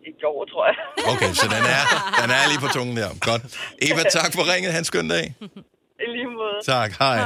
I 0.07 0.11
går, 0.23 0.45
tror 0.45 0.67
jeg. 0.67 0.75
Okay, 1.17 1.33
så 1.35 1.47
den 1.47 1.65
er, 1.77 1.83
den 2.23 2.31
er 2.31 2.49
lige 2.49 2.61
på 2.61 2.67
tungen 2.67 2.97
der. 2.97 3.09
Godt. 3.21 3.43
Eva, 3.83 4.03
tak 4.11 4.33
for 4.35 4.55
ringet. 4.55 4.73
Han 4.73 4.85
skøn 4.85 5.09
dag. 5.09 5.35
I 5.41 6.11
lige 6.13 6.25
måde. 6.27 6.55
Tak, 6.67 6.93
hej. 6.99 7.17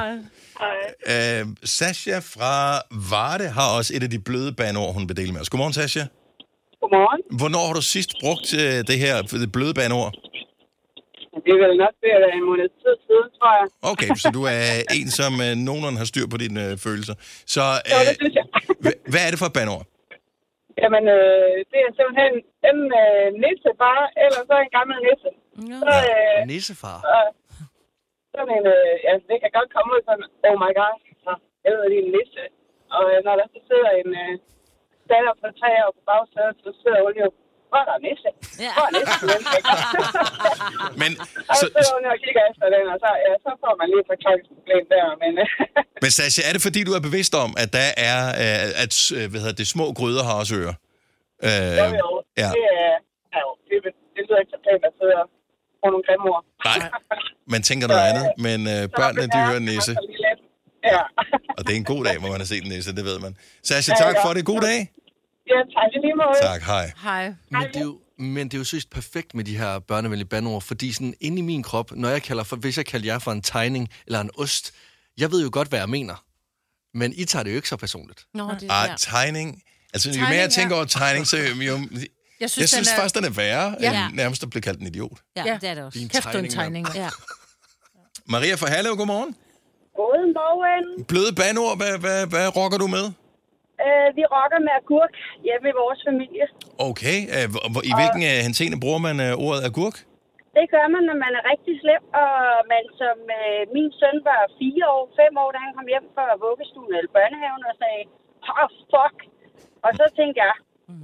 Hej. 0.59 1.41
Øh, 1.41 1.47
Sasha 1.65 2.19
fra 2.19 2.81
Varde 3.11 3.49
har 3.49 3.77
også 3.77 3.93
et 3.97 4.03
af 4.03 4.11
de 4.11 4.19
bløde 4.19 4.53
banord, 4.53 4.95
hun 4.95 5.09
vil 5.09 5.17
dele 5.17 5.33
med 5.33 5.41
os. 5.41 5.51
Godmorgen, 5.51 5.73
Sasha. 5.73 6.05
Godmorgen. 6.83 7.21
Hvornår 7.40 7.64
har 7.68 7.75
du 7.81 7.85
sidst 7.95 8.11
brugt 8.25 8.49
øh, 8.62 8.77
det 8.90 8.97
her 9.05 9.14
det 9.42 9.51
bløde 9.57 9.75
banord? 9.81 10.11
Det 11.45 11.51
er 11.57 11.61
vel 11.66 11.75
nok 11.85 11.95
ved 12.05 12.12
at 12.16 12.21
være 12.25 12.35
en 12.40 12.47
måned 12.51 12.68
tid 12.83 12.95
siden, 13.07 13.29
tror 13.38 13.53
jeg. 13.59 13.66
Okay, 13.92 14.11
så 14.23 14.27
du 14.38 14.42
er 14.57 14.62
en, 14.99 15.09
som 15.21 15.33
øh, 15.47 15.53
nogenlunde 15.66 15.99
har 16.03 16.09
styr 16.12 16.27
på 16.33 16.38
dine 16.45 16.61
øh, 16.68 16.73
følelser. 16.87 17.14
Så 17.55 17.62
Jo, 17.92 17.97
øh, 18.01 18.05
det 18.09 18.16
synes 18.23 18.35
jeg. 18.40 18.47
hva- 18.85 19.01
hvad 19.12 19.23
er 19.27 19.31
det 19.33 19.38
for 19.42 19.49
et 19.53 19.57
banord? 19.59 19.85
Jamen, 20.83 21.05
øh, 21.16 21.55
det 21.73 21.79
er 21.87 21.90
simpelthen 21.99 22.35
en 22.71 22.79
øh, 23.03 23.27
nisse 23.45 23.71
bare, 23.85 24.05
eller 24.25 24.40
så 24.51 24.55
en 24.66 24.73
gammel 24.79 24.97
nisse. 25.09 25.31
Så, 25.83 25.92
øh, 26.11 26.38
Nissefar. 26.53 26.99
så, 27.07 27.14
sådan 28.35 28.51
en, 28.59 28.64
øh, 28.77 28.92
ja, 29.07 29.12
det 29.31 29.37
kan 29.42 29.51
godt 29.59 29.71
komme 29.75 29.88
ud 29.95 30.01
sådan, 30.09 30.27
oh 30.49 30.57
my 30.64 30.71
god, 30.81 30.95
så 31.25 31.33
helvede, 31.64 31.88
det 31.92 31.99
er 32.01 32.05
en 32.07 32.12
nisse. 32.18 32.42
Og 32.97 33.03
øh, 33.12 33.18
når 33.27 33.35
der 33.40 33.47
så 33.55 33.59
sidder 33.68 33.90
en 34.03 34.11
øh, 34.23 34.33
datter 35.11 35.33
på 35.43 35.47
tre 35.61 35.71
år 35.85 35.91
på 35.97 36.03
bagsædet, 36.11 36.57
så 36.65 36.71
sidder 36.81 37.01
hun 37.07 37.15
jo, 37.25 37.29
hvor 37.71 37.79
er 37.83 37.87
der? 37.88 37.97
Hvor 37.97 37.99
er 37.99 38.05
nisse? 38.09 38.31
Men, 41.03 41.11
og 41.51 41.55
så 41.61 41.67
så, 41.67 41.75
sidder 41.75 41.93
hun 41.97 42.05
og 42.15 42.19
kigger 42.25 42.43
efter 42.51 42.67
den, 42.75 42.85
og 42.95 42.99
så, 43.05 43.09
ja, 43.27 43.33
så 43.45 43.51
får 43.62 43.73
man 43.81 43.87
lige 43.93 44.01
et 44.05 44.09
forklaringsproblem 44.12 44.83
der, 44.95 45.05
men... 45.23 45.33
Men 46.05 46.11
Sasha, 46.17 46.41
er 46.49 46.53
det 46.57 46.62
fordi, 46.69 46.81
du 46.88 46.93
er 46.99 47.03
bevidst 47.09 47.33
om, 47.45 47.51
at 47.62 47.69
der 47.79 47.88
er, 48.11 48.21
øh, 48.43 48.83
at 48.85 48.93
øh, 49.17 49.25
hvad 49.31 49.38
hedder 49.45 49.59
det, 49.61 49.67
små 49.77 49.87
gryder 49.99 50.23
har 50.29 50.35
også 50.43 50.55
ører? 50.61 50.77
Øh, 51.47 51.75
Jo, 51.81 51.87
jo. 52.03 52.09
ja. 52.43 52.49
Det, 52.57 52.65
er, 52.83 52.95
ja, 53.33 53.38
jo, 53.45 53.51
det, 53.69 53.77
det 54.15 54.21
lyder 54.27 54.41
ikke 54.43 54.53
så 54.57 54.61
pænt 54.67 54.85
at 54.91 54.95
sidde 55.01 55.15
og 55.23 55.27
få 55.81 55.87
nogle 55.95 56.05
grimme 56.07 56.25
ord. 56.33 56.43
Nej, 56.69 56.79
man 57.55 57.61
tænker 57.69 57.87
noget 57.93 58.05
andet, 58.11 58.27
men 58.47 58.59
øh, 58.75 58.83
børnene, 59.01 59.25
de 59.35 59.38
hører 59.49 59.61
en 59.65 59.69
nisse. 59.73 59.93
Ja. 60.85 61.01
Og 61.59 61.66
det 61.66 61.73
er 61.73 61.77
en 61.77 61.85
god 61.85 62.05
dag, 62.05 62.18
hvor 62.18 62.29
man 62.29 62.40
har 62.40 62.45
set 62.47 62.62
en 62.64 62.68
nisse, 62.68 62.95
det 62.97 63.05
ved 63.05 63.18
man. 63.18 63.37
Sasha, 63.62 63.95
tak 63.95 64.14
for 64.25 64.33
det. 64.35 64.45
God 64.45 64.61
dag. 64.61 64.92
Ja, 65.49 65.55
tak 65.55 65.90
i 65.95 65.99
lige 66.07 66.14
måde. 66.14 66.38
Tak, 66.53 66.62
hej. 66.62 66.92
Hej. 67.03 67.33
Men 67.51 67.62
det, 67.62 67.77
er 67.77 67.81
jo, 67.81 67.99
men 68.18 68.49
det 68.49 68.55
er 68.55 68.59
jo 68.59 68.64
seriøst 68.64 68.90
perfekt 68.90 69.35
med 69.35 69.45
de 69.45 69.59
her 69.59 69.79
børnevenlige 69.79 70.29
bandord, 70.29 70.62
fordi 70.62 70.92
sådan 70.92 71.14
inde 71.21 71.38
i 71.38 71.40
min 71.40 71.62
krop, 71.62 71.92
når 71.92 72.09
jeg 72.09 72.23
kalder 72.23 72.45
for, 72.45 72.57
hvis 72.57 72.77
jeg 72.77 72.87
kalder 72.87 73.07
jer 73.07 73.18
for 73.18 73.33
en 73.33 73.42
tegning 73.42 73.88
eller 74.07 74.21
en 74.21 74.31
ost, 74.38 74.73
jeg 75.18 75.31
ved 75.33 75.42
jo 75.42 75.51
godt, 75.53 75.68
hvad 75.68 75.79
jeg 75.79 75.88
mener. 75.88 76.25
Men 76.95 77.12
I 77.16 77.25
tager 77.25 77.42
det 77.42 77.51
jo 77.51 77.57
ikke 77.57 77.68
så 77.68 77.77
personligt. 77.77 78.27
Nå, 78.35 78.51
det 78.61 78.66
Ah, 78.71 78.88
tegning. 78.99 79.62
Altså, 79.95 80.09
jo 80.09 80.12
Tegning, 80.12 80.31
mere 80.31 80.40
jeg 80.40 80.51
tænker 80.51 80.75
ja. 80.75 80.79
over 80.79 80.87
tegning, 80.87 81.27
så 81.27 81.37
jo... 81.37 81.42
jo 81.45 81.79
jeg 82.40 82.51
synes, 82.51 82.59
jeg 82.61 82.68
synes 82.68 82.88
den 82.88 82.95
er- 82.97 83.01
faktisk, 83.01 83.14
den 83.14 83.25
er 83.25 83.31
værre, 83.31 83.77
Ja. 83.81 84.07
end 84.07 84.14
nærmest 84.16 84.42
at 84.42 84.51
blive 84.51 84.62
kaldt 84.62 84.81
en 84.81 84.87
idiot. 84.87 85.18
Ja, 85.37 85.42
Ja. 85.47 85.59
det 85.61 85.68
er 85.68 85.75
det 85.75 85.85
også. 85.85 85.99
Din 85.99 86.09
Kæft, 86.09 86.25
er 86.27 86.31
en 86.31 86.35
tegning, 86.51 86.55
tegning. 86.87 86.88
Ja. 86.95 87.09
Maria 88.27 88.55
fra 88.55 88.66
Hallev, 88.68 88.97
godmorgen. 88.97 89.37
Godmorgen. 89.99 90.87
Bløde 91.11 91.33
banord, 91.41 91.75
hvad, 91.81 91.95
hvad, 92.05 92.21
hvad 92.33 92.47
rocker 92.59 92.79
du 92.85 92.89
med? 92.97 93.07
Øh, 93.87 94.09
vi 94.19 94.23
rocker 94.35 94.61
med 94.67 94.73
agurk 94.81 95.15
hjemme 95.47 95.67
i 95.73 95.79
vores 95.83 96.01
familie. 96.09 96.47
Okay, 96.89 97.19
øh, 97.35 97.47
i 97.91 97.93
hvilken 97.99 98.23
øh, 98.31 98.39
henseende 98.47 98.79
bruger 98.85 99.01
man 99.09 99.17
øh, 99.27 99.45
ordet 99.47 99.63
agurk? 99.71 99.97
Det 100.57 100.67
gør 100.75 100.87
man, 100.95 101.03
når 101.11 101.19
man 101.25 101.33
er 101.39 101.45
rigtig 101.53 101.75
slem, 101.83 102.03
og 102.25 102.33
man 102.73 102.85
som 103.01 103.17
øh, 103.39 103.63
min 103.75 103.91
søn 104.01 104.17
var 104.31 104.43
fire 104.61 104.85
år, 104.97 105.05
fem 105.21 105.33
år, 105.43 105.51
da 105.55 105.59
han 105.67 105.73
kom 105.77 105.87
hjem 105.93 106.07
fra 106.15 106.27
vuggestuen 106.47 106.93
eller 106.99 107.13
børnehaven 107.17 107.65
og 107.71 107.75
sagde, 107.83 108.03
oh, 108.63 108.71
fuck. 108.93 109.17
Og 109.87 109.91
så 109.99 110.05
tænkte 110.19 110.39
jeg, 110.45 110.55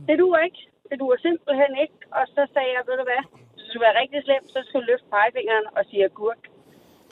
det 0.08 0.16
duer 0.22 0.42
ikke. 0.48 0.62
Det 0.88 0.96
duer 1.02 1.18
simpelthen 1.26 1.72
ikke. 1.84 1.98
Og 2.18 2.24
så 2.34 2.42
sagde 2.54 2.72
jeg, 2.76 2.82
ved 2.88 2.96
du 3.00 3.04
hvad, 3.10 3.22
hvis 3.54 3.68
du 3.74 3.78
er 3.88 3.98
rigtig 4.00 4.20
slem, 4.26 4.44
så 4.54 4.58
skal 4.64 4.80
du 4.80 4.84
løfte 4.90 5.08
pegefingeren 5.14 5.66
og 5.76 5.82
sige 5.88 6.04
agurk. 6.10 6.42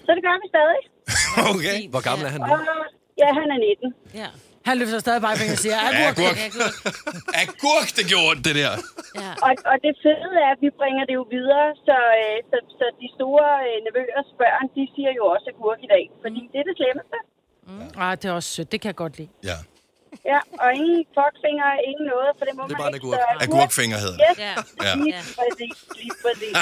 Så 0.05 0.11
det 0.17 0.23
gør 0.27 0.37
vi 0.43 0.47
stadig. 0.55 0.83
Okay. 1.53 1.79
Hvor 1.92 2.03
gammel 2.09 2.25
er 2.29 2.33
han 2.37 2.40
nu? 2.40 2.53
Og, 2.55 2.61
ja, 3.23 3.29
han 3.40 3.47
er 3.55 3.59
19. 3.59 3.95
Ja. 4.23 4.29
Han 4.69 4.75
løfter 4.81 4.99
stadig 5.07 5.21
bare 5.27 5.37
fingre 5.40 5.57
og 5.59 5.62
siger, 5.64 5.77
Ja, 5.77 5.88
agurk. 6.11 6.19
agurk. 6.19 6.75
Agurk, 7.42 7.88
det 7.99 8.05
gjorde 8.12 8.37
det 8.47 8.55
der. 8.62 8.73
Ja. 9.23 9.31
Og, 9.47 9.53
og 9.71 9.77
det 9.87 9.92
fede 10.05 10.31
er, 10.45 10.51
at 10.57 10.61
vi 10.64 10.71
bringer 10.81 11.05
det 11.09 11.14
jo 11.21 11.25
videre, 11.37 11.66
så, 11.88 11.97
øh, 12.23 12.37
så, 12.51 12.57
så 12.79 12.85
de 13.03 13.07
store 13.16 13.47
øh, 13.69 13.77
nevøers 13.87 14.31
børn, 14.40 14.64
de 14.77 14.83
siger 14.95 15.11
jo 15.19 15.23
også 15.35 15.47
agurk 15.55 15.81
i 15.87 15.90
dag, 15.95 16.05
fordi 16.23 16.40
det 16.53 16.59
er 16.62 16.66
det 16.71 16.77
slemmeste. 16.81 17.19
Ah, 18.05 18.12
det 18.21 18.25
er 18.31 18.35
også 18.40 18.51
sødt. 18.57 18.69
Det 18.73 18.79
kan 18.81 18.88
jeg 18.92 18.99
godt 19.05 19.14
lide. 19.19 19.31
Ja. 19.51 19.59
Ja, 20.33 20.40
og 20.64 20.69
ingen 20.81 20.99
fuckfinger, 21.16 21.66
ingen 21.90 22.05
noget, 22.12 22.31
for 22.38 22.45
det 22.49 22.53
må 22.57 22.62
Det 22.62 22.73
er 22.73 22.77
man 22.77 22.83
bare 22.83 22.92
en 22.92 22.99
ikke. 22.99 23.07
agurk. 23.07 23.21
Så 23.40 23.45
Agurkfinger 23.47 23.99
hedder 24.05 24.19
Yes, 24.25 24.37
det. 24.37 24.45
Ja. 24.47 24.55
Ja. 24.87 24.92
lige 25.05 25.14
præcis, 25.38 25.77
lige 26.01 26.14
præcis. 26.25 26.55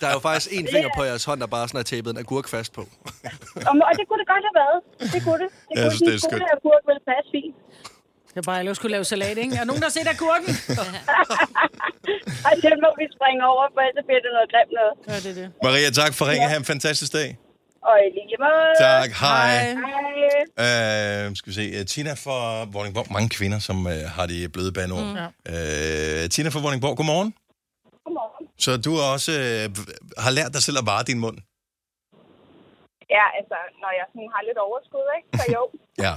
Der 0.00 0.06
er 0.10 0.14
jo 0.18 0.22
faktisk 0.28 0.48
en 0.58 0.66
finger 0.74 0.90
på 0.98 1.02
jeres 1.08 1.24
hånd, 1.28 1.38
der 1.44 1.48
bare 1.56 1.64
sådan 1.68 1.80
er 1.84 1.88
tapet 1.92 2.10
en 2.14 2.18
agurk 2.24 2.46
fast 2.56 2.70
på. 2.78 2.82
Og, 3.68 3.72
og 3.88 3.92
det 3.98 4.04
kunne 4.08 4.20
det 4.22 4.28
godt 4.34 4.44
have 4.48 4.56
været. 4.62 4.78
Det 5.14 5.20
kunne 5.26 5.40
det. 5.44 5.50
Det 5.68 5.74
Jeg 5.74 5.82
kunne 5.84 5.96
synes, 5.98 6.08
det 6.08 6.14
er 6.14 6.20
en 6.22 6.26
skønt. 6.28 6.44
agurk 6.58 6.82
ville 6.90 7.02
passe 7.10 7.28
fint. 7.36 7.54
Det 8.34 8.38
er 8.42 8.46
bare, 8.50 8.60
at 8.60 8.66
jeg 8.66 8.76
skulle 8.80 8.92
lave 8.96 9.04
salat, 9.12 9.38
ikke? 9.44 9.54
Er 9.60 9.64
nogen, 9.70 9.80
der 9.82 9.88
har 9.90 9.96
set 9.98 10.08
agurken? 10.16 10.52
Og 12.48 12.52
det 12.64 12.72
må 12.84 12.90
vi 13.00 13.04
springe 13.16 13.40
over, 13.52 13.64
for 13.74 13.80
ellers 13.88 14.04
bliver 14.08 14.22
det 14.26 14.30
noget 14.36 14.48
grimt 14.54 14.72
noget. 14.80 14.92
Ja, 15.10 15.16
det 15.24 15.30
er 15.34 15.36
det. 15.40 15.46
Maria, 15.66 15.90
tak 16.02 16.12
for 16.18 16.24
ringen. 16.30 16.48
Ha' 16.52 16.56
en 16.56 16.68
fantastisk 16.74 17.12
dag. 17.12 17.28
Og 17.88 17.96
i 18.06 18.08
lige 18.16 18.36
måde. 18.46 18.70
Tak, 18.80 19.10
hej. 19.10 19.74
Hej. 20.58 21.26
Øh, 21.28 21.36
skal 21.36 21.50
vi 21.50 21.54
se. 21.54 21.62
øh, 21.78 21.86
Tina 21.86 22.12
fra 22.12 22.64
Vordingborg. 22.64 23.06
Mange 23.12 23.28
kvinder, 23.28 23.58
som 23.58 23.86
øh, 23.86 23.92
har 24.16 24.26
de 24.26 24.48
bløde 24.48 24.72
banord. 24.72 25.04
Mm. 25.04 25.52
Øh, 25.52 26.28
Tina 26.32 26.48
fra 26.48 26.60
Vordingborg, 26.60 26.96
godmorgen. 26.96 27.34
Godmorgen. 28.04 28.46
Så 28.58 28.76
du 28.76 28.92
også 29.12 29.32
øh, 29.32 29.64
har 30.24 30.30
lært 30.30 30.52
dig 30.54 30.62
selv 30.62 30.78
at 30.82 30.86
vare 30.86 31.04
din 31.10 31.18
mund. 31.24 31.38
Ja, 33.16 33.24
altså, 33.38 33.56
når 33.82 33.90
jeg 33.98 34.06
sådan 34.12 34.28
har 34.34 34.42
lidt 34.48 34.58
overskud, 34.66 35.06
ikke? 35.18 35.28
Så 35.38 35.44
jo. 35.56 35.62
Ja. 36.04 36.12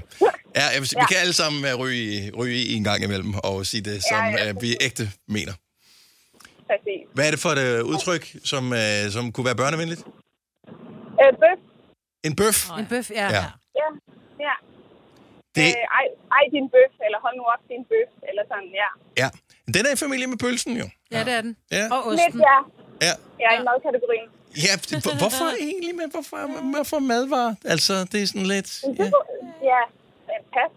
ja 0.60 0.66
jeg 0.74 0.80
vil 0.82 0.88
sige, 0.88 1.00
Vi 1.00 1.06
kan 1.12 1.18
alle 1.24 1.34
sammen 1.34 1.66
øh, 1.66 1.76
ryge, 1.82 2.02
i- 2.28 2.32
ryge 2.40 2.58
i 2.72 2.74
en 2.74 2.84
gang 2.84 3.04
imellem 3.04 3.34
og 3.44 3.66
sige 3.66 3.82
det, 3.90 4.04
som 4.10 4.18
Ja, 4.18 4.44
ja. 4.44 4.50
øh, 4.50 4.62
vi 4.62 4.70
ægte 4.82 5.04
mener. 5.28 5.54
Præcis. 6.70 7.02
Hvad 7.16 7.28
er 7.28 7.32
det 7.32 7.40
for 7.40 7.50
et 7.50 7.60
øh, 7.68 7.84
udtryk, 7.92 8.24
som, 8.46 8.74
øh, 8.74 9.12
som 9.16 9.32
kunne 9.32 9.46
være 9.46 9.56
børnevenligt? 9.56 10.02
Øh, 11.24 11.34
bøf. 11.44 11.60
En 12.28 12.36
bøf? 12.36 12.58
En 12.80 12.86
bøf, 12.92 13.10
ja. 13.12 13.28
Ja. 13.38 13.46
Ja, 13.82 13.88
ja. 14.48 14.56
Det, 15.56 15.68
Øh, 15.68 15.84
ej, 16.00 16.06
ej, 16.38 16.44
din 16.56 16.68
bøf, 16.74 16.94
eller 17.06 17.20
hold 17.26 17.36
nu 17.40 17.44
op 17.54 17.62
din 17.72 17.84
bøf, 17.92 18.10
eller 18.30 18.44
sådan, 18.52 18.70
ja. 18.82 18.90
ja. 19.22 19.30
Den 19.76 19.86
er 19.88 19.92
i 19.94 19.96
familie 19.96 20.28
med 20.28 20.38
pølsen, 20.38 20.78
jo. 20.78 20.88
Ja, 21.12 21.20
det 21.24 21.34
er 21.34 21.42
den. 21.42 21.58
Ja. 21.72 21.84
Og 21.94 22.12
Lidt, 22.12 22.22
osten. 22.22 22.42
ja. 22.50 22.58
Ja. 23.08 23.14
Jeg 23.40 23.48
er 23.56 23.62
i 23.62 23.64
madkategorien. 23.70 24.30
Ja, 24.66 24.74
hvorfor 25.22 25.48
egentlig? 25.68 25.96
Men 25.96 26.12
hvorfor, 26.12 26.38
hvorfor 26.76 27.00
madvarer? 27.00 27.56
Altså, 27.66 27.94
det 28.12 28.22
er 28.24 28.28
sådan 28.28 28.46
lidt... 28.56 28.84
Ja, 28.84 29.82
ja 30.32 30.38
pas. 30.54 30.72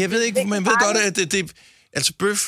Jeg 0.00 0.10
ved 0.10 0.22
ikke, 0.22 0.44
man 0.44 0.64
ved 0.64 0.76
godt, 0.86 0.96
at 1.06 1.16
det, 1.16 1.32
det, 1.32 1.52
altså 1.92 2.12
bøf, 2.18 2.40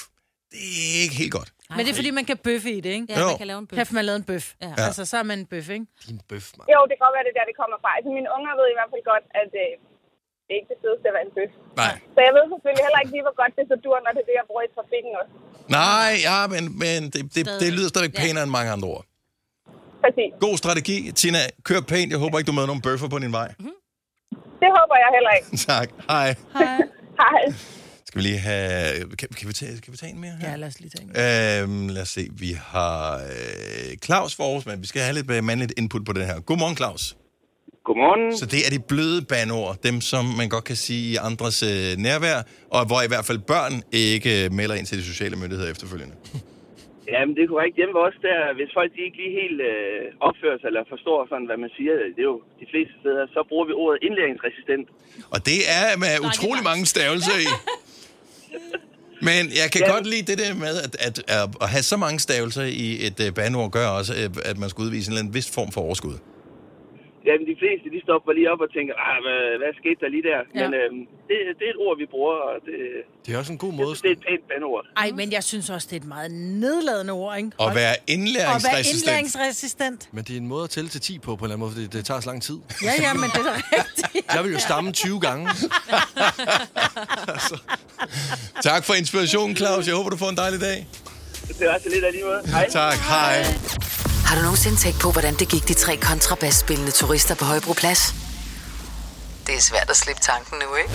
det 0.50 0.58
er 0.96 1.02
ikke 1.02 1.14
helt 1.14 1.32
godt. 1.32 1.51
Men 1.76 1.82
det 1.84 1.90
er 1.94 1.98
fordi, 2.00 2.10
man 2.20 2.26
kan 2.30 2.38
bøffe 2.48 2.70
i 2.78 2.80
det, 2.86 2.92
ikke? 2.98 3.06
Ja, 3.12 3.16
Jo. 3.22 3.26
man 3.30 3.38
kan 3.42 3.48
lave 3.52 3.60
en 3.64 3.68
bøf. 3.70 3.76
Kæft, 3.78 3.92
man 3.98 4.04
lavede 4.08 4.20
en 4.24 4.28
bøf. 4.32 4.44
Ja. 4.64 4.70
Ja. 4.78 4.84
Altså, 4.86 5.02
så 5.10 5.14
er 5.22 5.26
man 5.30 5.36
en 5.42 5.48
bøf, 5.52 5.66
ikke? 5.76 5.86
Din 6.08 6.18
bøf, 6.30 6.46
mand. 6.58 6.66
Jo, 6.74 6.78
det 6.88 6.94
kan 6.96 7.02
godt 7.06 7.14
være, 7.16 7.24
det 7.26 7.32
er 7.34 7.38
der, 7.40 7.46
det 7.50 7.56
kommer 7.62 7.76
fra. 7.84 7.90
Altså, 7.96 8.10
mine 8.18 8.28
unger 8.36 8.52
ved 8.60 8.66
i 8.74 8.76
hvert 8.78 8.90
fald 8.92 9.04
godt, 9.12 9.24
at 9.42 9.50
øh, 9.62 9.70
det 10.46 10.50
er 10.54 10.58
ikke 10.60 10.70
det 10.74 10.78
fedeste 10.84 11.04
at 11.10 11.14
være 11.16 11.24
en 11.28 11.34
bøf. 11.38 11.52
Nej. 11.82 11.94
Så 12.14 12.20
jeg 12.26 12.32
ved 12.36 12.44
selvfølgelig 12.54 12.84
heller 12.86 13.00
ikke 13.02 13.12
lige, 13.16 13.24
hvor 13.28 13.36
godt 13.42 13.52
det 13.58 13.64
så 13.72 13.76
dur, 13.84 13.96
når 14.04 14.10
det 14.16 14.20
er 14.24 14.28
det, 14.30 14.36
jeg 14.40 14.46
bruger 14.50 14.64
i 14.68 14.70
trafikken 14.76 15.12
også. 15.20 15.32
Nej, 15.78 16.10
ja, 16.28 16.38
men, 16.54 16.62
men 16.82 16.98
det, 17.14 17.20
det, 17.34 17.42
det 17.62 17.68
lyder 17.76 17.88
stadigvæk 17.92 18.14
Ja. 18.16 18.20
pænere 18.24 18.42
end 18.46 18.52
mange 18.58 18.70
andre 18.76 18.88
ord. 18.96 19.04
Præcis. 20.04 20.30
God 20.46 20.56
strategi. 20.62 20.96
Tina, 21.20 21.40
kør 21.68 21.80
pænt. 21.92 22.08
Jeg 22.14 22.20
håber 22.24 22.34
ikke, 22.38 22.48
du 22.50 22.56
møder 22.58 22.68
nogen 22.72 22.84
bøffer 22.88 23.08
på 23.14 23.18
din 23.24 23.32
vej. 23.40 23.48
Det 24.62 24.70
håber 24.78 24.96
jeg 25.04 25.10
heller 25.16 25.32
ikke. 25.38 25.48
tak. 25.70 25.88
Hej. 26.12 26.28
Hej. 27.22 27.42
Skal 28.12 28.22
vi 28.22 28.26
lige 28.28 28.42
have... 28.52 29.16
Kan, 29.20 29.28
kan, 29.38 29.48
vi, 29.48 29.54
tage, 29.60 29.72
kan 29.84 29.90
vi 29.92 29.98
tage 30.02 30.12
en 30.14 30.20
mere 30.20 30.34
her? 30.40 30.50
Ja, 30.50 30.56
lad 30.56 30.68
os 30.68 30.80
lige 30.80 30.92
tage 30.94 31.04
en. 31.04 31.10
Øhm, 31.64 31.88
lad 31.96 32.02
os 32.02 32.12
se. 32.18 32.22
Vi 32.44 32.50
har 32.72 32.98
øh, 33.14 33.90
Claus 34.06 34.32
for 34.36 34.44
Aarhus, 34.44 34.66
men 34.66 34.76
vi 34.84 34.88
skal 34.92 35.02
have 35.06 35.14
lidt 35.18 35.30
øh, 35.36 35.44
mandligt 35.50 35.72
input 35.80 36.02
på 36.08 36.12
det 36.16 36.24
her. 36.30 36.36
Godmorgen, 36.48 36.76
Claus. 36.80 37.02
Godmorgen. 37.86 38.24
Så 38.40 38.46
det 38.54 38.60
er 38.66 38.70
de 38.76 38.80
bløde 38.90 39.20
banord, 39.32 39.72
dem 39.88 39.96
som 40.10 40.24
man 40.40 40.48
godt 40.54 40.64
kan 40.70 40.78
sige 40.86 41.04
i 41.12 41.16
andres 41.28 41.58
øh, 41.70 41.90
nærvær, 42.06 42.38
og 42.76 42.80
hvor 42.88 43.00
i 43.06 43.10
hvert 43.12 43.26
fald 43.28 43.40
børn 43.52 43.74
ikke 44.08 44.30
øh, 44.38 44.52
melder 44.58 44.74
ind 44.78 44.86
til 44.90 44.96
de 45.00 45.04
sociale 45.12 45.36
myndigheder 45.42 45.70
efterfølgende. 45.74 46.16
Jamen, 47.12 47.32
det 47.36 47.42
er 47.44 47.50
korrekt. 47.54 47.74
Hjemme 47.80 47.94
os, 48.06 48.16
der, 48.28 48.38
hvis 48.58 48.70
folk 48.78 48.90
de 48.96 49.00
ikke 49.06 49.18
lige 49.22 49.34
helt 49.42 49.60
øh, 49.70 50.02
opfører 50.28 50.58
sig 50.60 50.68
eller 50.70 50.82
forstår 50.94 51.18
sådan, 51.30 51.46
hvad 51.50 51.58
man 51.64 51.70
siger, 51.76 51.92
det 52.16 52.22
er 52.26 52.30
jo 52.34 52.38
de 52.62 52.66
fleste 52.72 52.94
steder, 53.02 53.24
så 53.34 53.38
bruger 53.48 53.66
vi 53.70 53.74
ordet 53.82 53.98
indlæringsresistent. 54.06 54.86
Og 55.34 55.38
det 55.50 55.58
er 55.78 55.84
med 56.04 56.12
utrolig 56.28 56.62
mange 56.70 56.84
stavelser 56.94 57.36
i. 57.46 57.48
Men 59.22 59.46
jeg 59.62 59.70
kan 59.72 59.80
Ja. 59.80 59.92
godt 59.92 60.06
lide 60.06 60.22
det 60.22 60.38
der 60.38 60.54
med, 60.54 60.76
at, 60.82 60.96
at, 61.00 61.22
at, 61.60 61.68
have 61.68 61.82
så 61.82 61.96
mange 61.96 62.20
stavelser 62.20 62.62
i 62.62 63.06
et 63.06 63.20
uh, 63.20 63.34
bandord, 63.34 63.70
gør 63.70 63.86
også, 63.86 64.14
øh, 64.14 64.30
at 64.44 64.58
man 64.58 64.70
skal 64.70 64.82
udvise 64.82 65.08
en 65.08 65.12
eller 65.12 65.20
anden 65.20 65.34
vis 65.34 65.50
form 65.50 65.72
for 65.72 65.80
overskud. 65.80 66.14
Fleste, 67.62 67.86
de 67.94 68.00
stopper 68.06 68.32
lige 68.38 68.48
op 68.52 68.60
og 68.66 68.70
tænker, 68.76 68.94
ah, 69.08 69.18
hvad, 69.26 69.42
hvad 69.60 69.70
skete 69.80 69.98
der 70.02 70.08
lige 70.14 70.24
der? 70.30 70.40
Ja. 70.44 70.50
Men 70.62 70.68
øhm, 70.80 71.00
det, 71.28 71.36
det 71.58 71.64
er 71.68 71.72
et 71.76 71.80
ord, 71.86 71.94
vi 72.02 72.06
bruger, 72.14 72.36
og 72.48 72.54
det, 72.66 72.76
Det 73.24 73.30
er 73.34 73.38
også 73.42 73.52
en 73.56 73.60
god 73.66 73.72
måde. 73.80 73.94
det 74.04 74.10
er 74.12 74.16
et 74.20 74.24
pænt 74.28 74.44
bandord. 74.50 74.84
Ej, 75.02 75.08
men 75.20 75.26
jeg 75.36 75.44
synes 75.52 75.66
også, 75.74 75.86
det 75.90 75.96
er 75.98 76.02
et 76.06 76.10
meget 76.16 76.30
nedladende 76.64 77.12
ord, 77.22 77.32
ikke? 77.40 77.50
At 77.60 77.60
være 77.60 77.68
Og 77.70 77.74
være 77.74 77.94
indlæringsresistent. 78.14 79.02
indlæringsresistent. 79.02 80.00
Men 80.16 80.22
det 80.26 80.32
er 80.36 80.40
en 80.46 80.50
måde 80.54 80.64
at 80.68 80.70
tælle 80.76 80.88
til 80.94 81.00
10 81.00 81.18
på, 81.18 81.22
på 81.24 81.30
en 81.32 81.36
eller 81.36 81.44
anden 81.54 81.60
måde, 81.64 81.72
fordi 81.76 81.86
det 81.96 82.04
tager 82.08 82.20
så 82.20 82.28
lang 82.32 82.40
tid. 82.48 82.58
Ja, 82.88 82.92
ja, 83.06 83.10
men 83.22 83.28
det 83.34 83.38
er 83.42 83.46
da 83.50 83.54
rigtigt. 83.56 84.06
Jeg 84.34 84.40
vil 84.44 84.52
jo 84.52 84.58
stamme 84.68 84.92
20 84.92 85.20
gange. 85.20 85.44
Tak 88.70 88.84
for 88.84 88.94
inspirationen, 88.94 89.56
Claus. 89.56 89.86
Jeg 89.86 89.94
håber, 89.94 90.10
du 90.10 90.16
får 90.16 90.28
en 90.28 90.36
dejlig 90.36 90.60
dag. 90.60 90.86
Det 91.58 91.62
er 91.68 91.74
også 91.74 91.88
lidt 91.94 92.04
af 92.04 92.12
lige 92.12 92.24
måde. 92.24 92.40
Hej. 92.46 92.68
Tak, 92.70 92.96
hej. 92.96 93.44
Har 94.32 94.38
du 94.38 94.44
nogensinde 94.44 94.76
tænkt 94.76 95.00
på, 95.00 95.12
hvordan 95.12 95.34
det 95.34 95.48
gik 95.48 95.68
de 95.68 95.74
tre 95.74 95.96
kontrabasspillende 95.96 96.90
turister 96.90 97.34
på 97.34 97.44
Højbroplads? 97.44 98.14
Det 99.46 99.54
er 99.54 99.60
svært 99.60 99.90
at 99.90 99.96
slippe 99.96 100.22
tanken 100.22 100.58
nu, 100.58 100.76
ikke? 100.76 100.90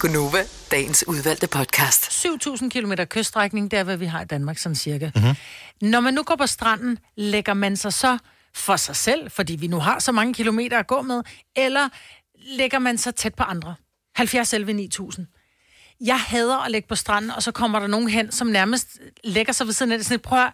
Gunova, 0.00 0.44
dagens 0.70 1.04
udvalgte 1.08 1.46
podcast. 1.46 2.26
7.000 2.26 2.68
km 2.68 2.92
kyststrækning, 2.92 3.70
det 3.70 3.78
er, 3.78 3.82
hvad 3.82 3.96
vi 3.96 4.06
har 4.06 4.22
i 4.22 4.24
Danmark, 4.24 4.58
sådan 4.58 4.76
cirka. 4.76 5.10
Mm-hmm. 5.14 5.34
Når 5.82 6.00
man 6.00 6.14
nu 6.14 6.22
går 6.22 6.36
på 6.36 6.46
stranden, 6.46 6.98
lægger 7.16 7.54
man 7.54 7.76
sig 7.76 7.92
så 7.92 8.18
for 8.54 8.76
sig 8.76 8.96
selv, 8.96 9.30
fordi 9.30 9.56
vi 9.56 9.66
nu 9.66 9.78
har 9.78 9.98
så 9.98 10.12
mange 10.12 10.34
kilometer 10.34 10.78
at 10.78 10.86
gå 10.86 11.02
med, 11.02 11.22
eller 11.56 11.88
lægger 12.34 12.78
man 12.78 12.98
sig 12.98 13.14
tæt 13.14 13.34
på 13.34 13.42
andre? 13.42 13.74
70 14.14 14.52
11 14.52 14.72
9000. 14.72 15.26
Jeg 16.00 16.20
hader 16.20 16.58
at 16.58 16.70
ligge 16.70 16.88
på 16.88 16.94
stranden, 16.94 17.30
og 17.30 17.42
så 17.42 17.52
kommer 17.52 17.78
der 17.78 17.86
nogen 17.86 18.08
hen, 18.08 18.32
som 18.32 18.46
nærmest 18.46 18.98
lægger 19.24 19.52
sig 19.52 19.66
ved 19.66 19.74
siden 19.74 19.92
af 19.92 19.98
det. 19.98 20.06
Sådan, 20.06 20.20
prøv 20.20 20.44
at, 20.44 20.52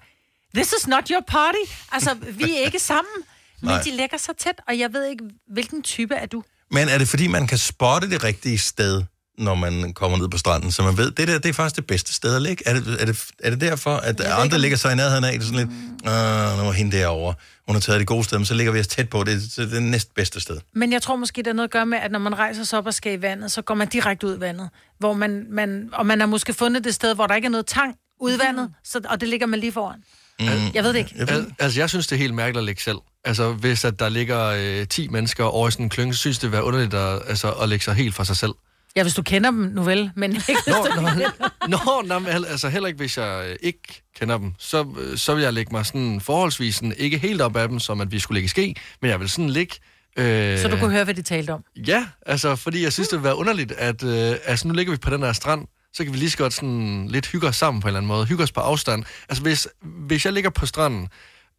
this 0.55 0.75
is 0.81 0.87
not 0.87 1.09
your 1.09 1.23
party. 1.27 1.73
Altså, 1.93 2.15
vi 2.15 2.57
er 2.57 2.65
ikke 2.67 2.79
sammen. 2.79 3.15
Men 3.63 3.69
Nej. 3.69 3.83
de 3.83 3.91
lægger 3.97 4.17
sig 4.17 4.37
tæt, 4.37 4.61
og 4.69 4.79
jeg 4.79 4.93
ved 4.93 5.07
ikke, 5.07 5.25
hvilken 5.53 5.83
type 5.83 6.15
er 6.15 6.27
du? 6.27 6.43
Men 6.71 6.89
er 6.89 6.99
det 6.99 7.09
fordi, 7.09 7.27
man 7.27 7.47
kan 7.47 7.59
spotte 7.59 8.11
det 8.11 8.25
rigtige 8.25 8.59
sted, 8.59 9.03
når 9.39 9.55
man 9.55 9.93
kommer 9.93 10.19
ned 10.19 10.29
på 10.29 10.39
stranden, 10.39 10.73
så 10.73 10.83
man 10.83 10.97
ved, 10.97 11.11
det 11.11 11.29
der 11.29 11.39
det 11.39 11.49
er 11.49 11.53
faktisk 11.53 11.77
det 11.77 11.87
bedste 11.87 12.13
sted 12.13 12.37
at 12.37 12.43
ligge? 12.43 12.69
Er 12.69 12.75
det, 12.75 13.01
er 13.01 13.07
det, 13.07 13.25
er 13.39 13.51
det 13.51 13.61
derfor, 13.61 13.97
at 13.97 14.21
andre 14.21 14.59
ligger 14.59 14.77
sig 14.77 14.93
i 14.93 14.97
nærheden 14.97 15.25
af 15.25 15.33
det 15.33 15.43
sådan 15.43 15.59
lidt, 15.59 15.71
ah, 16.05 16.59
nu 16.59 16.69
er 16.69 16.73
hende 16.73 16.97
derovre, 16.97 17.35
hun 17.67 17.77
har 17.77 17.81
taget 17.81 17.99
det 17.99 18.07
gode 18.09 18.25
sted, 18.25 18.39
men 18.39 18.45
så 18.45 18.55
ligger 18.55 18.73
vi 18.73 18.81
os 18.81 18.87
tæt 18.87 19.09
på, 19.09 19.25
det, 19.25 19.43
det 19.57 19.59
er 19.59 19.67
det 19.67 19.83
næstbedste 19.83 20.41
sted. 20.41 20.61
Men 20.75 20.93
jeg 20.93 21.03
tror 21.03 21.17
måske, 21.17 21.43
der 21.43 21.51
er 21.51 21.55
noget 21.55 21.69
at 21.69 21.73
gøre 21.73 21.87
med, 21.87 21.99
at 21.99 22.13
når 22.13 22.19
man 22.19 22.39
rejser 22.39 22.65
sig 22.65 22.79
op 22.79 22.87
og 22.87 22.95
skal 22.95 23.13
i 23.13 23.23
vandet, 23.23 23.53
så 23.53 23.63
går 23.63 23.75
man 23.75 23.89
direkte 23.89 24.27
ud 24.27 24.37
i 24.37 24.41
vandet. 24.41 24.69
Hvor 24.99 25.13
man, 25.13 25.47
man, 25.51 25.91
og 25.93 26.07
man 26.07 26.21
har 26.21 26.27
måske 26.27 26.55
fundet 26.55 26.85
det 26.85 26.95
sted, 26.95 27.15
hvor 27.15 27.27
der 27.27 27.35
ikke 27.35 27.47
er 27.47 27.51
noget 27.51 27.67
tang 27.67 27.95
ud 28.21 28.33
i 28.35 28.39
vandet, 28.39 28.71
så, 28.85 29.01
og 29.05 29.21
det 29.21 29.29
ligger 29.29 29.47
man 29.47 29.61
lige 29.61 29.73
foran. 29.73 30.03
Mm. 30.41 30.47
Jeg 30.75 30.85
ved 30.85 30.93
det 30.93 30.99
ikke. 30.99 31.15
Al- 31.29 31.53
altså, 31.59 31.81
jeg 31.81 31.89
synes, 31.89 32.07
det 32.07 32.17
er 32.17 32.21
helt 32.21 32.35
mærkeligt 32.35 32.59
at 32.59 32.65
ligge 32.65 32.83
selv. 32.83 32.99
Altså, 33.25 33.53
hvis 33.53 33.85
at 33.85 33.99
der 33.99 34.09
ligger 34.09 34.41
øh, 34.81 34.87
10 34.87 35.09
mennesker 35.09 35.45
over 35.45 35.69
i 35.69 35.71
sådan 35.71 35.87
en 35.87 35.91
klynge, 35.91 36.15
så 36.15 36.19
synes 36.21 36.39
det 36.39 36.53
være 36.53 36.65
underligt 36.65 36.95
at, 36.95 37.23
altså, 37.27 37.51
at 37.53 37.69
lægge 37.69 37.85
sig 37.85 37.95
helt 37.95 38.15
for 38.15 38.25
sig 38.25 38.37
selv. 38.37 38.53
Ja, 38.97 39.03
hvis 39.03 39.15
du 39.15 39.23
kender 39.23 39.51
dem 39.51 39.59
nu 39.61 39.83
vel, 39.83 40.11
men 40.17 40.33
ikke 40.49 40.61
hvis 40.65 40.67
Nå, 40.67 40.87
du 40.97 41.01
nå, 41.01 41.79
nå, 41.87 42.03
nå, 42.07 42.19
men 42.19 42.29
altså 42.29 42.69
heller 42.69 42.87
ikke, 42.87 42.97
hvis 42.97 43.19
jeg 43.19 43.47
øh, 43.49 43.57
ikke 43.63 44.03
kender 44.19 44.39
dem, 44.39 44.53
så, 44.59 44.87
øh, 45.01 45.19
så 45.19 45.35
vil 45.35 45.43
jeg 45.43 45.53
lægge 45.53 45.73
mig 45.73 45.87
sådan 45.87 46.21
forholdsvis 46.21 46.75
sådan, 46.75 46.95
ikke 46.99 47.19
helt 47.19 47.41
op 47.41 47.57
af 47.57 47.69
dem, 47.69 47.79
som 47.81 48.01
at 48.01 48.13
vi 48.13 48.19
skulle 48.19 48.37
ligge 48.37 48.45
i 48.45 48.49
ske, 48.49 48.75
men 49.03 49.11
jeg 49.11 49.21
vil 49.21 49.29
sådan 49.29 49.51
ligge... 49.51 49.77
Øh, 50.17 50.59
Så 50.59 50.69
du 50.69 50.77
kunne 50.77 50.91
høre, 50.91 51.05
hvad 51.05 51.15
de 51.15 51.23
talte 51.23 51.51
om. 51.51 51.65
Ja, 51.87 52.07
altså, 52.27 52.57
fordi 52.57 52.83
jeg 52.83 52.93
synes, 52.93 53.09
det 53.09 53.17
vil 53.19 53.25
være 53.25 53.37
underligt, 53.37 53.73
at 53.73 54.03
øh, 54.05 54.37
altså, 54.47 54.69
nu 54.69 54.75
ligger 54.75 54.93
vi 54.93 54.97
på 54.99 55.11
den 55.11 55.23
her 55.23 55.33
strand, 55.33 55.67
så 55.95 56.05
kan 56.05 56.13
vi 56.13 56.19
lige 56.19 56.31
så 56.31 56.37
godt 56.39 56.53
sådan 56.53 57.09
lidt 57.09 57.27
hygge 57.27 57.49
os 57.49 57.57
sammen 57.57 57.81
på 57.81 57.87
en 57.87 57.89
eller 57.89 57.99
anden 57.99 58.09
måde. 58.09 58.27
Hygge 58.27 58.45
os 58.45 58.53
på 58.53 58.61
afstand. 58.61 59.05
Altså, 59.29 59.43
hvis, 59.43 59.69
hvis 59.83 60.25
jeg 60.25 60.33
ligger 60.33 60.51
på 60.51 60.67
stranden 60.67 61.09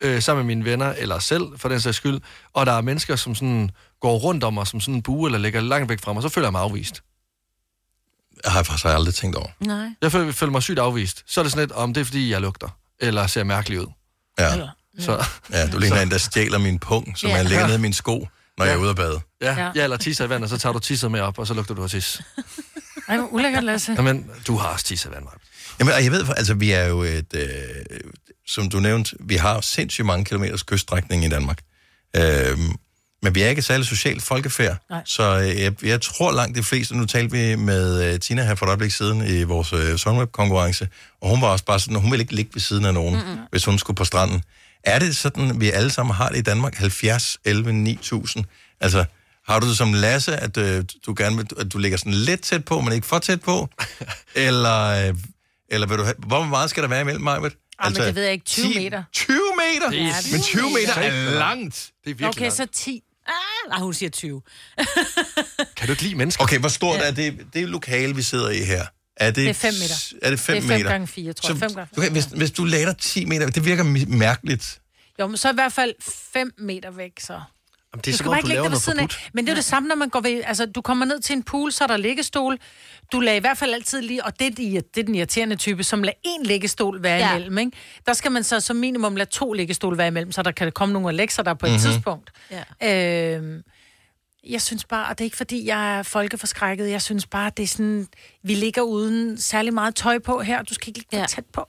øh, 0.01 0.21
sammen 0.21 0.45
med 0.47 0.55
mine 0.55 0.65
venner, 0.71 0.93
eller 0.97 1.19
selv 1.19 1.43
for 1.57 1.69
den 1.69 1.81
sags 1.81 1.97
skyld, 1.97 2.19
og 2.53 2.65
der 2.65 2.71
er 2.71 2.81
mennesker, 2.81 3.15
som 3.15 3.35
sådan 3.35 3.69
går 4.01 4.17
rundt 4.17 4.43
om 4.43 4.53
mig 4.53 4.67
som 4.67 4.79
sådan 4.81 4.93
en 4.95 5.01
bue, 5.01 5.27
eller 5.27 5.39
ligger 5.39 5.61
langt 5.61 5.89
væk 5.89 5.99
fra 6.01 6.13
mig, 6.13 6.23
så 6.23 6.29
føler 6.29 6.47
jeg 6.47 6.51
mig 6.51 6.61
afvist. 6.61 7.03
Jeg 8.43 8.51
har 8.51 8.63
faktisk 8.63 8.85
aldrig 8.85 9.13
tænkt 9.15 9.35
over. 9.35 9.47
Nej. 9.59 9.87
Jeg 10.01 10.11
føler, 10.11 10.31
føler 10.31 10.51
mig 10.51 10.63
sygt 10.63 10.79
afvist. 10.79 11.23
Så 11.27 11.41
er 11.41 11.43
det 11.43 11.51
sådan 11.51 11.61
lidt, 11.67 11.71
om 11.71 11.93
det 11.93 12.01
er, 12.01 12.05
fordi 12.05 12.31
jeg 12.31 12.41
lugter, 12.41 12.77
eller 12.99 13.27
ser 13.27 13.43
mærkelig 13.43 13.79
ud. 13.81 13.87
Ja. 14.39 14.51
Så, 14.99 15.25
Ja, 15.51 15.67
du 15.67 15.77
ligner 15.79 16.01
en, 16.01 16.11
der 16.11 16.17
stjæler 16.17 16.57
min 16.57 16.79
pung, 16.79 17.17
som 17.17 17.29
Ja. 17.29 17.35
ja. 17.35 17.43
ligger 17.43 17.65
nede 17.65 17.77
i 17.77 17.81
min 17.81 17.93
sko, 17.93 18.27
når 18.57 18.65
jeg 18.65 18.73
er 18.73 18.77
ude 18.77 18.89
at 18.89 18.95
bade. 18.95 19.19
ja, 19.41 19.53
Ja. 19.63 19.71
ja. 19.75 19.83
eller 19.83 19.97
tisser 19.97 20.25
i 20.25 20.29
vand, 20.29 20.43
og 20.43 20.49
så 20.49 20.57
tager 20.57 20.73
du 20.73 20.79
tisset 20.79 21.11
med 21.11 21.19
op, 21.21 21.39
og 21.39 21.47
så 21.47 21.53
lugter 21.53 21.75
du 21.75 21.83
af 21.83 21.89
tis. 21.89 22.21
Ej, 23.07 23.17
hvor 23.17 23.27
ulækkert, 23.27 23.63
Lasse. 23.63 23.91
Jamen, 23.91 24.29
du 24.47 24.57
har 24.57 24.67
også 24.67 24.85
tisset 24.85 25.09
i 25.09 25.13
vand, 25.13 25.23
Maja. 25.23 25.37
Jamen, 25.79 25.93
og 25.93 26.03
jeg 26.03 26.11
ved, 26.11 26.25
altså 26.37 26.53
vi 26.53 26.71
er 26.71 26.85
jo 26.85 27.01
et, 27.01 27.33
øh, 27.35 27.49
som 28.47 28.69
du 28.69 28.79
nævnte, 28.79 29.15
vi 29.19 29.35
har 29.35 29.61
sindssygt 29.61 30.05
mange 30.05 30.25
kilometers 30.25 30.63
kyststrækning 30.63 31.25
i 31.25 31.29
Danmark. 31.29 31.59
Øh, 32.15 32.57
men 33.23 33.35
vi 33.35 33.41
er 33.41 33.49
ikke 33.49 33.59
et 33.59 33.65
særligt 33.65 33.89
socialt 33.89 34.23
folkefærd, 34.23 34.77
Nej. 34.89 35.01
så 35.05 35.39
øh, 35.39 35.61
jeg, 35.61 35.83
jeg 35.83 36.01
tror 36.01 36.31
langt 36.31 36.57
de 36.57 36.63
fleste, 36.63 36.97
nu 36.97 37.05
talte 37.05 37.31
vi 37.31 37.55
med 37.55 38.13
øh, 38.13 38.19
Tina 38.19 38.43
her 38.43 38.55
for 38.55 38.65
et 38.65 38.69
øjeblik 38.69 38.91
siden 38.91 39.27
i 39.27 39.43
vores 39.43 39.73
øh, 39.73 39.97
Sunweb-konkurrence, 39.97 40.87
og 41.21 41.29
hun 41.29 41.41
var 41.41 41.47
også 41.47 41.65
bare 41.65 41.79
sådan, 41.79 41.99
hun 41.99 42.11
ville 42.11 42.21
ikke 42.23 42.35
ligge 42.35 42.51
ved 42.53 42.61
siden 42.61 42.85
af 42.85 42.93
nogen, 42.93 43.15
mm-hmm. 43.15 43.37
hvis 43.51 43.65
hun 43.65 43.79
skulle 43.79 43.95
på 43.95 44.05
stranden. 44.05 44.43
Er 44.83 44.99
det 44.99 45.17
sådan, 45.17 45.61
vi 45.61 45.71
alle 45.71 45.89
sammen 45.89 46.15
har 46.15 46.29
det 46.29 46.37
i 46.37 46.41
Danmark, 46.41 46.75
70, 46.75 47.37
11, 47.45 47.73
9000? 47.73 48.45
Altså, 48.81 49.05
har 49.47 49.59
du 49.59 49.67
det 49.69 49.77
som 49.77 49.93
Lasse, 49.93 50.35
at 50.35 50.57
øh, 50.57 50.83
du 51.05 51.13
gerne 51.17 51.35
vil, 51.37 51.47
at 51.59 51.73
du 51.73 51.77
ligger 51.77 51.97
sådan 51.97 52.13
lidt 52.13 52.41
tæt 52.41 52.65
på, 52.65 52.81
men 52.81 52.93
ikke 52.93 53.07
for 53.07 53.19
tæt 53.19 53.41
på? 53.41 53.69
eller, 54.35 55.07
øh, 55.09 55.15
eller 55.69 55.87
vil 55.87 55.97
du 55.97 56.03
have, 56.03 56.15
hvor 56.27 56.43
meget 56.43 56.69
skal 56.69 56.83
der 56.83 56.89
være 56.89 57.01
imellem 57.01 57.23
mig? 57.23 57.39
Ej, 57.79 57.89
men 57.89 58.01
det 58.01 58.15
ved 58.15 58.23
jeg 58.23 58.33
ikke. 58.33 58.45
20 58.45 58.73
10 58.73 58.79
meter. 58.79 59.03
20 59.13 59.37
meter? 59.57 59.89
Det 59.89 59.99
er 60.01 60.31
men 60.31 60.41
20 60.41 60.61
meter 60.69 60.93
er 60.93 61.25
meter. 61.25 61.39
langt. 61.39 61.75
Det 61.75 62.11
er 62.11 62.15
virkelig 62.15 62.27
Okay, 62.27 62.49
så 62.49 62.65
10. 62.73 63.03
Ah, 63.27 63.33
nej, 63.69 63.79
hun 63.79 63.93
siger 63.93 64.09
20. 64.09 64.41
Kan 65.77 65.87
du 65.87 65.91
ikke 65.91 66.03
lide 66.03 66.15
mennesker? 66.15 66.43
Okay, 66.43 66.59
hvor 66.59 66.69
stort 66.69 66.99
ja. 66.99 67.07
er 67.07 67.11
det, 67.11 67.39
det 67.53 67.69
lokale, 67.69 68.15
vi 68.15 68.21
sidder 68.21 68.49
i 68.49 68.57
her? 68.63 68.85
Er 69.17 69.25
det, 69.25 69.35
Det 69.35 69.49
er 69.49 69.53
fem 69.53 69.73
meter. 69.73 69.95
Er 70.21 70.29
det 70.29 70.39
5 70.39 70.55
Det 70.55 70.63
er 70.63 70.67
fem 70.67 70.77
meter? 70.77 70.89
gange 70.91 71.07
fire, 71.07 71.33
tror 71.33 71.49
jeg. 71.49 71.57
Fem 71.59 71.73
gange 71.73 71.89
okay, 71.97 72.09
hvis, 72.09 72.25
hvis 72.25 72.51
du 72.51 72.63
lader 72.63 72.93
10 72.93 73.25
meter, 73.25 73.49
det 73.49 73.65
virker 73.65 73.83
mærkeligt. 74.07 74.81
Jo, 75.19 75.27
men 75.27 75.37
så 75.37 75.51
i 75.51 75.53
hvert 75.53 75.73
fald 75.73 75.93
5 76.33 76.51
meter 76.57 76.91
væk, 76.91 77.11
så. 77.19 77.41
Jamen, 77.93 78.01
det 78.01 78.07
er 78.07 78.11
Du 78.11 78.17
som 78.17 78.23
skal 78.23 78.27
om, 78.27 78.33
bare 78.33 78.41
du 78.41 78.47
laver 78.47 78.63
noget 78.69 78.81
siden 78.81 78.99
af. 78.99 79.07
Men 79.33 79.45
det 79.45 79.51
er 79.51 79.55
det 79.55 79.63
samme, 79.65 79.89
når 79.89 79.95
man 79.95 80.09
går 80.09 80.21
ved... 80.21 80.41
Altså, 80.45 80.65
du 80.65 80.81
kommer 80.81 81.05
ned 81.05 81.19
til 81.19 81.33
en 81.33 81.43
pool, 81.43 81.71
så 81.71 81.83
er 81.83 81.87
der 81.87 81.97
liggestol. 81.97 82.57
Du 83.11 83.19
lader 83.19 83.37
i 83.37 83.39
hvert 83.39 83.57
fald 83.57 83.73
altid 83.73 84.01
lige... 84.01 84.25
Og 84.25 84.39
det 84.39 84.47
er, 84.47 84.51
de, 84.51 84.81
det 84.95 84.99
er 85.01 85.03
den 85.03 85.15
irriterende 85.15 85.55
type, 85.55 85.83
som 85.83 86.03
lader 86.03 86.17
en 86.23 86.45
liggestol 86.45 87.03
være 87.03 87.17
Ja. 87.17 87.31
imellem, 87.35 87.57
ikke? 87.57 87.71
Der 88.05 88.13
skal 88.13 88.31
man 88.31 88.43
så 88.43 88.59
som 88.59 88.75
minimum 88.75 89.15
lade 89.15 89.29
to 89.29 89.53
liggestol 89.53 89.97
være 89.97 90.07
imellem, 90.07 90.31
så 90.31 90.41
der 90.43 90.51
kan 90.51 90.71
komme 90.71 90.93
nogle 90.93 91.27
sig 91.29 91.45
der 91.45 91.53
på 91.53 91.65
et 91.65 91.71
Mhm. 91.71 91.79
mm-hmm. 91.79 91.91
tidspunkt. 91.93 92.31
Ja. 92.81 93.35
Øhm, 93.35 93.61
jeg 94.49 94.61
synes 94.61 94.85
bare, 94.85 95.07
og 95.07 95.17
det 95.17 95.23
er 95.23 95.25
ikke 95.25 95.37
fordi, 95.37 95.65
jeg 95.67 95.97
er 95.99 96.03
folkeforskrækket, 96.03 96.89
jeg 96.89 97.01
synes 97.01 97.25
bare, 97.25 97.51
det 97.57 97.63
er 97.63 97.67
sådan, 97.67 98.07
vi 98.43 98.55
ligger 98.55 98.81
uden 98.81 99.37
særlig 99.37 99.73
meget 99.73 99.95
tøj 99.95 100.19
på 100.19 100.41
her, 100.41 100.61
du 100.63 100.73
skal 100.73 100.87
ikke 100.87 100.99
ligge 100.99 101.17
Ja. 101.17 101.25
tæt 101.25 101.45
på. 101.53 101.67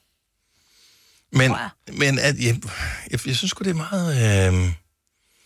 Men, 1.32 1.52
men 1.92 2.18
at, 2.18 2.34
jeg, 2.38 2.60
jeg, 3.10 3.26
jeg 3.26 3.36
synes 3.36 3.50
sgu, 3.50 3.64
det 3.64 3.70
er 3.70 3.74
meget... 3.74 4.54
Øh, 4.54 4.72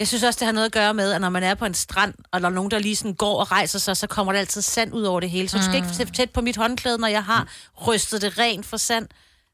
Jeg 0.00 0.08
synes 0.08 0.24
også, 0.24 0.38
det 0.40 0.46
har 0.46 0.52
noget 0.52 0.66
at 0.66 0.72
gøre 0.72 0.94
med, 0.94 1.12
at 1.12 1.20
når 1.20 1.28
man 1.28 1.42
er 1.42 1.54
på 1.54 1.64
en 1.64 1.74
strand, 1.74 2.14
og 2.32 2.40
der 2.40 2.46
er 2.46 2.50
nogen, 2.58 2.70
der 2.70 2.78
lige 2.78 2.96
sådan 2.96 3.14
går 3.14 3.40
og 3.40 3.52
rejser 3.52 3.78
sig, 3.78 3.96
så 3.96 4.06
kommer 4.06 4.32
der 4.32 4.40
altid 4.40 4.62
sand 4.62 4.94
ud 4.94 5.02
over 5.02 5.20
det 5.20 5.30
hele. 5.30 5.48
Så 5.48 5.56
du 5.58 5.62
skal 5.62 5.76
ikke 5.76 5.88
sætte 5.88 6.12
tæt 6.12 6.30
på 6.30 6.40
mit 6.40 6.56
håndklæde, 6.56 6.98
når 6.98 7.08
jeg 7.08 7.24
har 7.24 7.42
rystet 7.88 8.22
det 8.22 8.38
rent 8.38 8.66
for 8.66 8.76
sand. 8.76 9.06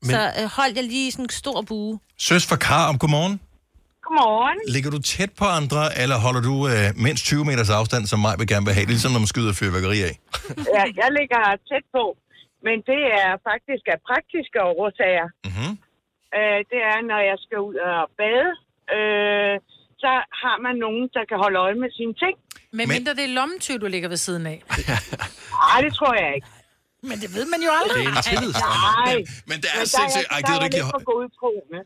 Men... 0.02 0.11
Så 0.11 0.20
øh, 0.38 0.44
hold 0.57 0.72
jeg 0.78 0.85
lige 0.85 1.12
sådan 1.12 1.24
en 1.24 1.30
stor 1.30 1.62
bue. 1.62 1.98
søs 2.18 2.46
for 2.50 2.57
Kar 2.57 2.88
om 2.88 2.98
godmorgen. 2.98 3.40
Godmorgen. 4.07 4.59
Ligger 4.74 4.90
du 4.90 5.00
tæt 5.12 5.33
på 5.40 5.46
andre, 5.59 5.83
eller 6.02 6.16
holder 6.26 6.42
du 6.50 6.54
øh, 6.72 6.87
mindst 7.07 7.22
20 7.24 7.44
meters 7.50 7.70
afstand, 7.78 8.02
som 8.12 8.18
mig 8.26 8.35
vil 8.38 8.46
gerne 8.52 8.66
vil 8.66 8.74
have, 8.78 8.87
ligesom 8.92 9.11
når 9.12 9.20
man 9.24 9.30
skyder 9.35 9.52
fyrværkeri 9.61 9.98
af? 10.09 10.14
Ja, 10.76 10.85
jeg 11.00 11.09
ligger 11.18 11.40
tæt 11.70 11.87
på, 11.96 12.04
men 12.66 12.76
det 12.90 13.02
er 13.22 13.30
faktisk 13.50 13.85
af 13.94 13.98
praktiske 14.09 14.59
årsager. 14.80 15.28
Mm-hmm. 15.48 15.72
Øh, 16.37 16.59
det 16.70 16.80
er, 16.92 16.99
når 17.11 17.20
jeg 17.30 17.38
skal 17.45 17.59
ud 17.68 17.76
og 17.90 18.01
bade, 18.20 18.51
øh, 18.97 19.55
så 20.05 20.12
har 20.42 20.57
man 20.66 20.74
nogen, 20.84 21.05
der 21.16 21.22
kan 21.30 21.38
holde 21.44 21.59
øje 21.66 21.76
med 21.84 21.90
sine 21.98 22.14
ting. 22.22 22.34
Men, 22.76 22.76
Men 22.78 22.86
mindre 22.96 23.12
det 23.18 23.24
er 23.30 23.32
lommetyv, 23.38 23.76
du 23.84 23.88
ligger 23.94 24.09
ved 24.14 24.20
siden 24.26 24.44
af. 24.52 24.59
Nej, 25.68 25.78
det 25.86 25.92
tror 25.98 26.12
jeg 26.22 26.30
ikke. 26.36 26.48
Men 27.11 27.16
det 27.22 27.30
ved 27.36 27.46
man 27.55 27.61
jo 27.66 27.70
aldrig. 27.80 28.00
Det 28.05 28.12
er 28.12 28.16
en 28.22 28.26
tillidsstrand. 28.32 28.80
Nej. 29.07 29.16
Men 29.50 29.57
det 29.62 29.68
er 29.76 29.80
Men 29.84 29.88
sindssygt. 29.96 30.26
Ej, 30.34 30.38
der, 30.38 30.46
gider 30.46 30.59
der 30.59 30.61
du 30.61 30.64
er 30.64 30.68
ikke 30.68 30.76
lige 30.78 30.88
lidt 30.88 30.96
for 30.98 31.05
godtroende. 31.12 31.80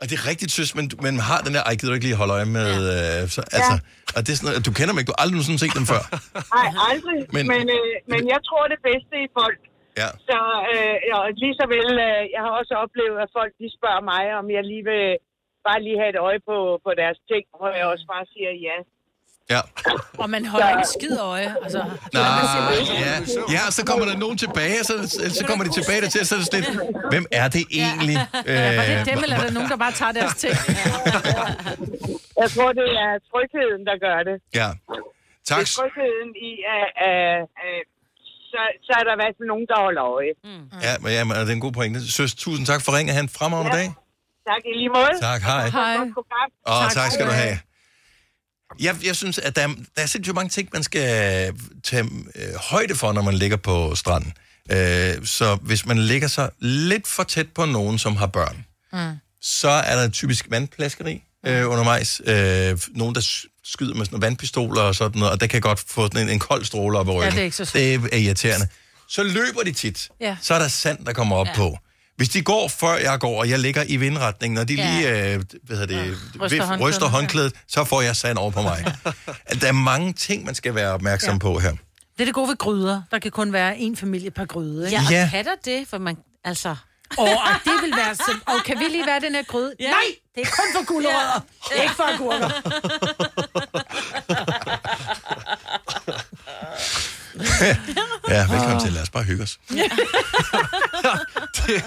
Og 0.00 0.04
det 0.08 0.14
er 0.20 0.24
rigtigt, 0.32 0.50
søs, 0.58 0.70
men 0.78 0.84
man 1.06 1.14
har 1.28 1.38
den 1.46 1.52
der, 1.56 1.62
ej, 1.68 1.74
gider 1.78 1.90
du 1.92 1.96
ikke 1.98 2.08
lige 2.10 2.18
holde 2.22 2.34
øje 2.38 2.48
med, 2.58 2.70
øh, 2.94 3.18
så, 3.34 3.40
altså, 3.58 3.74
og 4.16 4.20
det 4.24 4.30
er 4.34 4.38
sådan 4.40 4.62
du 4.68 4.72
kender 4.78 4.90
dem 4.92 4.98
ikke, 5.00 5.10
du 5.10 5.14
har 5.16 5.22
aldrig 5.24 5.36
nogensinde 5.38 5.60
set 5.64 5.74
dem 5.80 5.86
før. 5.92 6.02
Nej, 6.56 6.68
aldrig. 6.90 7.18
Men- 7.36 7.36
Men, 7.36 7.46
men, 7.54 7.64
øh, 7.78 7.92
men 8.12 8.22
jeg 8.34 8.40
tror 8.48 8.62
det 8.74 8.80
bedste 8.90 9.14
i 9.26 9.28
folk. 9.40 9.60
Ja. 10.02 10.08
Så 10.28 10.38
øh, 10.72 10.96
ja, 11.08 11.14
og 11.24 11.28
lige 11.42 11.54
så 11.60 11.64
vel, 11.76 11.90
øh, 12.08 12.20
jeg 12.34 12.40
har 12.46 12.52
også 12.60 12.72
oplevet, 12.84 13.16
at 13.24 13.28
folk 13.38 13.52
de 13.60 13.66
spørger 13.78 14.02
mig, 14.12 14.22
om 14.40 14.44
jeg 14.56 14.62
lige 14.72 14.84
vil 14.92 15.04
bare 15.68 15.80
lige 15.86 15.98
have 16.02 16.10
et 16.14 16.20
øje 16.28 16.40
på, 16.50 16.56
på 16.86 16.90
deres 17.00 17.18
ting, 17.30 17.44
hvor 17.58 17.70
jeg 17.78 17.86
også 17.92 18.06
bare 18.14 18.24
siger 18.34 18.52
ja. 18.68 18.78
Ja. 19.54 19.60
Og 20.22 20.30
man 20.34 20.42
holder 20.52 20.70
ikke 20.76 20.88
skid 20.98 21.16
øje. 21.34 21.50
Altså, 21.64 21.80
Nej, 22.14 22.22
ja. 23.06 23.14
ja, 23.56 23.62
så 23.78 23.82
kommer 23.88 24.04
der 24.10 24.16
nogen 24.24 24.38
tilbage, 24.44 24.76
og 24.82 24.86
så, 24.90 24.94
så 25.38 25.42
kommer 25.48 25.64
de 25.66 25.72
tilbage 25.78 26.00
til, 26.14 26.20
så 26.26 26.34
er 26.34 26.38
det 26.38 26.52
lidt, 26.58 26.68
hvem 27.12 27.24
er 27.40 27.48
det 27.56 27.64
egentlig? 27.82 28.18
Ja, 28.46 28.76
var 28.78 28.84
det 28.90 28.96
Øh, 29.00 29.06
dem, 29.10 29.18
eller 29.24 29.36
er 29.40 29.44
der 29.48 29.54
nogen, 29.58 29.70
der 29.74 29.78
bare 29.86 29.94
tager 30.00 30.12
deres 30.20 30.34
ting? 30.44 30.54
Jeg 32.42 32.48
tror, 32.54 32.70
det 32.80 32.88
er 33.06 33.12
trygheden, 33.30 33.82
der 33.90 33.96
gør 34.06 34.18
det. 34.28 34.36
Ja. 34.60 34.68
Tak. 35.48 35.58
Det 35.60 35.64
er 35.70 35.74
trygheden 35.80 36.30
i, 36.48 36.52
at, 36.76 36.86
at, 37.08 37.22
at 37.66 37.80
så, 38.52 38.60
så 38.86 38.92
er 39.00 39.04
der 39.06 39.12
i 39.16 39.18
hvert 39.22 39.34
fald 39.38 39.48
nogen, 39.54 39.66
der 39.72 39.78
holder 39.86 40.04
øje. 40.18 40.34
Mm. 40.44 40.64
Ja, 40.86 40.92
men, 41.02 41.10
ja, 41.16 41.22
men 41.28 41.32
det 41.36 41.50
er 41.54 41.58
en 41.60 41.66
god 41.68 41.74
pointe. 41.80 41.98
Søs, 42.16 42.32
tusind 42.44 42.64
tak 42.72 42.80
for 42.84 42.90
ringet. 42.98 43.12
Han 43.20 43.28
fremragende 43.38 43.72
dag. 43.80 43.88
Tak 44.46 44.62
i 44.64 44.78
lige 44.78 44.88
måde. 44.88 45.10
Tak, 45.20 45.42
hej. 45.42 45.68
Hej. 45.70 45.96
Og 46.66 46.82
tak, 46.82 46.92
tak 46.92 47.12
skal 47.12 47.26
du 47.26 47.30
have. 47.32 47.58
Jeg, 48.80 48.96
jeg 49.04 49.16
synes, 49.16 49.38
at 49.38 49.56
der, 49.56 49.62
er- 49.62 49.74
der 49.96 50.02
er 50.02 50.06
sindssygt 50.06 50.34
mange 50.34 50.48
ting, 50.48 50.68
man 50.72 50.82
skal 50.82 51.52
tage 51.84 52.04
øh, 52.36 52.54
højde 52.70 52.94
for, 52.94 53.12
når 53.12 53.22
man 53.22 53.34
ligger 53.34 53.56
på 53.56 53.94
stranden. 53.94 54.32
Øh, 54.70 55.24
så 55.26 55.54
hvis 55.62 55.86
man 55.86 55.98
ligger 55.98 56.28
sig 56.28 56.50
lidt 56.58 57.06
for 57.06 57.22
tæt 57.22 57.48
på 57.54 57.64
nogen, 57.64 57.98
som 57.98 58.16
har 58.16 58.26
børn, 58.26 58.64
Mm. 58.92 59.16
så 59.42 59.68
er 59.68 59.96
der 59.96 60.08
typisk 60.08 60.46
vandplaskeri 60.50 61.22
øh, 61.46 61.70
undervejs. 61.70 62.20
Øh, 62.24 62.78
nogen, 62.88 63.14
der 63.14 63.20
skyder 63.64 63.94
med 63.94 64.04
sådan 64.06 64.14
nogle 64.14 64.26
vandpistoler 64.26 64.82
og 64.82 64.94
sådan 64.94 65.18
noget, 65.18 65.32
og 65.32 65.40
det 65.40 65.50
kan 65.50 65.60
godt 65.60 65.80
få 65.88 66.02
sådan 66.06 66.22
en, 66.22 66.28
en 66.28 66.38
kold 66.38 66.64
stråle 66.64 66.98
op 66.98 67.06
i 67.08 67.10
ryggen. 67.10 67.32
det 67.32 67.40
er 67.40 67.44
ikke 67.44 67.56
så. 67.56 67.70
Det 67.74 67.94
er 67.94 68.16
irriterende. 68.16 68.68
Så 69.08 69.22
løber 69.22 69.60
de 69.64 69.72
tit. 69.72 70.08
Ja. 70.20 70.36
Så 70.42 70.54
er 70.54 70.58
der 70.58 70.68
sand, 70.68 71.04
der 71.06 71.12
kommer 71.12 71.36
op 71.36 71.46
ja. 71.46 71.54
på. 71.56 71.78
Hvis 72.20 72.28
de 72.28 72.42
går, 72.42 72.68
før 72.68 72.96
jeg 72.96 73.20
går, 73.20 73.38
og 73.40 73.50
jeg 73.50 73.58
ligger 73.58 73.84
i 73.86 73.96
vindretningen, 73.96 74.58
og 74.58 74.68
de 74.68 74.74
Ja. 74.74 74.90
lige 74.90 75.08
øh, 75.34 75.42
hvad 75.62 75.76
hedder 75.76 75.86
det, 75.86 75.94
ja. 75.96 76.00
Ryster 76.10 76.40
ryster, 76.40 76.64
håndklædet. 76.64 76.88
ryster 76.94 77.06
håndklædet, 77.06 77.52
så 77.68 77.84
får 77.84 78.00
jeg 78.02 78.16
sand 78.16 78.38
over 78.38 78.50
på 78.50 78.62
mig. 78.62 78.84
der 79.60 79.68
er 79.68 79.72
mange 79.72 80.12
ting, 80.12 80.44
man 80.44 80.54
skal 80.54 80.74
være 80.74 80.90
opmærksom 80.92 81.32
Ja. 81.34 81.38
på 81.38 81.58
her. 81.58 81.70
Det 81.70 81.78
er 82.20 82.24
det 82.24 82.34
gode 82.34 82.48
ved 82.48 82.56
gryder. 82.56 83.02
Der 83.10 83.18
kan 83.18 83.30
kun 83.30 83.52
være 83.52 83.76
én 83.76 83.96
familie 83.96 84.30
per 84.30 84.44
gryde, 84.44 84.84
ikke? 84.86 84.96
Ja, 84.96 85.02
og 85.06 85.10
Ja. 85.12 85.28
kan 85.32 85.44
der 85.44 85.50
det? 85.64 85.88
For 85.88 85.98
man, 85.98 86.16
altså... 86.44 86.76
Og, 87.18 87.24
og 87.28 87.54
det 87.64 87.72
vil 87.82 87.92
være 87.96 88.14
så... 88.14 88.32
Og 88.46 88.54
kan 88.66 88.78
vi 88.78 88.84
lige 88.84 89.06
være 89.06 89.20
den 89.20 89.34
her 89.34 89.42
gryde? 89.42 89.72
Ja. 89.80 89.84
Nej, 89.90 89.94
det 90.34 90.40
er 90.42 90.46
kun 90.46 90.64
for 90.74 90.84
gulerødder. 90.86 91.40
Er 91.76 91.82
ikke 91.82 91.94
for 91.94 92.14
agurker. 92.14 92.50
Ja, 98.28 98.46
velkommen 98.52 98.80
til. 98.80 98.92
Lad 98.92 99.02
os 99.02 99.10
bare 99.10 99.22
hygge 99.22 99.42
os. 99.42 99.58
det, 101.56 101.84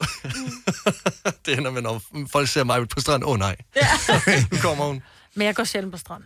det 1.46 1.58
ender 1.58 1.70
med, 1.70 1.82
når 1.82 2.02
folk 2.32 2.48
ser 2.48 2.64
mig 2.64 2.88
på 2.88 3.00
stranden. 3.00 3.24
Åh 3.26 3.32
oh, 3.32 3.38
nej, 3.38 3.56
nu 4.52 4.58
kommer 4.58 4.84
hun. 4.84 5.02
Men 5.34 5.46
jeg 5.46 5.54
går 5.54 5.64
sjældent 5.64 5.92
på 5.92 5.98
strand. 5.98 6.22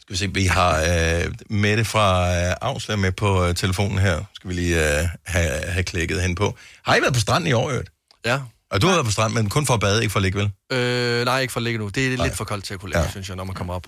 Skal 0.00 0.12
vi 0.12 0.16
se, 0.16 0.34
vi 0.34 0.44
har 0.46 0.80
øh, 0.80 1.34
Mette 1.50 1.84
fra 1.84 2.28
øh, 2.36 2.54
Avsla 2.60 2.96
med 2.96 3.12
på 3.12 3.44
øh, 3.46 3.54
telefonen 3.54 3.98
her. 3.98 4.24
Skal 4.34 4.48
vi 4.50 4.54
lige 4.54 5.00
øh, 5.00 5.08
have, 5.26 5.50
have 5.66 5.82
klikket 5.84 6.22
hen 6.22 6.34
på. 6.34 6.56
Har 6.84 6.96
I 6.96 7.00
været 7.00 7.14
på 7.14 7.20
stranden 7.20 7.46
i 7.50 7.52
år, 7.52 7.70
øvrigt? 7.70 7.90
Ja. 8.24 8.40
Og 8.70 8.82
du 8.82 8.86
har 8.86 8.94
været 8.94 9.06
på 9.06 9.12
stranden, 9.12 9.34
men 9.34 9.48
kun 9.48 9.66
for 9.66 9.74
at 9.74 9.80
bade, 9.80 10.02
ikke 10.02 10.12
for 10.12 10.18
at 10.18 10.22
ligge, 10.22 10.38
vel? 10.38 10.78
Øh, 10.78 11.24
nej, 11.24 11.40
ikke 11.40 11.52
for 11.52 11.60
at 11.60 11.64
ligge 11.64 11.78
nu. 11.78 11.88
Det 11.88 12.12
er 12.12 12.16
Nej. 12.16 12.26
lidt 12.26 12.36
for 12.36 12.44
koldt 12.44 12.64
til 12.64 12.74
at 12.74 12.80
kunne 12.80 12.88
ligge, 12.88 12.98
Ja. 12.98 13.04
ja. 13.04 13.10
synes 13.10 13.28
jeg, 13.28 13.36
når 13.36 13.44
man 13.44 13.54
kommer 13.54 13.74
op. 13.74 13.86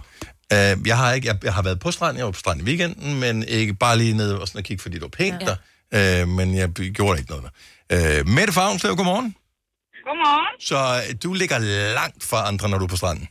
Øh, 0.52 0.58
jeg, 0.86 0.96
har 0.96 1.12
ikke, 1.12 1.28
jeg, 1.28 1.44
jeg 1.44 1.54
har 1.54 1.62
været 1.62 1.80
på 1.80 1.90
stranden, 1.90 2.16
jeg 2.18 2.24
var 2.24 2.32
på 2.32 2.38
stranden 2.38 2.66
i 2.66 2.68
weekenden, 2.68 3.20
men 3.20 3.42
ikke 3.42 3.74
bare 3.74 3.98
lige 3.98 4.14
nede 4.16 4.40
og 4.40 4.48
sådan 4.48 4.58
at 4.58 4.64
kigge, 4.64 4.82
fordi 4.82 4.94
det 4.94 5.02
var 5.02 5.08
pænt 5.08 5.42
ja. 5.42 5.54
der. 5.92 6.22
Øh, 6.22 6.28
men 6.28 6.54
jeg 6.54 6.68
gjorde 6.70 7.18
ikke 7.18 7.30
noget 7.30 7.44
der. 7.44 7.50
Øh, 7.94 8.18
Mette 8.36 8.52
fra 8.56 8.62
Avnslev, 8.68 8.92
godmorgen. 9.00 9.28
Godmorgen. 10.08 10.54
Så 10.70 10.78
øh, 11.02 11.08
du 11.24 11.30
ligger 11.40 11.58
langt 12.00 12.20
fra 12.30 12.38
andre, 12.50 12.64
når 12.70 12.78
du 12.80 12.84
er 12.88 12.92
på 12.94 13.00
stranden. 13.02 13.26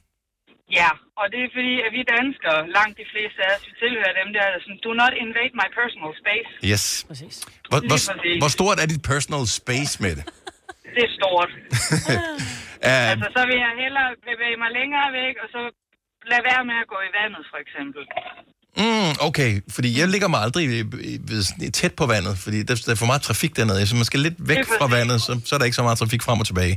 Ja, 0.80 0.90
og 1.20 1.26
det 1.34 1.40
er 1.46 1.50
fordi, 1.58 1.74
at 1.86 1.92
vi 1.98 2.02
danskere, 2.18 2.60
langt 2.78 2.96
de 3.02 3.06
fleste 3.14 3.40
af 3.46 3.50
os, 3.56 3.64
vi 3.70 3.74
tilhører 3.84 4.14
dem 4.22 4.28
der, 4.36 4.44
der 4.52 4.58
er 4.60 4.64
sådan, 4.66 4.82
do 4.88 4.92
not 5.02 5.14
invade 5.24 5.54
my 5.62 5.68
personal 5.80 6.12
space. 6.24 6.50
Yes. 6.72 6.84
Præcis. 7.12 7.36
Hvor, 7.70 7.80
hvor, 7.90 8.00
præcis. 8.12 8.38
hvor 8.42 8.52
stort 8.58 8.78
er 8.84 8.88
dit 8.94 9.04
personal 9.14 9.44
space 9.62 9.94
med 10.04 10.14
det? 10.20 10.26
Det 10.96 11.04
er 11.10 11.14
stort. 11.20 11.52
Uh, 12.90 13.12
Altså, 13.14 13.28
så 13.38 13.42
vil 13.50 13.60
jeg 13.68 13.74
hellere 13.84 14.10
bevæge 14.30 14.58
mig 14.64 14.72
længere 14.80 15.08
væk, 15.22 15.36
og 15.44 15.48
så 15.56 15.62
lade 16.32 16.44
være 16.52 16.64
med 16.70 16.78
at 16.84 16.88
gå 16.94 16.98
i 17.10 17.12
vandet, 17.20 17.44
for 17.52 17.60
eksempel. 17.66 18.04
Mm, 18.82 19.12
okay, 19.28 19.52
fordi 19.76 19.90
jeg 20.00 20.08
ligger 20.14 20.30
mig 20.34 20.40
aldrig 20.46 20.64
i- 20.76 20.90
i- 21.12 21.22
ved, 21.30 21.40
sådan, 21.48 21.72
tæt 21.80 21.94
på 22.02 22.06
vandet, 22.14 22.34
fordi 22.46 22.60
der, 22.68 22.76
der 22.86 22.92
er 22.96 23.00
for 23.04 23.10
meget 23.12 23.24
trafik 23.30 23.52
dernede. 23.60 23.80
Så 23.92 23.96
man 24.02 24.08
skal 24.12 24.20
lidt 24.28 24.38
væk 24.52 24.64
fra 24.80 24.88
vandet, 24.98 25.18
så, 25.26 25.32
så 25.48 25.52
er 25.56 25.60
der 25.60 25.68
ikke 25.70 25.80
så 25.82 25.86
meget 25.88 26.00
trafik 26.04 26.22
frem 26.28 26.40
og 26.44 26.48
tilbage. 26.52 26.76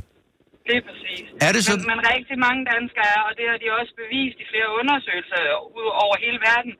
Det 0.67 0.73
er 0.79 0.83
præcis. 0.91 1.23
Er 1.47 1.51
det 1.55 1.61
sådan- 1.67 1.85
Men, 1.89 1.89
men 1.93 1.99
rigtig 2.15 2.37
mange 2.47 2.61
danskere 2.73 3.07
er, 3.17 3.21
og 3.27 3.31
det 3.39 3.45
har 3.51 3.57
de 3.63 3.67
også 3.79 3.93
bevist 4.03 4.37
i 4.43 4.45
flere 4.51 4.69
undersøgelser 4.79 5.41
ud 5.79 5.87
over 6.03 6.15
hele 6.25 6.39
verden, 6.49 6.73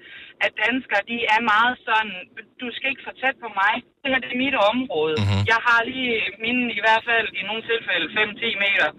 at 0.46 0.52
danskere, 0.66 1.02
de 1.12 1.18
er 1.36 1.42
meget 1.54 1.74
sådan, 1.88 2.14
du 2.62 2.68
skal 2.76 2.88
ikke 2.94 3.06
for 3.08 3.16
tæt 3.22 3.36
på 3.46 3.50
mig. 3.62 3.74
Det 4.02 4.08
her 4.12 4.20
det 4.26 4.32
er 4.36 4.42
mit 4.46 4.58
område. 4.72 5.16
Mhm. 5.18 5.24
Mm-hmm. 5.26 5.44
Jeg 5.54 5.60
har 5.68 5.80
lige 5.92 6.16
mine 6.46 6.64
i 6.80 6.82
hvert 6.86 7.04
fald 7.10 7.28
i 7.40 7.42
nogle 7.50 7.62
tilfælde 7.72 8.06
5-10 8.18 8.52
meter. 8.66 8.90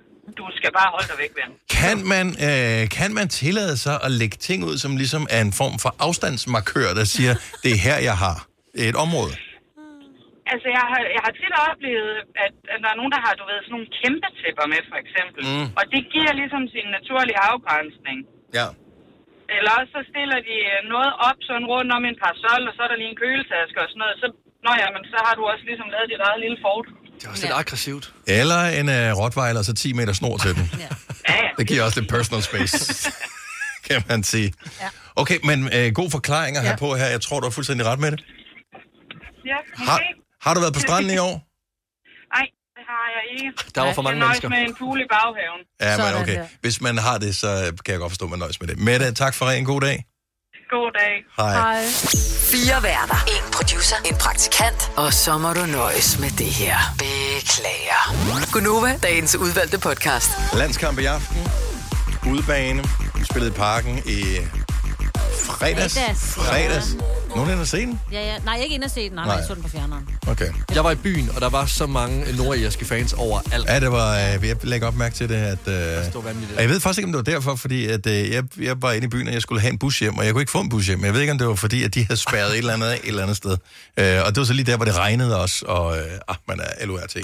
Du 0.41 0.47
skal 0.59 0.71
bare 0.79 0.89
holde 0.95 1.09
dig 1.13 1.19
væk, 1.25 1.33
ven. 1.41 1.51
Kan 1.81 1.97
man, 2.13 2.27
øh, 2.47 2.83
kan 2.99 3.11
man 3.19 3.27
tillade 3.43 3.77
sig 3.85 3.97
at 4.07 4.11
lægge 4.21 4.37
ting 4.49 4.61
ud, 4.69 4.77
som 4.85 4.93
ligesom 5.03 5.23
er 5.37 5.41
en 5.49 5.55
form 5.61 5.75
for 5.85 5.91
afstandsmarkør, 6.07 6.89
der 7.01 7.07
siger, 7.15 7.33
det 7.63 7.71
er 7.77 7.81
her, 7.87 7.99
jeg 8.11 8.17
har 8.25 8.37
et 8.89 8.97
område? 9.05 9.35
Altså, 10.53 10.69
jeg 10.77 10.85
har, 10.91 11.01
jeg 11.17 11.23
har 11.27 11.33
tit 11.41 11.55
oplevet, 11.69 12.15
at, 12.45 12.55
at 12.73 12.79
der 12.83 12.91
er 12.93 12.99
nogen, 13.01 13.13
der 13.17 13.21
har, 13.27 13.33
du 13.41 13.45
ved, 13.51 13.59
sådan 13.61 13.75
nogle 13.77 13.89
kæmpe 14.01 14.29
tæpper 14.41 14.67
med, 14.73 14.83
for 14.91 14.99
eksempel. 15.05 15.43
Mm. 15.53 15.67
Og 15.79 15.85
det 15.93 16.03
giver 16.15 16.33
ligesom 16.41 16.63
sin 16.75 16.89
naturlige 16.97 17.41
afgrænsning. 17.51 18.19
Ja. 18.59 18.67
Eller 19.57 19.71
også 19.79 19.93
så 19.97 20.03
stiller 20.13 20.39
de 20.49 20.57
øh, 20.73 20.79
noget 20.95 21.13
op 21.29 21.39
sådan 21.49 21.67
rundt 21.73 21.91
om 21.97 22.05
en 22.11 22.21
parasol, 22.23 22.63
og 22.69 22.73
så 22.75 22.81
er 22.85 22.91
der 22.91 23.01
lige 23.01 23.13
en 23.15 23.21
køletaske 23.23 23.79
og 23.83 23.89
sådan 23.91 24.03
noget. 24.05 24.17
Så, 24.23 24.27
nå 24.67 24.73
ja, 24.83 24.89
men 24.95 25.03
så 25.13 25.19
har 25.27 25.35
du 25.39 25.43
også 25.53 25.65
ligesom 25.71 25.89
lavet 25.95 26.09
dit 26.13 26.23
eget 26.27 26.41
lille 26.45 26.59
fort. 26.65 26.87
Det 27.21 27.25
er 27.27 27.31
også 27.31 27.43
lidt 27.43 27.55
aggressivt. 27.55 28.13
Eller 28.27 28.61
en 28.65 28.89
øh, 28.89 29.13
rottweiler, 29.17 29.63
så 29.63 29.75
10 29.75 29.93
meter 29.93 30.13
snor 30.13 30.37
til 30.37 30.55
den. 30.55 30.71
Det 31.59 31.67
giver 31.67 31.83
også 31.83 32.01
lidt 32.01 32.11
personal 32.11 32.43
space, 32.43 33.11
kan 33.91 34.03
man 34.09 34.23
sige. 34.25 34.53
Okay, 35.17 35.39
men 35.45 35.69
øh, 35.75 35.93
god 35.95 36.11
forklaring 36.11 36.57
at 36.57 36.63
have 36.63 36.71
Ja. 36.71 36.77
på 36.79 36.95
her. 36.97 37.07
Jeg 37.07 37.21
tror, 37.21 37.41
du 37.41 37.47
er 37.47 37.51
fuldstændig 37.51 37.87
ret 37.87 37.99
med 37.99 38.11
det. 38.11 38.21
Ja, 39.47 39.57
Har, 39.85 39.95
okay. 39.95 40.05
har 40.43 40.55
du 40.55 40.61
været 40.61 40.75
på 40.75 40.81
stranden 40.81 41.11
i 41.15 41.19
år? 41.19 41.35
Nej, 42.37 42.47
det 42.77 42.85
har 42.93 43.05
jeg 43.17 43.23
ikke. 43.47 43.53
Der 43.75 43.81
var 43.83 43.93
for 43.93 44.03
mange 44.03 44.19
jeg 44.19 44.27
mennesker. 44.29 44.49
med 44.49 44.59
en 44.59 44.75
pool 44.75 45.01
i 45.01 45.05
baghaven. 45.11 45.61
Ja, 45.81 46.13
men 46.13 46.23
okay. 46.23 46.45
Hvis 46.61 46.81
man 46.81 46.99
har 46.99 47.19
det, 47.19 47.37
så 47.37 47.73
kan 47.85 47.93
jeg 47.93 47.99
godt 48.01 48.13
forstå, 48.13 48.25
at 48.25 48.31
man 48.31 48.39
nøjes 48.39 48.61
med 48.61 48.69
det. 48.69 48.79
Mette, 48.79 49.13
tak 49.15 49.35
for 49.35 49.47
en 49.47 49.65
god 49.65 49.81
dag. 49.81 50.05
God 50.71 50.93
dag. 51.01 51.15
Hej. 51.37 51.83
Fire 52.53 52.83
værter. 52.83 53.19
En 53.29 53.53
producer. 53.53 53.97
En 54.05 54.17
praktikant. 54.17 54.93
Og 54.97 55.13
så 55.13 55.39
må 55.39 55.53
du 55.53 55.67
nøjes 55.67 56.19
med 56.21 56.31
det 56.31 56.47
her. 56.47 56.77
Beklager. 56.99 58.03
Gunova, 58.53 58.99
dagens 59.03 59.37
udvalgte 59.37 59.79
podcast. 59.81 60.31
Landskamp 60.55 60.99
i 60.99 61.05
aften. 61.05 61.37
Udebane. 62.33 62.85
Vi 63.19 63.25
spillede 63.25 63.51
i 63.53 63.55
parken 63.55 63.99
i 64.07 64.23
fredags. 65.37 65.95
Fredags. 65.95 66.35
Fredags. 66.35 66.97
Nogen 67.37 67.51
ender 67.51 67.65
se 67.65 67.81
den? 67.81 68.01
Ja, 68.13 68.21
ja. 68.27 68.39
Nej, 68.45 68.57
ikke 68.57 68.75
ind 68.75 68.85
og 68.85 68.91
se 68.91 69.01
den. 69.01 69.13
Nej, 69.13 69.25
nej, 69.25 69.27
Nej. 69.27 69.37
jeg 69.37 69.45
så 69.49 69.55
den 69.55 69.63
på 69.63 69.69
fjerneren. 69.69 70.09
Okay. 70.29 70.49
Jeg 70.75 70.85
var 70.85 70.91
i 70.91 70.95
byen, 70.95 71.31
og 71.35 71.41
der 71.41 71.49
var 71.49 71.67
så 71.67 71.87
mange 71.87 72.37
nordirske 72.37 72.85
fans 72.85 73.13
overalt. 73.13 73.67
Ja, 73.69 73.81
det 73.81 73.93
var, 73.93 74.13
øh, 74.15 74.49
jeg 74.49 74.57
lægger 74.63 74.89
op 74.89 74.95
mærke 74.95 75.15
til 75.15 75.29
det, 75.29 75.35
at... 75.35 75.59
Øh, 75.69 76.11
stod 76.11 76.23
vanvittigt. 76.23 76.57
og 76.57 76.63
jeg 76.63 76.71
ved 76.71 76.81
faktisk 76.81 76.99
ikke, 76.99 77.07
om 77.07 77.13
det 77.13 77.33
var 77.33 77.33
derfor, 77.39 77.57
fordi 77.57 77.87
at, 77.87 78.07
øh, 78.07 78.31
jeg, 78.31 78.45
jeg 78.61 78.83
var 78.83 78.93
inde 78.93 79.05
i 79.05 79.09
byen, 79.09 79.27
og 79.29 79.35
jeg 79.35 79.43
skulle 79.43 79.61
have 79.61 79.73
en 79.73 79.79
bus 79.79 79.99
hjem, 79.99 80.19
og 80.19 80.25
jeg 80.25 80.33
kunne 80.33 80.43
ikke 80.43 80.53
få 80.53 80.61
en 80.61 80.69
bus 80.69 80.87
hjem. 80.87 81.05
Jeg 81.05 81.15
ved 81.15 81.21
ikke, 81.21 81.31
om 81.33 81.39
det 81.39 81.47
var 81.49 81.55
fordi, 81.55 81.83
at 81.85 81.95
de 81.95 82.05
havde 82.05 82.21
spærret 82.21 82.51
et 82.53 82.59
eller 82.59 82.73
andet 82.73 82.87
af 82.87 82.95
et 82.95 83.09
eller 83.09 83.23
andet 83.23 83.37
sted. 83.37 83.57
Øh, 83.97 84.19
og 84.25 84.35
det 84.35 84.37
var 84.39 84.45
så 84.45 84.53
lige 84.53 84.67
der, 84.67 84.77
hvor 84.77 84.85
det 84.85 84.97
regnede 84.97 85.41
også, 85.41 85.65
og 85.69 85.99
øh, 85.99 86.05
ah, 86.29 86.37
man 86.49 86.61
er 86.81 86.87
LORT. 86.87 87.17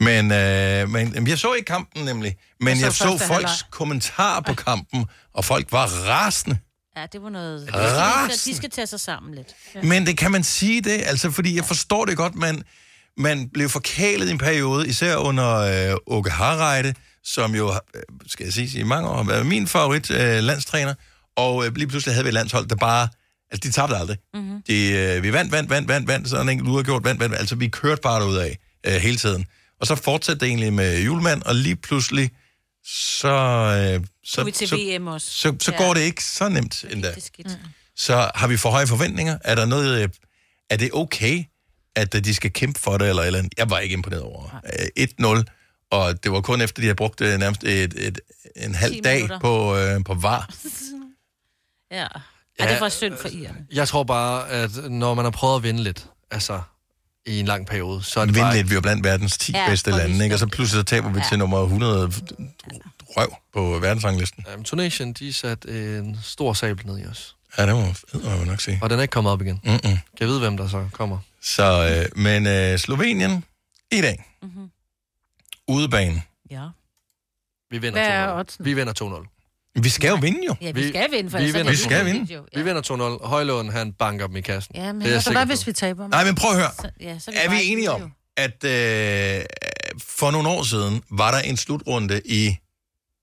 Men, 0.00 0.32
øh, 0.32 0.88
men 0.88 1.12
jamen, 1.14 1.28
jeg 1.28 1.38
så 1.38 1.52
ikke 1.52 1.66
kampen 1.66 2.04
nemlig, 2.04 2.36
men 2.60 2.68
Jeg 2.76 2.84
jeg 2.84 2.92
så 2.92 2.98
så, 2.98 3.04
første 3.04 3.26
folks 3.26 3.32
halvleg. 3.32 3.70
kommentarer 3.70 4.40
på 4.40 4.54
kampen, 4.54 5.04
og 5.34 5.44
folk 5.44 5.66
var 5.72 5.86
rasende. 5.86 6.58
Ja, 7.00 7.06
det 7.12 7.22
var 7.22 7.28
noget... 7.28 7.60
De 7.66 8.36
skal, 8.36 8.52
de 8.52 8.56
skal 8.56 8.70
tage 8.70 8.86
sig 8.86 9.00
sammen 9.00 9.34
lidt. 9.34 9.48
Ja. 9.74 9.82
Men 9.82 10.06
det 10.06 10.18
kan 10.18 10.30
man 10.32 10.44
sige 10.44 10.80
det, 10.80 11.02
altså 11.06 11.30
fordi 11.30 11.56
jeg 11.56 11.64
forstår 11.64 12.04
det 12.04 12.16
godt, 12.16 12.34
man, 12.34 12.62
man 13.16 13.48
blev 13.48 13.68
forkælet 13.68 14.28
i 14.28 14.30
en 14.30 14.38
periode, 14.38 14.88
især 14.88 15.16
under 15.16 15.56
øh, 15.90 15.96
Åke 16.06 16.30
Harreide, 16.30 16.94
som 17.24 17.54
jo, 17.54 17.72
øh, 17.94 18.02
skal 18.26 18.44
jeg 18.44 18.52
sige, 18.52 18.80
i 18.80 18.82
mange 18.82 19.08
år 19.08 19.16
har 19.16 19.24
været 19.24 19.46
min 19.46 19.66
favorit 19.66 20.10
øh, 20.10 20.42
landstræner, 20.42 20.94
og 21.36 21.66
øh, 21.66 21.76
lige 21.76 21.88
pludselig 21.88 22.14
havde 22.14 22.24
vi 22.24 22.28
et 22.28 22.34
landshold, 22.34 22.66
der 22.66 22.76
bare, 22.76 23.08
altså 23.50 23.68
de 23.68 23.72
tabte 23.72 23.96
aldrig. 23.96 24.16
Mm-hmm. 24.34 24.62
De, 24.66 24.92
øh, 24.92 25.22
vi 25.22 25.32
vandt, 25.32 25.52
vandt, 25.52 25.70
vandt, 25.70 25.88
vandt, 25.88 26.08
vandt, 26.08 26.28
så 26.28 26.40
en 26.40 26.48
enkelt 26.48 26.68
uafgjort, 26.68 27.04
vandt, 27.04 27.20
vandt, 27.20 27.34
altså 27.34 27.56
vi 27.56 27.68
kørte 27.68 28.00
bare 28.02 28.20
derud 28.20 28.36
af 28.36 28.58
øh, 28.86 28.92
hele 28.92 29.16
tiden. 29.16 29.46
Og 29.80 29.86
så 29.86 29.94
fortsatte 29.94 30.40
det 30.40 30.48
egentlig 30.48 30.72
med 30.72 31.02
julemand, 31.02 31.42
og 31.42 31.54
lige 31.54 31.76
pludselig, 31.76 32.30
så... 32.88 33.28
Øh, 33.28 34.06
Så, 34.24 34.32
så, 34.34 34.44
vi 34.44 34.50
til 34.52 34.68
så, 34.68 34.76
VM 34.76 35.06
også. 35.06 35.30
så, 35.30 35.56
så 35.60 35.72
Ja. 35.72 35.78
går 35.84 35.94
det 35.94 36.00
ikke 36.00 36.24
så 36.24 36.48
nemt 36.48 36.84
endda. 36.90 37.08
Det 37.08 37.16
er 37.16 37.20
skidt. 37.20 37.46
Mm. 37.46 37.68
Så 37.96 38.30
har 38.34 38.46
vi 38.48 38.56
for 38.56 38.70
høje 38.70 38.86
forventninger? 38.86 39.38
Er 39.44 39.54
der 39.54 39.66
noget... 39.66 40.02
øh, 40.02 40.08
Er 40.70 40.76
det 40.76 40.90
okay, 40.92 41.44
at 41.96 42.14
øh, 42.14 42.24
de 42.24 42.34
skal 42.34 42.52
kæmpe 42.52 42.80
for 42.80 42.98
det, 42.98 43.08
eller, 43.08 43.22
eller 43.22 43.38
andet? 43.38 43.52
Jeg 43.58 43.70
var 43.70 43.78
ikke 43.78 43.92
imponeret 43.92 44.22
over. 44.22 44.60
Øh, 44.98 45.04
1-0, 45.40 45.44
og 45.90 46.24
det 46.24 46.32
var 46.32 46.40
kun 46.40 46.60
efter, 46.60 46.80
de 46.80 46.86
havde 46.86 46.94
brugt 46.96 47.20
øh, 47.20 47.38
nærmest 47.38 47.64
et, 47.64 47.94
et, 48.06 48.20
en 48.56 48.74
halv 48.74 48.92
10 48.94 49.00
dag 49.00 49.14
minutter. 49.16 49.38
på, 49.40 49.76
øh, 49.76 50.04
på 50.04 50.14
var. 50.14 50.50
Ja. 51.90 52.06
Ja, 52.60 52.72
det 52.72 52.80
var 52.80 52.88
synd 52.88 53.16
for 53.16 53.28
Iren. 53.28 53.56
Jeg 53.72 53.88
tror 53.88 54.02
bare, 54.04 54.48
at 54.50 54.70
når 54.90 55.14
man 55.14 55.24
har 55.24 55.30
prøvet 55.30 55.56
at 55.56 55.62
vinde 55.62 55.82
lidt, 55.82 56.06
altså 56.30 56.60
i 57.26 57.40
en 57.40 57.46
lang 57.46 57.66
periode, 57.66 58.02
så 58.02 58.20
er 58.20 58.24
det 58.24 58.34
Vind 58.34 58.44
bare... 58.44 58.54
lidt, 58.56 58.66
vi 58.68 58.72
er 58.72 58.74
jo 58.76 58.80
blandt 58.80 59.04
verdens 59.04 59.38
10 59.38 59.52
Ja, 59.52 59.68
bedste 59.68 59.90
lande, 59.90 60.24
ikke? 60.24 60.34
og 60.34 60.38
så 60.38 60.46
pludselig 60.46 60.80
så 60.80 60.84
taber 60.84 61.08
vi 61.12 61.18
Ja. 61.18 61.24
til 61.28 61.38
nummer 61.38 61.62
100 61.62 62.12
røv 63.16 63.34
på 63.52 63.78
verdensranglisten. 63.78 64.44
Um, 64.56 64.64
Tunesien, 64.64 65.12
de 65.12 65.32
satte 65.32 65.98
en 65.98 66.18
stor 66.22 66.52
sabel 66.52 66.86
ned 66.86 66.98
i 66.98 67.04
os. 67.06 67.36
Ja, 67.58 67.66
det 67.66 67.74
må 67.74 68.30
jeg 68.30 68.46
nok 68.46 68.60
sige. 68.60 68.78
Og 68.82 68.90
den 68.90 68.98
er 68.98 69.02
ikke 69.02 69.12
kommet 69.12 69.32
op 69.32 69.42
igen. 69.42 69.60
Mm-mm. 69.64 69.80
Kan 69.82 69.98
jeg 70.20 70.28
vide, 70.28 70.38
hvem 70.40 70.56
der 70.56 70.68
så 70.68 70.88
kommer? 70.92 71.18
Så, 71.42 71.96
øh, 72.14 72.22
men 72.22 72.46
øh, 72.46 72.78
Slovenien 72.78 73.44
i 73.92 74.00
dag. 74.00 74.24
Mm-hmm. 74.42 74.70
Udebane. 75.68 76.22
Ja. 76.50 76.66
Vi 77.70 77.78
vinder 77.78 77.98
Hvad 78.00 78.08
er 78.08 78.34
2-0. 78.34 78.38
oddsen? 78.38 78.64
Vi 78.64 78.74
vinder 78.74 78.92
2-0. 79.22 79.37
Vi 79.76 79.88
skal 79.88 80.08
jo 80.08 80.14
vinde 80.14 80.38
jo. 80.46 80.54
Ja, 80.60 80.70
vi 80.70 80.88
skal 80.88 81.10
vinde, 81.10 81.30
for 81.30 81.38
vi 81.38 81.44
ellers 81.44 81.54
er 81.54 81.58
vinder. 81.58 81.70
det 81.72 81.78
Vi 81.78 81.84
skal 81.84 82.04
vinde. 82.06 82.34
jo. 82.34 82.42
Vi 82.54 82.62
vinder 82.62 83.18
2-0. 83.22 83.26
Højlån, 83.26 83.68
han 83.68 83.92
banker 83.92 84.26
dem 84.26 84.36
i 84.36 84.40
kassen. 84.40 84.76
Ja, 84.76 84.92
men 84.92 85.02
det 85.02 85.14
er 85.14 85.20
Så 85.20 85.32
hvad 85.32 85.42
på. 85.42 85.46
hvis 85.46 85.66
vi 85.66 85.72
taber? 85.72 86.08
Nej, 86.08 86.24
men 86.24 86.34
prøv 86.34 86.50
at 86.50 86.56
høre. 86.56 86.70
Så, 86.80 86.90
ja, 87.00 87.18
så 87.18 87.30
Er 87.34 87.50
vi 87.50 87.56
enige 87.64 87.90
om, 87.90 88.12
at 88.36 88.64
øh, 88.64 89.44
for 90.06 90.30
nogle 90.30 90.48
år 90.48 90.62
siden 90.62 91.02
var 91.10 91.30
der 91.30 91.38
en 91.38 91.56
slutrunde 91.56 92.20
i... 92.24 92.56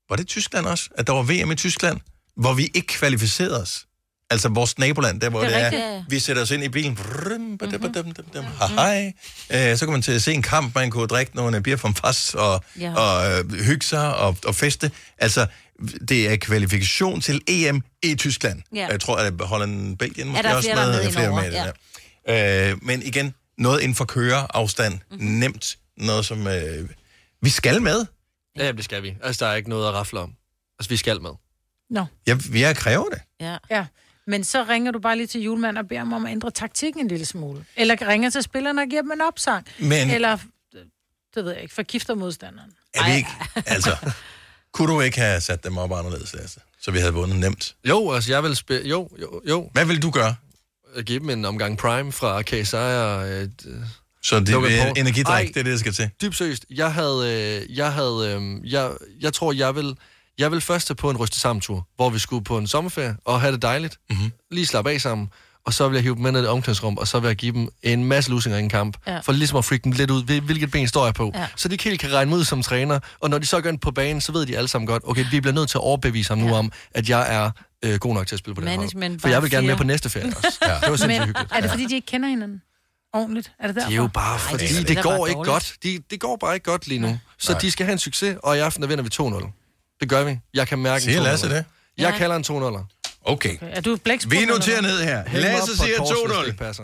Var 0.09 0.15
det 0.15 0.27
Tyskland 0.27 0.65
også? 0.65 0.89
At 0.97 1.07
der 1.07 1.13
var 1.13 1.23
VM 1.23 1.51
i 1.51 1.55
Tyskland, 1.55 1.99
hvor 2.37 2.53
vi 2.53 2.63
ikke 2.73 2.87
kvalificerede 2.87 3.61
os. 3.61 3.85
Altså 4.29 4.49
vores 4.49 4.77
naboland, 4.79 5.21
der 5.21 5.29
hvor 5.29 5.39
Det 5.41 5.49
det 5.49 5.55
er 5.57 5.59
er, 5.61 5.65
rigtigt, 5.65 5.83
ja. 5.85 6.03
vi 6.09 6.19
sætter 6.19 6.41
os 6.41 6.51
ind 6.51 6.63
i 6.63 6.69
bilen, 6.69 6.95
brum, 6.95 7.57
badum, 7.57 7.81
badum, 7.81 8.13
badum, 8.13 8.25
badum, 8.33 8.45
hej, 8.77 9.13
øh, 9.51 9.77
så 9.77 9.85
kan 9.85 9.91
man 9.91 10.01
til 10.01 10.11
at 10.11 10.21
se 10.21 10.33
en 10.33 10.41
kamp, 10.41 10.75
man 10.75 10.91
kunne 10.91 11.07
drikke 11.07 11.35
nogle 11.35 11.61
bier 11.63 11.75
fra 11.77 11.91
fast 12.05 12.35
og, 12.35 12.63
Ja. 12.79 12.93
og 12.95 13.31
øh, 13.39 13.51
hygge 13.51 13.85
sig 13.85 14.15
og, 14.15 14.37
og 14.45 14.55
feste. 14.55 14.91
Altså, 15.17 15.47
det 16.07 16.29
er 16.31 16.35
kvalifikation 16.35 17.21
til 17.21 17.41
EM 17.47 17.81
i 18.03 18.15
Tyskland. 18.15 18.61
Ja. 18.75 18.87
Jeg 18.87 18.99
tror, 18.99 19.15
at 19.15 19.33
Holland, 19.41 19.97
Belgien 19.97 20.27
måske 20.27 20.43
der 20.43 20.49
er 20.49 20.55
også 20.55 20.69
flere, 20.71 20.87
der 20.87 20.97
er 20.99 21.03
med 21.03 21.11
flere 21.11 21.35
med 21.35 21.51
det 21.51 21.73
der. 22.27 22.71
Øh, 22.71 22.77
men 22.81 23.01
igen, 23.03 23.33
noget 23.57 23.81
inden 23.81 23.95
for 23.95 24.05
køreafstand, 24.05 24.93
Mhm. 24.93 25.21
mm-hmm. 25.21 25.27
nemt, 25.39 25.77
noget 25.97 26.25
som 26.25 26.47
øh, 26.47 26.89
vi 27.41 27.49
skal 27.49 27.81
med. 27.81 28.05
Ja, 28.57 28.71
det 28.71 28.83
skal 28.85 29.03
vi. 29.03 29.15
Altså, 29.23 29.45
der 29.45 29.51
er 29.51 29.55
ikke 29.55 29.69
noget 29.69 29.87
at 29.87 29.93
rafle 29.93 30.19
om. 30.19 30.33
Altså, 30.79 30.89
vi 30.89 30.97
skal 30.97 31.21
med. 31.21 31.31
Nå. 31.89 32.05
Ja, 32.27 32.37
vi 32.51 32.63
er 32.63 32.73
kræver 32.73 33.09
det. 33.09 33.19
Ja. 33.41 33.57
ja. 33.71 33.85
Men 34.27 34.43
så 34.43 34.63
ringer 34.63 34.91
du 34.91 34.99
bare 34.99 35.17
lige 35.17 35.27
til 35.27 35.41
julemanden 35.41 35.77
og 35.77 35.87
beder 35.87 35.99
ham 35.99 36.13
om 36.13 36.25
at 36.25 36.31
ændre 36.31 36.51
taktikken 36.51 37.01
en 37.01 37.07
lille 37.07 37.25
smule. 37.25 37.65
Eller 37.75 38.07
ringer 38.07 38.29
til 38.29 38.43
spillerne 38.43 38.81
og 38.81 38.87
giver 38.87 39.01
dem 39.01 39.11
en 39.11 39.21
opsang. 39.21 39.67
Men- 39.79 40.09
Eller, 40.09 40.37
det 41.35 41.45
ved 41.45 41.51
jeg 41.53 41.61
ikke, 41.61 41.73
forgifter 41.75 42.15
modstanderen. 42.15 42.71
Er 42.93 43.05
vi 43.11 43.15
ikke, 43.15 43.29
altså, 43.65 43.95
kunne 44.75 44.93
du 44.93 45.01
ikke 45.01 45.17
have 45.17 45.41
sat 45.41 45.63
dem 45.63 45.77
op 45.77 45.91
anderledes, 45.93 46.33
Lasse? 46.33 46.59
Så 46.81 46.91
vi 46.91 46.99
havde 46.99 47.13
vundet 47.13 47.39
nemt. 47.39 47.75
Jo, 47.89 48.11
altså, 48.11 48.31
jeg 48.31 48.43
vil 48.43 48.55
spille... 48.55 48.89
Jo, 48.89 49.09
jo, 49.21 49.41
jo. 49.49 49.69
Hvad 49.73 49.85
vil 49.85 50.01
du 50.01 50.09
gøre? 50.09 50.35
At 50.95 51.05
give 51.05 51.19
dem 51.19 51.29
en 51.29 51.45
omgang 51.45 51.77
Prime 51.77 52.11
fra 52.11 52.41
KSI 52.41 52.75
og... 52.75 53.27
Et, 53.27 53.83
Så 54.23 54.39
det 54.39 54.49
er 54.49 54.93
energidrik, 54.97 55.47
det 55.47 55.59
er 55.59 55.63
det, 55.63 55.71
der 55.71 55.77
skal 55.77 55.93
til. 55.93 56.09
Dybt 56.21 56.35
seriøst. 56.35 56.65
Jeg 56.69 56.93
havde... 56.93 57.63
Øh, 57.69 57.77
jeg, 57.77 57.93
havde 57.93 58.37
øh, 58.41 58.71
jeg, 58.71 58.91
jeg 59.21 59.33
tror, 59.33 59.51
jeg 59.53 59.75
vil... 59.75 59.97
Jeg 60.37 60.51
vil 60.51 60.61
først 60.61 60.87
tage 60.87 60.95
på 60.95 61.09
en 61.09 61.17
ryste 61.17 61.39
sammen 61.39 61.61
tur, 61.61 61.87
hvor 61.95 62.09
vi 62.09 62.19
skulle 62.19 62.43
på 62.43 62.57
en 62.57 62.67
sommerferie 62.67 63.15
og 63.25 63.41
have 63.41 63.51
det 63.51 63.61
dejligt. 63.61 63.99
Mm-hmm. 64.09 64.31
Lige 64.51 64.65
slappe 64.65 64.91
af 64.91 65.01
sammen. 65.01 65.29
Og 65.65 65.73
så 65.73 65.87
vil 65.87 65.95
jeg 65.95 66.03
hive 66.03 66.15
dem 66.15 66.23
med 66.23 66.31
ned 66.31 66.41
i 66.41 66.43
et 66.43 66.49
omklædningsrum, 66.49 66.97
og 66.97 67.07
så 67.07 67.19
vil 67.19 67.27
jeg 67.27 67.35
give 67.35 67.53
dem 67.53 67.69
en 67.83 68.03
masse 68.03 68.29
lusinger 68.31 68.59
i 68.59 68.61
en 68.63 68.69
kamp. 68.69 68.97
Ja. 69.07 69.19
For 69.19 69.31
ligesom 69.31 69.57
at 69.57 69.65
freak 69.65 69.83
dem 69.83 69.91
lidt 69.91 70.11
ud, 70.11 70.23
hvil- 70.23 70.41
hvilket 70.41 70.71
ben 70.71 70.87
står 70.87 71.05
jeg 71.05 71.13
på. 71.13 71.31
Ja. 71.35 71.47
Så 71.55 71.67
de 71.67 71.73
ikke 71.73 71.83
helt 71.83 71.99
kan 71.99 72.13
regne 72.13 72.35
ud 72.35 72.43
som 72.43 72.61
træner. 72.63 72.99
Og 73.19 73.29
når 73.29 73.37
de 73.37 73.45
så 73.45 73.61
går 73.61 73.69
ind 73.69 73.79
på 73.79 73.91
banen, 73.91 74.21
så 74.21 74.31
ved 74.31 74.45
de 74.45 74.57
alle 74.57 74.67
sammen 74.67 74.87
godt, 74.87 75.03
okay, 75.05 75.25
vi 75.31 75.41
bliver 75.41 75.53
nødt 75.53 75.69
til 75.69 75.77
at 75.77 75.81
overbevise 75.81 76.29
ham 76.29 76.37
nu 76.37 76.53
om, 76.55 76.71
at 76.91 77.09
jeg 77.09 77.35
er 77.35 77.51
øh, 77.83 77.99
god 77.99 78.13
nok 78.13 78.27
til 78.27 78.35
at 78.35 78.39
spille 78.39 78.55
på 78.55 78.61
den 78.61 78.67
hold. 78.67 78.77
Management 78.77 79.21
For 79.21 79.27
jeg 79.27 79.35
bare 79.35 79.41
vil 79.41 79.51
gerne 79.51 79.67
med 79.67 79.75
på 79.75 79.83
næste 79.83 80.09
ferie 80.09 80.27
også. 80.27 80.57
ja. 80.67 80.73
Det 80.73 80.81
var 80.81 80.87
sindssygt 80.87 81.07
Men 81.07 81.21
hyggeligt. 81.27 81.51
er 81.51 81.61
det 81.61 81.69
fordi, 81.69 81.85
de 81.85 81.95
ikke 81.95 82.05
kender 82.07 82.29
hinanden 82.29 82.61
ordentligt? 83.13 83.51
Er 83.59 83.67
det 83.67 83.75
derfor? 83.75 83.89
Det 83.89 83.97
er 83.97 84.01
jo 84.01 84.07
bare 84.13 84.39
fordi, 84.39 84.63
det 84.65 84.71
Ej, 84.71 84.79
det, 84.79 84.87
det 84.87 84.95
bare 84.95 85.03
går 85.17 85.27
ikke 85.27 85.37
dårligt. 85.37 85.51
godt. 85.53 85.73
De, 85.83 85.99
det 86.11 86.19
går 86.19 86.35
bare 86.41 86.53
ikke 86.53 86.71
godt 86.71 86.87
lige 86.87 86.99
nu. 86.99 87.19
Så 87.37 87.51
Nej. 87.51 87.61
de 87.61 87.71
skal 87.71 87.85
have 87.85 87.93
en 87.93 87.99
succes, 87.99 88.37
og 88.43 88.57
i 88.57 88.59
aften 88.59 88.81
der 88.81 88.87
vinder 88.87 89.03
vi 89.03 89.09
2-0. 89.45 89.97
Det 89.99 90.09
gør 90.09 90.23
vi. 90.23 90.39
Jeg 90.53 90.67
kan 90.67 90.79
mærke 90.79 91.03
Siger 91.03 91.17
en 91.17 91.21
2-0. 91.25 91.29
Lasse 91.29 91.49
det? 91.49 91.65
Jeg 91.97 92.11
Ja. 92.11 92.17
kalder 92.17 92.35
en 92.35 92.43
2-0'er. 92.47 92.94
Okay. 93.25 93.57
Er 93.61 93.81
du 93.81 93.95
blæksprutten? 93.97 94.39
Vi 94.41 94.45
noterer 94.45 94.77
eller 94.77 94.89
ned 94.89 95.03
her. 95.03 95.23
Lasse 95.33 95.77
siger 95.77 95.91
et 95.93 95.97
kors, 95.97 96.09
hvis 96.09 96.19
det 96.31 96.37
2-0. 96.43 96.45
ikke 96.45 96.57
passer. 96.57 96.83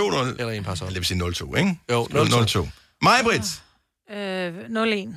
Eller 0.40 0.50
en 0.50 0.64
passer. 0.64 0.86
Det 0.86 0.94
vil 0.94 1.04
sige 1.04 1.22
0-2, 1.24 1.56
ikke? 1.56 1.78
Jo, 1.90 2.04
0-2. 2.04 2.58
0-2. 2.58 2.68
Mig, 3.02 3.18
Britt. 3.24 3.62
hvad? 4.08 4.16
Øh, 4.18 5.08
0-1. 5.08 5.14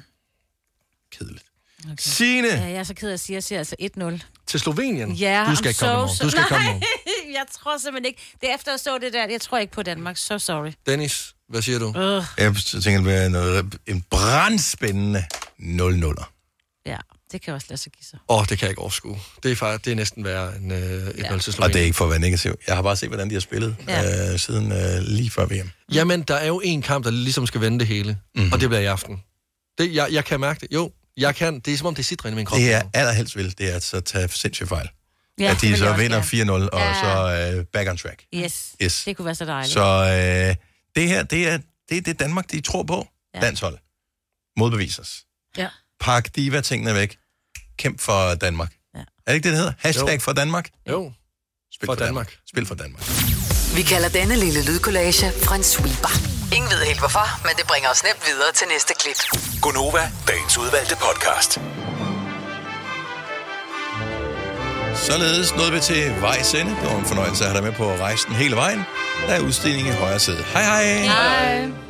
Signe. 2.00 2.48
Ja, 2.48 2.62
jeg 2.64 2.72
er 2.74 2.84
så 2.84 2.94
ked 2.94 3.10
af 3.10 3.14
at 3.14 3.20
sige, 3.20 3.38
at 3.38 3.52
jeg 3.52 3.66
siger 3.68 3.86
altså 3.90 4.22
1-0. 4.22 4.44
Til 4.48 4.60
Slovenien? 4.60 5.12
Ja, 5.12 5.46
Du 5.50 5.56
skal 5.56 5.66
I'm 5.66 5.70
ikke 5.70 5.80
komme 5.80 5.96
morgen. 5.96 6.10
so- 6.10 6.24
Du 6.24 6.30
skal 6.30 6.44
komme 6.44 6.64
Nej, 6.66 6.74
morgen. 6.74 7.34
jeg 7.34 7.46
tror 7.54 7.78
simpelthen 7.78 8.06
ikke. 8.06 8.22
Det 8.42 8.50
er 8.50 8.56
efter 8.56 8.72
jeg 8.72 8.80
så 8.80 8.98
det 8.98 9.14
der, 9.14 9.28
jeg 9.30 9.42
tror 9.42 9.58
ikke 9.58 9.74
på 9.74 9.84
Danmark. 9.84 10.18
So 10.18 10.38
sorry. 10.40 10.72
Dennis, 10.86 11.36
hvad 11.50 11.62
siger 11.62 11.80
du? 11.80 11.88
Uh, 11.88 12.24
Jeg 12.38 12.56
tænker, 12.56 12.92
det 12.92 13.04
bliver 13.04 13.30
noget, 13.30 13.80
en 13.88 14.02
brandspændende 14.02 15.26
0-0'er. 15.60 16.24
ja, 16.86 16.98
det 17.32 17.42
kan 17.42 17.54
også 17.54 17.68
lade 17.70 17.82
sig 17.82 17.92
give 17.92 18.04
sig. 18.06 18.20
Åh, 18.30 18.38
oh, 18.38 18.46
det 18.50 18.58
kan 18.60 18.66
jeg 18.66 18.70
ikke 18.72 18.82
overskue. 18.82 19.20
Det 19.44 19.52
er, 19.52 19.56
faktisk, 19.56 19.86
det 19.86 19.92
er 19.92 19.96
næsten 19.96 20.24
værre 20.24 20.56
end 20.58 20.74
øh, 20.74 21.08
1-0 21.08 21.38
til 21.40 21.64
Og 21.64 21.74
det 21.74 21.82
er 21.82 21.86
ikke 21.86 21.98
for 21.98 22.06
at 22.06 22.12
være 22.12 22.20
negativ. 22.20 22.56
Jeg 22.68 22.76
har 22.76 22.82
bare 22.82 22.96
set, 22.96 23.10
hvordan 23.10 23.30
de 23.30 23.34
har 23.36 23.40
spillet 23.42 23.76
Ja. 23.88 24.02
ja. 24.02 24.34
øh, 24.34 24.40
siden 24.40 24.72
øh, 24.72 25.00
lige 25.02 25.30
før 25.30 25.46
VM. 25.46 25.70
Jamen, 25.94 26.22
der 26.22 26.36
er 26.36 26.48
jo 26.48 26.62
en 26.64 26.82
kamp, 26.82 27.06
der 27.06 27.12
ligesom 27.12 27.48
skal 27.48 27.62
vende 27.62 27.80
det 27.80 27.88
hele. 27.88 28.12
Mhm. 28.12 28.20
Mm-hmm. 28.36 28.54
Og 28.54 28.60
det 28.62 28.70
bliver 28.70 28.82
i 28.82 28.86
aften. 28.86 29.24
Det, 29.78 29.96
jeg, 29.96 30.08
jeg 30.12 30.26
kan 30.26 30.40
mærke 30.40 30.60
det. 30.60 30.68
Jo, 30.74 30.92
jeg 31.18 31.36
kan. 31.36 31.60
Det 31.60 31.74
er 31.74 31.78
som 31.78 31.88
om, 31.88 31.96
det 31.96 32.06
sidder 32.06 32.26
inde 32.26 32.36
i 32.36 32.40
min 32.40 32.46
krop. 32.46 32.60
Det 32.60 32.68
jeg 32.70 32.90
allerhelst 32.94 33.36
vil, 33.36 33.58
det 33.58 33.72
er 33.72 33.76
at 33.76 33.84
så 33.84 34.00
tage 34.02 34.28
sindssygt 34.28 34.70
fejl. 34.70 34.90
Ja, 35.40 35.44
Ja, 35.44 35.52
at 35.52 35.62
det 35.62 35.70
de 35.72 35.78
så 35.78 35.94
vinder 35.94 36.32
gerne. 36.32 36.66
4-0, 36.66 36.70
og 36.74 36.80
Ja. 36.80 36.94
så 37.52 37.56
øh, 37.58 37.66
back 37.66 37.90
on 37.90 37.98
track. 37.98 38.24
Yes, 38.36 38.66
Yes. 38.84 39.04
det 39.06 39.18
kunne 39.18 39.26
være 39.26 39.36
så 39.36 39.46
dejligt. 39.46 39.74
Så 39.74 39.82
øh, 40.50 40.56
det 40.96 41.10
her, 41.10 41.24
det 41.24 41.48
er, 41.50 41.58
det 41.90 41.98
er 41.98 42.02
det 42.02 42.20
Danmark, 42.20 42.52
de 42.52 42.62
tror 42.62 42.84
på. 42.84 43.08
Ja. 43.34 43.40
Ja. 43.40 43.44
Landshold. 43.46 43.78
Modbevis 44.58 45.00
os. 45.00 45.24
Ja. 45.58 45.68
Pak 46.00 46.36
diva-tingene 46.36 46.96
væk. 46.96 47.18
Kæmp 47.78 48.02
for 48.02 48.36
Danmark. 48.36 48.72
Ja. 48.96 49.00
Er 49.00 49.04
det 49.28 49.34
ikke 49.34 49.44
det, 49.44 49.52
det 49.52 49.60
hedder? 49.60 49.74
Hashtag 49.80 50.14
Jo. 50.14 50.20
for 50.20 50.34
Danmark? 50.34 50.70
Jo. 50.90 51.12
Spil 51.74 51.86
For 51.88 51.96
for, 51.96 52.06
Danmark. 52.06 52.36
Spil 52.50 52.66
for 52.66 52.76
Danmark. 52.76 53.04
Vi 53.76 53.82
kalder 53.82 54.10
denne 54.10 54.36
lille 54.36 54.66
lydkollage 54.66 55.26
en 55.56 55.64
sweeper. 55.64 56.12
Ingen 56.56 56.70
ved 56.72 56.86
helt 56.86 57.00
hvorfor, 57.00 57.28
men 57.48 57.52
det 57.58 57.66
bringer 57.68 57.90
os 57.90 58.04
nemt 58.04 58.22
videre 58.28 58.52
til 58.56 58.68
næste 58.74 58.94
klip. 59.02 59.20
Gunova, 59.62 60.12
dagens 60.28 60.58
udvalgte 60.58 60.96
podcast. 60.96 61.52
Således 64.96 65.56
nåede 65.56 65.72
vi 65.72 65.80
til 65.80 66.22
vejs 66.22 66.54
ende. 66.54 66.72
Det 66.72 66.84
var 66.92 67.00
en 67.00 67.06
fornøjelse 67.06 67.44
at 67.46 67.52
have 67.52 67.62
dig 67.62 67.70
med 67.70 67.78
på 67.78 67.96
rejsen 67.96 68.34
hele 68.34 68.56
vejen. 68.56 68.80
Der 69.28 69.34
er 69.34 69.40
udstilling 69.40 69.88
i 69.88 69.92
højre 69.92 70.20
side. 70.20 70.44
Hej 70.54 70.64
hej! 70.64 70.84
Hej. 71.04 71.89